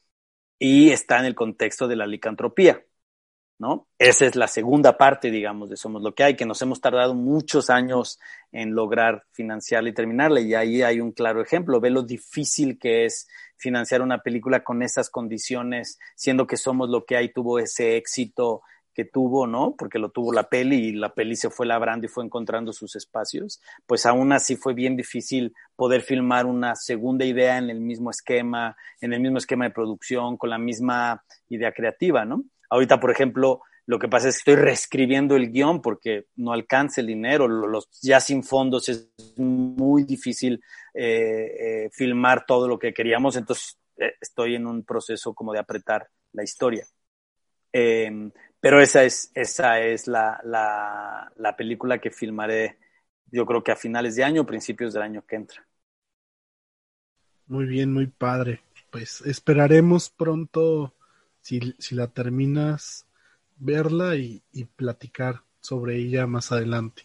y 0.58 0.90
está 0.90 1.18
en 1.18 1.26
el 1.26 1.34
contexto 1.34 1.86
de 1.86 1.96
la 1.96 2.06
licantropía, 2.06 2.82
¿no? 3.60 3.86
Esa 3.98 4.24
es 4.24 4.36
la 4.36 4.48
segunda 4.48 4.96
parte, 4.96 5.30
digamos, 5.30 5.68
de 5.68 5.76
Somos 5.76 6.02
lo 6.02 6.14
que 6.14 6.24
hay, 6.24 6.34
que 6.34 6.46
nos 6.46 6.62
hemos 6.62 6.80
tardado 6.80 7.14
muchos 7.14 7.68
años 7.68 8.18
en 8.52 8.74
lograr 8.74 9.24
financiarla 9.32 9.90
y 9.90 9.92
terminarla, 9.92 10.40
y 10.40 10.54
ahí 10.54 10.80
hay 10.80 10.98
un 10.98 11.12
claro 11.12 11.42
ejemplo. 11.42 11.78
Ve 11.78 11.90
lo 11.90 12.02
difícil 12.02 12.78
que 12.78 13.04
es 13.04 13.28
financiar 13.58 14.00
una 14.00 14.22
película 14.22 14.64
con 14.64 14.82
esas 14.82 15.10
condiciones, 15.10 15.98
siendo 16.16 16.46
que 16.46 16.56
Somos 16.56 16.88
lo 16.88 17.04
que 17.04 17.18
hay 17.18 17.34
tuvo 17.34 17.58
ese 17.58 17.98
éxito 17.98 18.62
que 18.94 19.04
tuvo, 19.04 19.46
¿no? 19.46 19.74
Porque 19.76 19.98
lo 19.98 20.10
tuvo 20.10 20.32
la 20.32 20.48
peli 20.48 20.76
y 20.76 20.92
la 20.92 21.12
peli 21.12 21.36
se 21.36 21.50
fue 21.50 21.66
labrando 21.66 22.06
y 22.06 22.08
fue 22.08 22.24
encontrando 22.24 22.72
sus 22.72 22.96
espacios, 22.96 23.60
pues 23.86 24.06
aún 24.06 24.32
así 24.32 24.56
fue 24.56 24.72
bien 24.72 24.96
difícil 24.96 25.54
poder 25.76 26.00
filmar 26.00 26.46
una 26.46 26.74
segunda 26.76 27.26
idea 27.26 27.58
en 27.58 27.68
el 27.68 27.80
mismo 27.80 28.10
esquema, 28.10 28.74
en 29.02 29.12
el 29.12 29.20
mismo 29.20 29.36
esquema 29.36 29.66
de 29.66 29.70
producción, 29.70 30.38
con 30.38 30.48
la 30.48 30.58
misma 30.58 31.22
idea 31.50 31.72
creativa, 31.72 32.24
¿no? 32.24 32.42
Ahorita, 32.70 32.98
por 32.98 33.10
ejemplo, 33.10 33.62
lo 33.86 33.98
que 33.98 34.08
pasa 34.08 34.28
es 34.28 34.36
que 34.36 34.52
estoy 34.52 34.64
reescribiendo 34.64 35.36
el 35.36 35.50
guion 35.50 35.82
porque 35.82 36.26
no 36.36 36.52
alcanza 36.52 37.00
el 37.00 37.08
dinero, 37.08 37.48
los, 37.48 37.88
ya 38.00 38.20
sin 38.20 38.42
fondos 38.44 38.88
es 38.88 39.10
muy 39.36 40.04
difícil 40.04 40.62
eh, 40.94 41.84
eh, 41.84 41.90
filmar 41.92 42.46
todo 42.46 42.68
lo 42.68 42.78
que 42.78 42.94
queríamos, 42.94 43.36
entonces 43.36 43.78
eh, 43.96 44.14
estoy 44.20 44.54
en 44.54 44.66
un 44.66 44.84
proceso 44.84 45.34
como 45.34 45.52
de 45.52 45.58
apretar 45.58 46.08
la 46.32 46.42
historia. 46.42 46.86
Eh, 47.72 48.30
pero 48.60 48.80
esa 48.80 49.04
es, 49.04 49.30
esa 49.34 49.80
es 49.80 50.06
la, 50.06 50.40
la, 50.44 51.32
la, 51.36 51.56
película 51.56 51.98
que 51.98 52.10
filmaré, 52.10 52.78
yo 53.30 53.46
creo 53.46 53.64
que 53.64 53.72
a 53.72 53.76
finales 53.76 54.16
de 54.16 54.24
año, 54.24 54.44
principios 54.44 54.92
del 54.92 55.02
año 55.02 55.24
que 55.26 55.36
entra. 55.36 55.66
Muy 57.46 57.64
bien, 57.64 57.92
muy 57.92 58.06
padre. 58.06 58.60
Pues 58.90 59.22
esperaremos 59.22 60.10
pronto, 60.10 60.94
si, 61.42 61.74
si 61.78 61.94
la 61.94 62.06
terminas, 62.06 63.06
verla 63.58 64.16
y, 64.16 64.42
y, 64.52 64.64
platicar 64.64 65.42
sobre 65.60 65.96
ella 65.96 66.26
más 66.26 66.52
adelante. 66.52 67.02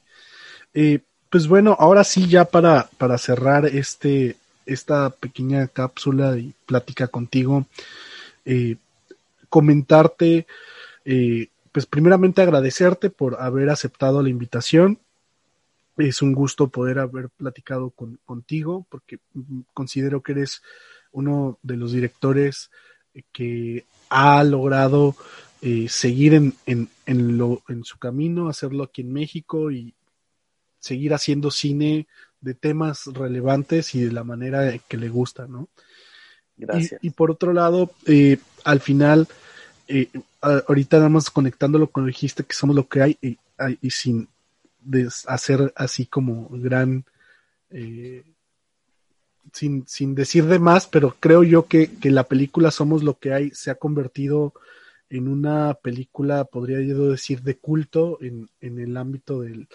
Eh, 0.73 0.99
pues 1.29 1.47
bueno, 1.47 1.75
ahora 1.79 2.03
sí, 2.03 2.27
ya 2.27 2.45
para, 2.45 2.89
para 2.97 3.17
cerrar 3.17 3.65
este, 3.65 4.37
esta 4.65 5.09
pequeña 5.09 5.67
cápsula 5.67 6.37
y 6.37 6.53
plática 6.65 7.07
contigo, 7.07 7.65
eh, 8.45 8.77
comentarte 9.49 10.47
eh, 11.05 11.47
pues 11.71 11.85
primeramente 11.85 12.41
agradecerte 12.41 13.09
por 13.09 13.41
haber 13.41 13.69
aceptado 13.69 14.23
la 14.23 14.29
invitación. 14.29 14.99
Es 15.97 16.21
un 16.21 16.33
gusto 16.33 16.67
poder 16.67 16.99
haber 16.99 17.29
platicado 17.29 17.89
con, 17.89 18.19
contigo 18.25 18.85
porque 18.89 19.19
considero 19.73 20.21
que 20.21 20.33
eres 20.33 20.61
uno 21.11 21.57
de 21.63 21.77
los 21.77 21.91
directores 21.91 22.71
que 23.31 23.85
ha 24.09 24.43
logrado 24.43 25.15
eh, 25.61 25.87
seguir 25.89 26.33
en, 26.33 26.53
en, 26.65 26.89
en, 27.05 27.37
lo, 27.37 27.63
en 27.69 27.83
su 27.83 27.97
camino, 27.97 28.49
hacerlo 28.49 28.83
aquí 28.83 29.01
en 29.01 29.13
México 29.13 29.71
y 29.71 29.93
seguir 30.79 31.13
haciendo 31.13 31.51
cine 31.51 32.07
de 32.41 32.53
temas 32.53 33.07
relevantes 33.07 33.95
y 33.95 34.01
de 34.01 34.11
la 34.11 34.23
manera 34.23 34.77
que 34.87 34.97
le 34.97 35.09
gusta, 35.09 35.47
¿no? 35.47 35.67
Gracias. 36.57 37.01
Y, 37.03 37.07
y 37.07 37.09
por 37.09 37.31
otro 37.31 37.53
lado, 37.53 37.91
eh, 38.05 38.37
al 38.63 38.79
final, 38.79 39.27
eh, 39.87 40.09
ahorita 40.41 40.97
nada 40.97 41.09
más 41.09 41.29
conectándolo 41.29 41.87
con 41.87 42.03
lo 42.03 42.07
que 42.07 42.15
dijiste 42.15 42.43
que 42.43 42.53
somos 42.53 42.75
lo 42.75 42.87
que 42.87 43.01
hay 43.01 43.17
y, 43.21 43.37
y 43.81 43.89
sin 43.89 44.27
hacer 45.27 45.73
así 45.75 46.05
como 46.05 46.47
gran 46.51 47.05
eh, 47.71 48.23
sin, 49.53 49.87
sin 49.87 50.15
decir 50.15 50.45
de 50.45 50.59
más, 50.59 50.87
pero 50.87 51.15
creo 51.19 51.43
yo 51.43 51.67
que, 51.67 51.91
que, 51.97 52.11
la 52.11 52.23
película 52.23 52.71
Somos 52.71 53.03
lo 53.03 53.17
que 53.19 53.33
hay 53.33 53.51
se 53.51 53.71
ha 53.71 53.75
convertido 53.75 54.53
en 55.09 55.27
una 55.27 55.75
película, 55.75 56.45
podría 56.45 56.81
yo 56.81 57.09
decir, 57.09 57.41
de 57.41 57.57
culto 57.57 58.17
en, 58.21 58.49
en 58.59 58.79
el 58.79 58.97
ámbito 58.97 59.41
del, 59.41 59.67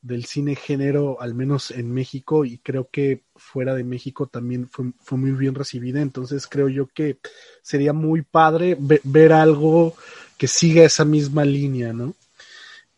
del 0.00 0.24
cine 0.24 0.54
género, 0.54 1.20
al 1.20 1.34
menos 1.34 1.70
en 1.70 1.92
México, 1.92 2.44
y 2.44 2.58
creo 2.58 2.88
que 2.90 3.22
fuera 3.34 3.74
de 3.74 3.84
México 3.84 4.26
también 4.26 4.68
fue, 4.68 4.92
fue 5.00 5.18
muy 5.18 5.32
bien 5.32 5.54
recibida. 5.54 6.00
Entonces 6.00 6.46
creo 6.46 6.68
yo 6.68 6.86
que 6.86 7.18
sería 7.62 7.92
muy 7.92 8.22
padre 8.22 8.76
ver, 8.78 9.00
ver 9.04 9.32
algo 9.32 9.94
que 10.36 10.46
siga 10.48 10.84
esa 10.84 11.04
misma 11.04 11.44
línea, 11.44 11.92
¿no? 11.92 12.14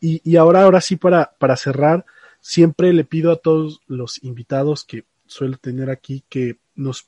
Y, 0.00 0.20
y 0.28 0.36
ahora, 0.36 0.62
ahora 0.62 0.80
sí, 0.80 0.96
para, 0.96 1.32
para 1.38 1.56
cerrar, 1.56 2.04
siempre 2.40 2.92
le 2.92 3.04
pido 3.04 3.32
a 3.32 3.36
todos 3.36 3.80
los 3.86 4.22
invitados 4.24 4.84
que 4.84 5.04
suelo 5.30 5.56
tener 5.58 5.90
aquí 5.90 6.24
que 6.28 6.58
nos 6.74 7.06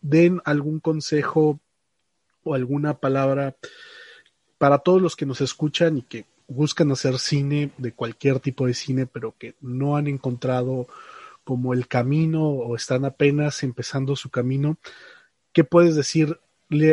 den 0.00 0.40
algún 0.44 0.80
consejo 0.80 1.60
o 2.42 2.54
alguna 2.54 2.94
palabra 2.94 3.56
para 4.58 4.78
todos 4.78 5.02
los 5.02 5.16
que 5.16 5.26
nos 5.26 5.40
escuchan 5.40 5.98
y 5.98 6.02
que 6.02 6.24
buscan 6.46 6.92
hacer 6.92 7.18
cine, 7.18 7.70
de 7.78 7.92
cualquier 7.92 8.38
tipo 8.38 8.66
de 8.66 8.74
cine, 8.74 9.06
pero 9.06 9.34
que 9.38 9.54
no 9.60 9.96
han 9.96 10.06
encontrado 10.06 10.86
como 11.42 11.74
el 11.74 11.88
camino 11.88 12.44
o 12.44 12.76
están 12.76 13.04
apenas 13.04 13.62
empezando 13.62 14.14
su 14.14 14.30
camino, 14.30 14.76
¿qué 15.52 15.64
puedes 15.64 15.96
decirle 15.96 16.38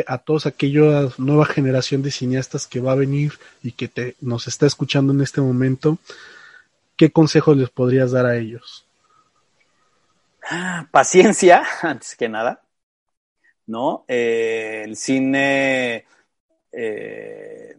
a 0.06 0.18
todos 0.18 0.46
aquella 0.46 1.08
nueva 1.16 1.46
generación 1.46 2.02
de 2.02 2.10
cineastas 2.10 2.66
que 2.66 2.80
va 2.80 2.92
a 2.92 2.96
venir 2.96 3.34
y 3.62 3.72
que 3.72 3.88
te, 3.88 4.16
nos 4.20 4.48
está 4.48 4.66
escuchando 4.66 5.12
en 5.12 5.20
este 5.20 5.40
momento? 5.40 5.98
¿Qué 6.96 7.10
consejos 7.10 7.56
les 7.56 7.70
podrías 7.70 8.10
dar 8.10 8.26
a 8.26 8.36
ellos? 8.36 8.84
Paciencia, 10.90 11.62
antes 11.82 12.16
que 12.16 12.28
nada, 12.28 12.62
¿no? 13.66 14.04
Eh, 14.08 14.82
el 14.84 14.96
cine 14.96 16.04
eh, 16.72 17.76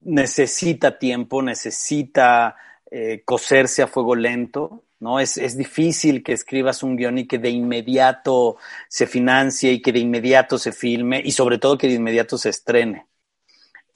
necesita 0.00 0.98
tiempo, 0.98 1.42
necesita 1.42 2.56
eh, 2.90 3.22
coserse 3.24 3.82
a 3.82 3.86
fuego 3.86 4.14
lento, 4.14 4.84
¿no? 5.00 5.20
Es, 5.20 5.36
es, 5.36 5.56
difícil 5.56 6.22
que 6.22 6.32
escribas 6.32 6.82
un 6.82 6.96
guion 6.96 7.18
y 7.18 7.26
que 7.26 7.38
de 7.38 7.50
inmediato 7.50 8.58
se 8.88 9.06
financie 9.06 9.72
y 9.72 9.82
que 9.82 9.92
de 9.92 10.00
inmediato 10.00 10.58
se 10.58 10.72
filme 10.72 11.22
y 11.24 11.32
sobre 11.32 11.58
todo 11.58 11.78
que 11.78 11.88
de 11.88 11.94
inmediato 11.94 12.36
se 12.36 12.50
estrene. 12.50 13.06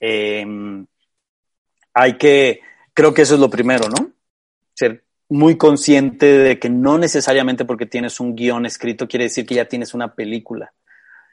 Eh, 0.01 0.45
hay 1.95 2.19
que, 2.19 2.61
creo 2.93 3.15
que 3.15 3.23
eso 3.23 3.35
es 3.35 3.41
lo 3.41 3.49
primero, 3.49 3.89
¿no? 3.89 4.13
Muy 5.35 5.57
consciente 5.57 6.27
de 6.27 6.61
que 6.61 6.71
no 6.71 6.97
necesariamente 6.97 7.65
porque 7.65 7.87
tienes 7.87 8.21
un 8.21 8.37
guion 8.37 8.67
escrito 8.67 9.09
quiere 9.09 9.25
decir 9.25 9.45
que 9.45 9.57
ya 9.57 9.65
tienes 9.65 9.93
una 9.93 10.15
película. 10.15 10.73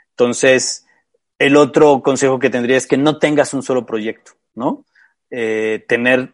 Entonces, 0.10 0.88
el 1.38 1.56
otro 1.56 2.02
consejo 2.02 2.40
que 2.40 2.50
tendría 2.50 2.78
es 2.78 2.88
que 2.88 2.98
no 2.98 3.20
tengas 3.20 3.54
un 3.54 3.62
solo 3.62 3.86
proyecto. 3.86 4.32
¿no? 4.56 4.86
Eh, 5.30 5.86
tener 5.88 6.34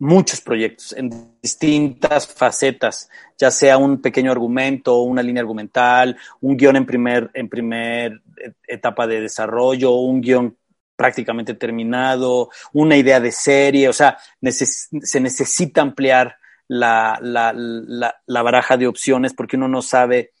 muchos 0.00 0.40
proyectos 0.40 0.92
en 0.94 1.38
distintas 1.40 2.26
facetas, 2.26 3.08
ya 3.38 3.52
sea 3.52 3.78
un 3.78 4.02
pequeño 4.02 4.32
argumento, 4.32 5.02
una 5.02 5.22
línea 5.22 5.40
argumental, 5.40 6.16
un 6.40 6.56
guion 6.56 6.74
en 6.74 6.86
primer, 6.86 7.30
en 7.32 7.48
primer 7.48 8.22
etapa 8.66 9.06
de 9.06 9.20
desarrollo, 9.20 9.92
un 9.92 10.20
guion 10.20 10.56
prácticamente 10.96 11.54
terminado, 11.54 12.50
una 12.72 12.96
idea 12.96 13.20
de 13.20 13.30
serie, 13.30 13.88
o 13.88 13.92
sea, 13.92 14.18
se 14.50 15.20
necesita 15.20 15.80
ampliar 15.80 16.41
la, 16.72 17.18
la, 17.20 17.52
la, 17.54 18.16
la, 18.24 18.42
baraja 18.42 18.78
de 18.78 18.86
opciones 18.86 19.34
porque 19.34 19.56
uno 19.56 19.68
no 19.68 19.82
sabe 19.82 20.32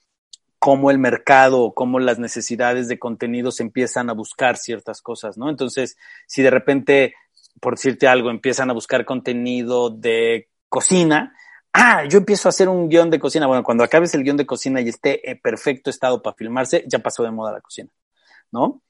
cómo 0.58 0.90
el 0.90 0.98
mercado, 0.98 1.74
cómo 1.74 1.98
las 1.98 2.18
necesidades 2.18 2.88
de 2.88 2.98
contenidos 2.98 3.60
empiezan 3.60 4.08
a 4.08 4.14
buscar 4.14 4.56
ciertas 4.56 5.02
cosas, 5.02 5.36
¿no? 5.36 5.50
Entonces, 5.50 5.98
si 6.26 6.42
de 6.42 6.48
repente, 6.48 7.14
por 7.60 7.74
decirte 7.74 8.08
algo, 8.08 8.30
empiezan 8.30 8.70
a 8.70 8.72
buscar 8.72 9.04
contenido 9.04 9.90
de 9.90 10.48
cocina, 10.70 11.36
ah, 11.74 12.04
yo 12.08 12.16
empiezo 12.16 12.48
a 12.48 12.50
hacer 12.50 12.70
un 12.70 12.88
guion 12.88 13.10
de 13.10 13.20
cocina. 13.20 13.46
Bueno, 13.46 13.62
cuando 13.62 13.84
acabes 13.84 14.14
el 14.14 14.24
guion 14.24 14.38
de 14.38 14.46
cocina 14.46 14.80
y 14.80 14.88
esté 14.88 15.30
en 15.30 15.38
perfecto 15.38 15.90
estado 15.90 16.22
para 16.22 16.34
filmarse, 16.34 16.82
ya 16.88 17.00
pasó 17.00 17.24
de 17.24 17.30
moda 17.30 17.52
la 17.52 17.60
cocina, 17.60 17.90
¿no? 18.50 18.80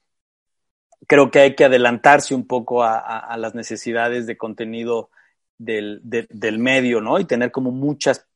Creo 1.07 1.29
que 1.29 1.41
hay 1.41 1.55
que 1.55 1.65
adelantarse 1.65 2.33
un 2.33 2.47
poco 2.47 2.83
a, 2.83 3.35
las 3.35 3.53
necesidades 3.53 4.27
de 4.27 4.37
contenido 4.37 5.09
del, 5.57 6.01
del, 6.03 6.59
medio, 6.59 7.01
¿no? 7.01 7.19
Y 7.19 7.25
tener 7.25 7.51
como 7.51 7.71
muchas, 7.71 8.27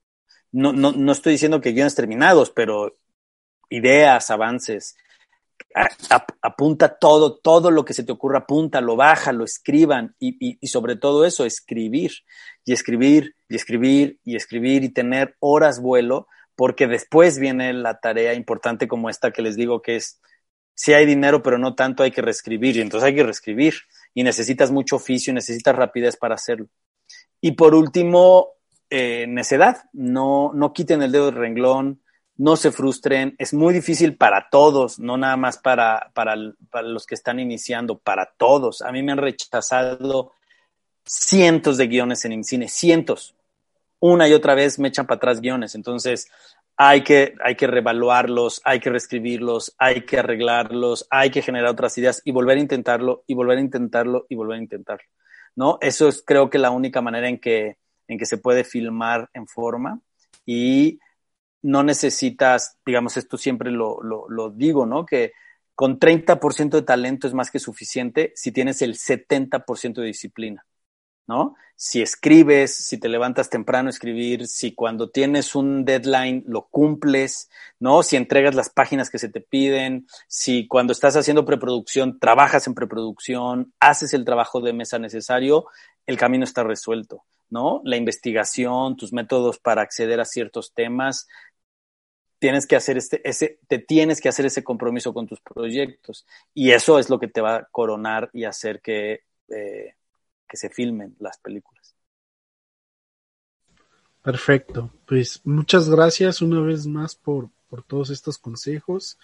no, 0.51 0.73
no, 0.73 0.91
no 0.91 1.11
estoy 1.11 1.33
diciendo 1.33 1.61
que 1.61 1.71
guiones 1.71 1.95
terminados, 1.95 2.51
pero 2.51 2.97
ideas, 3.69 4.29
avances. 4.29 4.95
apunta 6.41 6.97
todo, 6.97 7.37
todo 7.37 7.71
lo 7.71 7.83
que 7.85 7.93
se 7.93 8.03
te 8.03 8.11
ocurra, 8.11 8.39
apunta, 8.39 8.81
lo 8.81 8.95
baja, 8.95 9.31
lo 9.31 9.43
escriban 9.43 10.15
y, 10.19 10.57
y, 10.59 10.67
sobre 10.67 10.95
todo 10.95 11.25
eso, 11.25 11.45
escribir 11.45 12.11
y 12.65 12.73
escribir 12.73 13.35
y 13.49 13.55
escribir 13.55 14.19
y 14.23 14.35
escribir 14.35 14.83
y 14.83 14.89
tener 14.89 15.35
horas 15.39 15.81
vuelo, 15.81 16.27
porque 16.55 16.87
después 16.87 17.39
viene 17.39 17.73
la 17.73 17.99
tarea 17.99 18.33
importante 18.33 18.87
como 18.87 19.09
esta 19.09 19.31
que 19.31 19.41
les 19.41 19.55
digo 19.55 19.81
que 19.81 19.97
es, 19.97 20.21
si 20.73 20.93
hay 20.93 21.05
dinero, 21.05 21.41
pero 21.41 21.57
no 21.57 21.75
tanto, 21.75 22.03
hay 22.03 22.11
que 22.11 22.21
reescribir 22.21 22.77
y 22.77 22.81
entonces 22.81 23.07
hay 23.07 23.15
que 23.15 23.23
reescribir 23.23 23.73
y 24.13 24.23
necesitas 24.23 24.71
mucho 24.71 24.95
oficio 24.95 25.31
y 25.31 25.35
necesitas 25.35 25.75
rapidez 25.75 26.17
para 26.17 26.35
hacerlo. 26.35 26.67
Y 27.41 27.51
por 27.53 27.75
último, 27.75 28.49
eh, 28.89 29.25
necedad, 29.27 29.83
no, 29.93 30.51
no 30.53 30.73
quiten 30.73 31.01
el 31.01 31.11
dedo 31.11 31.25
del 31.25 31.35
renglón, 31.35 32.01
no 32.37 32.55
se 32.55 32.71
frustren, 32.71 33.35
es 33.39 33.53
muy 33.53 33.73
difícil 33.73 34.15
para 34.15 34.49
todos, 34.49 34.99
no 34.99 35.17
nada 35.17 35.37
más 35.37 35.57
para, 35.57 36.11
para, 36.13 36.35
para, 36.69 36.87
los 36.87 37.05
que 37.05 37.15
están 37.15 37.39
iniciando, 37.39 37.97
para 37.97 38.31
todos. 38.37 38.81
A 38.81 38.91
mí 38.91 39.01
me 39.01 39.11
han 39.11 39.17
rechazado 39.17 40.33
cientos 41.03 41.77
de 41.77 41.87
guiones 41.87 42.23
en 42.25 42.43
cine, 42.43 42.69
cientos. 42.69 43.35
Una 43.99 44.27
y 44.27 44.33
otra 44.33 44.53
vez 44.53 44.77
me 44.77 44.89
echan 44.89 45.07
para 45.07 45.17
atrás 45.17 45.41
guiones, 45.41 45.73
entonces 45.73 46.29
hay 46.77 47.03
que, 47.03 47.33
hay 47.43 47.55
que 47.55 47.65
revaluarlos, 47.65 48.61
hay 48.63 48.79
que 48.79 48.91
reescribirlos, 48.91 49.73
hay 49.79 50.05
que 50.05 50.19
arreglarlos, 50.19 51.07
hay 51.09 51.31
que 51.31 51.41
generar 51.41 51.71
otras 51.71 51.97
ideas 51.97 52.21
y 52.23 52.31
volver 52.31 52.57
a 52.57 52.61
intentarlo 52.61 53.23
y 53.25 53.33
volver 53.33 53.57
a 53.57 53.61
intentarlo 53.61 54.27
y 54.29 54.35
volver 54.35 54.59
a 54.59 54.61
intentarlo. 54.61 55.05
¿No? 55.57 55.77
Eso 55.81 56.07
es 56.07 56.23
creo 56.25 56.49
que 56.49 56.57
la 56.57 56.71
única 56.71 57.01
manera 57.01 57.27
en 57.27 57.39
que, 57.39 57.77
en 58.07 58.17
que 58.17 58.25
se 58.25 58.37
puede 58.37 58.63
filmar 58.63 59.29
en 59.33 59.47
forma 59.47 59.99
y 60.45 60.99
no 61.61 61.83
necesitas, 61.83 62.77
digamos, 62.85 63.17
esto 63.17 63.37
siempre 63.37 63.71
lo, 63.71 64.01
lo, 64.01 64.49
digo, 64.51 64.85
¿no? 64.85 65.05
Que 65.05 65.33
con 65.75 65.99
30% 65.99 66.69
de 66.69 66.81
talento 66.83 67.27
es 67.27 67.33
más 67.33 67.51
que 67.51 67.59
suficiente 67.59 68.31
si 68.35 68.51
tienes 68.51 68.81
el 68.81 68.93
70% 68.95 69.95
de 69.95 70.07
disciplina, 70.07 70.65
¿no? 71.27 71.55
Si 71.75 72.01
escribes, 72.01 72.75
si 72.75 72.97
te 72.97 73.09
levantas 73.09 73.49
temprano 73.49 73.87
a 73.87 73.91
escribir, 73.91 74.47
si 74.47 74.73
cuando 74.73 75.09
tienes 75.09 75.53
un 75.53 75.85
deadline 75.85 76.43
lo 76.47 76.67
cumples, 76.67 77.49
¿no? 77.79 78.01
Si 78.01 78.15
entregas 78.15 78.55
las 78.55 78.69
páginas 78.69 79.09
que 79.09 79.19
se 79.19 79.29
te 79.29 79.41
piden, 79.41 80.07
si 80.27 80.67
cuando 80.67 80.93
estás 80.93 81.15
haciendo 81.15 81.45
preproducción 81.45 82.19
trabajas 82.19 82.65
en 82.67 82.73
preproducción, 82.73 83.73
haces 83.79 84.13
el 84.13 84.25
trabajo 84.25 84.61
de 84.61 84.73
mesa 84.73 84.97
necesario, 84.97 85.67
el 86.05 86.17
camino 86.17 86.43
está 86.43 86.63
resuelto. 86.63 87.25
¿no? 87.49 87.81
La 87.85 87.95
investigación, 87.95 88.97
tus 88.97 89.13
métodos 89.13 89.59
para 89.59 89.81
acceder 89.81 90.19
a 90.19 90.25
ciertos 90.25 90.73
temas, 90.73 91.27
tienes 92.39 92.67
que 92.67 92.75
hacer 92.75 92.97
este, 92.97 93.27
ese, 93.27 93.59
te 93.67 93.79
tienes 93.79 94.21
que 94.21 94.29
hacer 94.29 94.45
ese 94.45 94.63
compromiso 94.63 95.13
con 95.13 95.27
tus 95.27 95.39
proyectos. 95.41 96.25
Y 96.53 96.71
eso 96.71 96.99
es 96.99 97.09
lo 97.09 97.19
que 97.19 97.27
te 97.27 97.41
va 97.41 97.55
a 97.55 97.65
coronar 97.71 98.29
y 98.33 98.43
hacer 98.43 98.81
que, 98.81 99.21
eh, 99.49 99.95
que 100.47 100.57
se 100.57 100.69
filmen 100.69 101.15
las 101.19 101.37
películas. 101.37 101.95
Perfecto. 104.21 104.91
Pues 105.05 105.41
muchas 105.45 105.89
gracias 105.89 106.41
una 106.41 106.59
vez 106.61 106.85
más 106.85 107.15
por, 107.15 107.49
por 107.69 107.83
todos 107.83 108.09
estos 108.09 108.37
consejos 108.37 109.17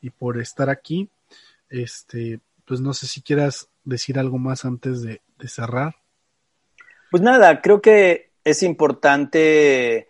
y 0.00 0.10
por 0.10 0.40
estar 0.40 0.68
aquí. 0.70 1.08
Este, 1.68 2.40
pues 2.64 2.80
no 2.80 2.92
sé 2.92 3.06
si 3.06 3.22
quieras 3.22 3.68
decir 3.84 4.18
algo 4.18 4.38
más 4.38 4.64
antes 4.64 5.02
de, 5.02 5.22
de 5.38 5.48
cerrar. 5.48 5.96
Pues 7.10 7.22
nada, 7.22 7.62
creo 7.62 7.80
que 7.80 8.30
es 8.44 8.62
importante 8.62 10.08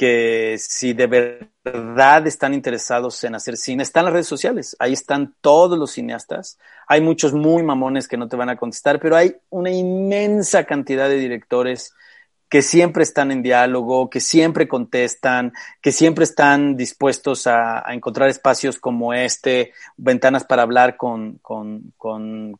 que 0.00 0.56
si 0.58 0.94
de 0.94 1.06
verdad 1.06 2.26
están 2.26 2.54
interesados 2.54 3.22
en 3.22 3.34
hacer 3.34 3.58
cine, 3.58 3.82
están 3.82 4.06
las 4.06 4.14
redes 4.14 4.28
sociales, 4.28 4.74
ahí 4.78 4.94
están 4.94 5.34
todos 5.42 5.78
los 5.78 5.90
cineastas, 5.90 6.58
hay 6.86 7.02
muchos 7.02 7.34
muy 7.34 7.62
mamones 7.62 8.08
que 8.08 8.16
no 8.16 8.26
te 8.26 8.34
van 8.34 8.48
a 8.48 8.56
contestar, 8.56 8.98
pero 8.98 9.14
hay 9.14 9.36
una 9.50 9.70
inmensa 9.70 10.64
cantidad 10.64 11.06
de 11.06 11.18
directores 11.18 11.92
que 12.48 12.62
siempre 12.62 13.02
están 13.02 13.30
en 13.30 13.42
diálogo, 13.42 14.08
que 14.08 14.20
siempre 14.20 14.66
contestan, 14.66 15.52
que 15.82 15.92
siempre 15.92 16.24
están 16.24 16.78
dispuestos 16.78 17.46
a, 17.46 17.84
encontrar 17.92 18.30
espacios 18.30 18.78
como 18.78 19.12
este, 19.12 19.74
ventanas 19.98 20.44
para 20.44 20.62
hablar 20.62 20.96
con, 20.96 21.40
con, 21.42 22.58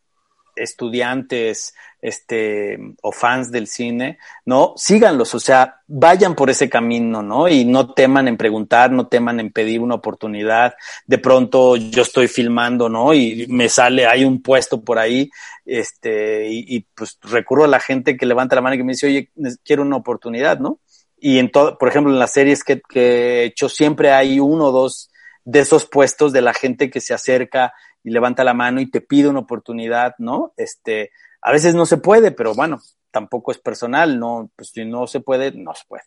estudiantes 0.56 1.74
este, 2.02 2.78
o 3.02 3.12
fans 3.12 3.50
del 3.50 3.66
cine, 3.66 4.18
¿no? 4.46 4.72
Síganlos, 4.76 5.34
o 5.34 5.40
sea, 5.40 5.80
vayan 5.86 6.34
por 6.34 6.48
ese 6.50 6.68
camino, 6.68 7.22
¿no? 7.22 7.48
Y 7.48 7.64
no 7.64 7.92
teman 7.92 8.28
en 8.28 8.36
preguntar, 8.36 8.90
no 8.90 9.06
teman 9.06 9.40
en 9.40 9.52
pedir 9.52 9.80
una 9.80 9.96
oportunidad. 9.96 10.74
De 11.06 11.18
pronto 11.18 11.76
yo 11.76 12.02
estoy 12.02 12.28
filmando, 12.28 12.88
¿no? 12.88 13.12
Y 13.12 13.46
me 13.48 13.68
sale, 13.68 14.06
hay 14.06 14.24
un 14.24 14.40
puesto 14.42 14.82
por 14.82 14.98
ahí, 14.98 15.30
este, 15.66 16.48
y, 16.50 16.80
pues 16.94 17.18
recurro 17.22 17.64
a 17.64 17.68
la 17.68 17.80
gente 17.80 18.16
que 18.16 18.26
levanta 18.26 18.56
la 18.56 18.62
mano 18.62 18.74
y 18.74 18.78
que 18.78 18.84
me 18.84 18.92
dice, 18.92 19.06
oye, 19.06 19.30
quiero 19.64 19.82
una 19.82 19.96
oportunidad, 19.96 20.58
¿no? 20.58 20.78
Y 21.18 21.38
en 21.38 21.50
todo, 21.50 21.76
por 21.76 21.88
ejemplo, 21.88 22.12
en 22.12 22.18
las 22.18 22.32
series 22.32 22.64
que, 22.64 22.80
que 22.80 23.00
he 23.02 23.44
hecho, 23.44 23.68
siempre 23.68 24.10
hay 24.12 24.40
uno 24.40 24.66
o 24.66 24.72
dos 24.72 25.10
de 25.44 25.60
esos 25.60 25.84
puestos 25.84 26.32
de 26.32 26.42
la 26.42 26.54
gente 26.54 26.90
que 26.90 27.00
se 27.00 27.12
acerca 27.12 27.74
y 28.02 28.10
levanta 28.10 28.44
la 28.44 28.54
mano 28.54 28.80
y 28.80 28.90
te 28.90 29.00
pide 29.00 29.28
una 29.28 29.40
oportunidad, 29.40 30.14
¿no? 30.18 30.52
Este, 30.56 31.10
a 31.42 31.52
veces 31.52 31.74
no 31.74 31.86
se 31.86 31.98
puede, 31.98 32.30
pero 32.30 32.54
bueno, 32.54 32.80
tampoco 33.10 33.52
es 33.52 33.58
personal, 33.58 34.18
no, 34.18 34.50
pues 34.56 34.70
si 34.70 34.84
no 34.84 35.06
se 35.06 35.20
puede, 35.20 35.52
no 35.52 35.74
se 35.74 35.84
puede. 35.86 36.04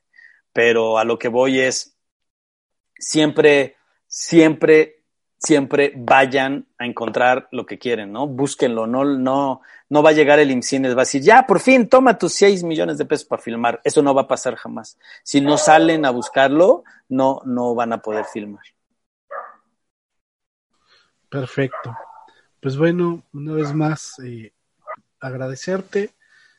Pero 0.52 0.98
a 0.98 1.04
lo 1.04 1.18
que 1.18 1.28
voy 1.28 1.60
es, 1.60 1.98
siempre, 2.98 3.76
siempre, 4.08 5.04
siempre 5.38 5.94
vayan 5.96 6.68
a 6.78 6.86
encontrar 6.86 7.48
lo 7.52 7.66
que 7.66 7.80
quieren, 7.80 8.12
¿no? 8.12 8.28
Búsquenlo, 8.28 8.88
no, 8.88 9.04
no, 9.04 9.62
no 9.90 10.04
va 10.04 10.12
a 10.12 10.14
llegar 10.14 10.40
el 10.40 10.52
IMCINES, 10.52 10.96
va 10.96 11.02
a 11.02 11.06
decir, 11.06 11.22
ya, 11.22 11.46
por 11.46 11.60
fin, 11.60 11.90
toma 11.90 12.18
tus 12.18 12.34
6 12.34 12.64
millones 12.64 12.98
de 12.98 13.06
pesos 13.06 13.26
para 13.26 13.42
filmar. 13.42 13.82
Eso 13.84 14.02
no 14.02 14.14
va 14.14 14.24
a 14.24 14.28
pasar 14.28 14.56
jamás. 14.56 14.98
Si 15.24 15.42
no 15.42 15.58
salen 15.58 16.06
a 16.06 16.12
buscarlo, 16.12 16.84
no, 17.10 17.42
no 17.46 17.76
van 17.76 17.94
a 17.94 18.02
poder 18.02 18.26
filmar. 18.26 18.64
Perfecto. 21.34 21.98
Pues 22.60 22.78
bueno, 22.78 23.24
una 23.34 23.54
vez 23.54 23.74
más, 23.74 24.20
eh, 24.20 24.54
agradecerte, 25.20 26.12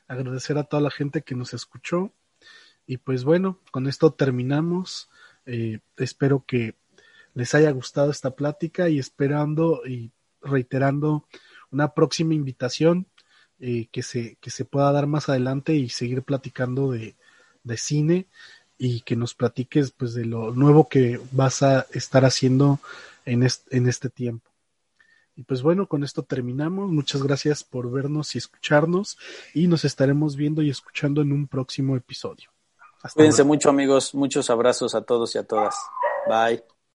agradecer 0.09 0.59
a 0.59 0.65
toda 0.65 0.83
la 0.83 0.91
gente 0.91 1.23
que 1.23 1.37
nos 1.37 1.55
escuchó. 1.55 2.11
Y 2.85 2.97
pues 2.97 3.23
bueno, 3.23 3.61
con 3.71 3.87
esto 3.87 4.13
terminamos. 4.13 5.09
Eh, 5.47 5.79
espero 5.97 6.43
que 6.45 6.75
les 7.35 7.55
haya 7.55 7.71
gustado 7.71 8.11
esta 8.11 8.33
plática 8.33 8.89
y 8.89 8.99
esperando 8.99 9.83
y 9.87 10.11
reiterando 10.43 11.25
una 11.71 11.95
próxima 11.95 12.35
invitación 12.35 13.07
eh, 13.61 13.87
que, 13.93 14.03
se, 14.03 14.39
que 14.41 14.51
se 14.51 14.65
pueda 14.65 14.91
dar 14.91 15.07
más 15.07 15.29
adelante 15.29 15.77
y 15.77 15.89
seguir 15.89 16.25
platicando 16.25 16.91
de, 16.91 17.15
de 17.63 17.77
cine 17.77 18.27
y 18.77 19.03
que 19.03 19.15
nos 19.15 19.35
platiques 19.35 19.93
pues 19.93 20.15
de 20.15 20.25
lo 20.25 20.51
nuevo 20.51 20.89
que 20.89 21.21
vas 21.31 21.63
a 21.63 21.87
estar 21.93 22.25
haciendo 22.25 22.81
en 23.25 23.47
en 23.71 23.89
este 23.89 24.11
tiempo. 24.11 24.54
Y 25.37 25.43
pues 25.43 25.63
bueno, 25.63 25.87
con 25.87 26.05
esto 26.05 26.23
terminamos. 26.23 26.91
Muchas 26.91 27.23
gracias 27.23 27.65
por 27.65 27.91
vernos 27.91 28.35
y 28.35 28.39
escucharnos 28.39 29.19
y 29.53 29.67
nos 29.67 29.85
estaremos 29.85 30.37
viendo 30.37 30.63
y 30.63 30.71
escuchando 30.71 31.23
en 31.23 31.33
un 31.33 31.49
próximo 31.49 31.97
episodio. 31.97 32.51
Cuídense 33.15 33.45
mucho 33.45 33.69
amigos, 33.69 34.15
muchos 34.15 34.49
abrazos 34.49 34.95
a 34.95 35.03
todos 35.03 35.35
y 35.35 35.39
a 35.39 35.45
todas. 35.45 35.75
Bye. 36.29 36.74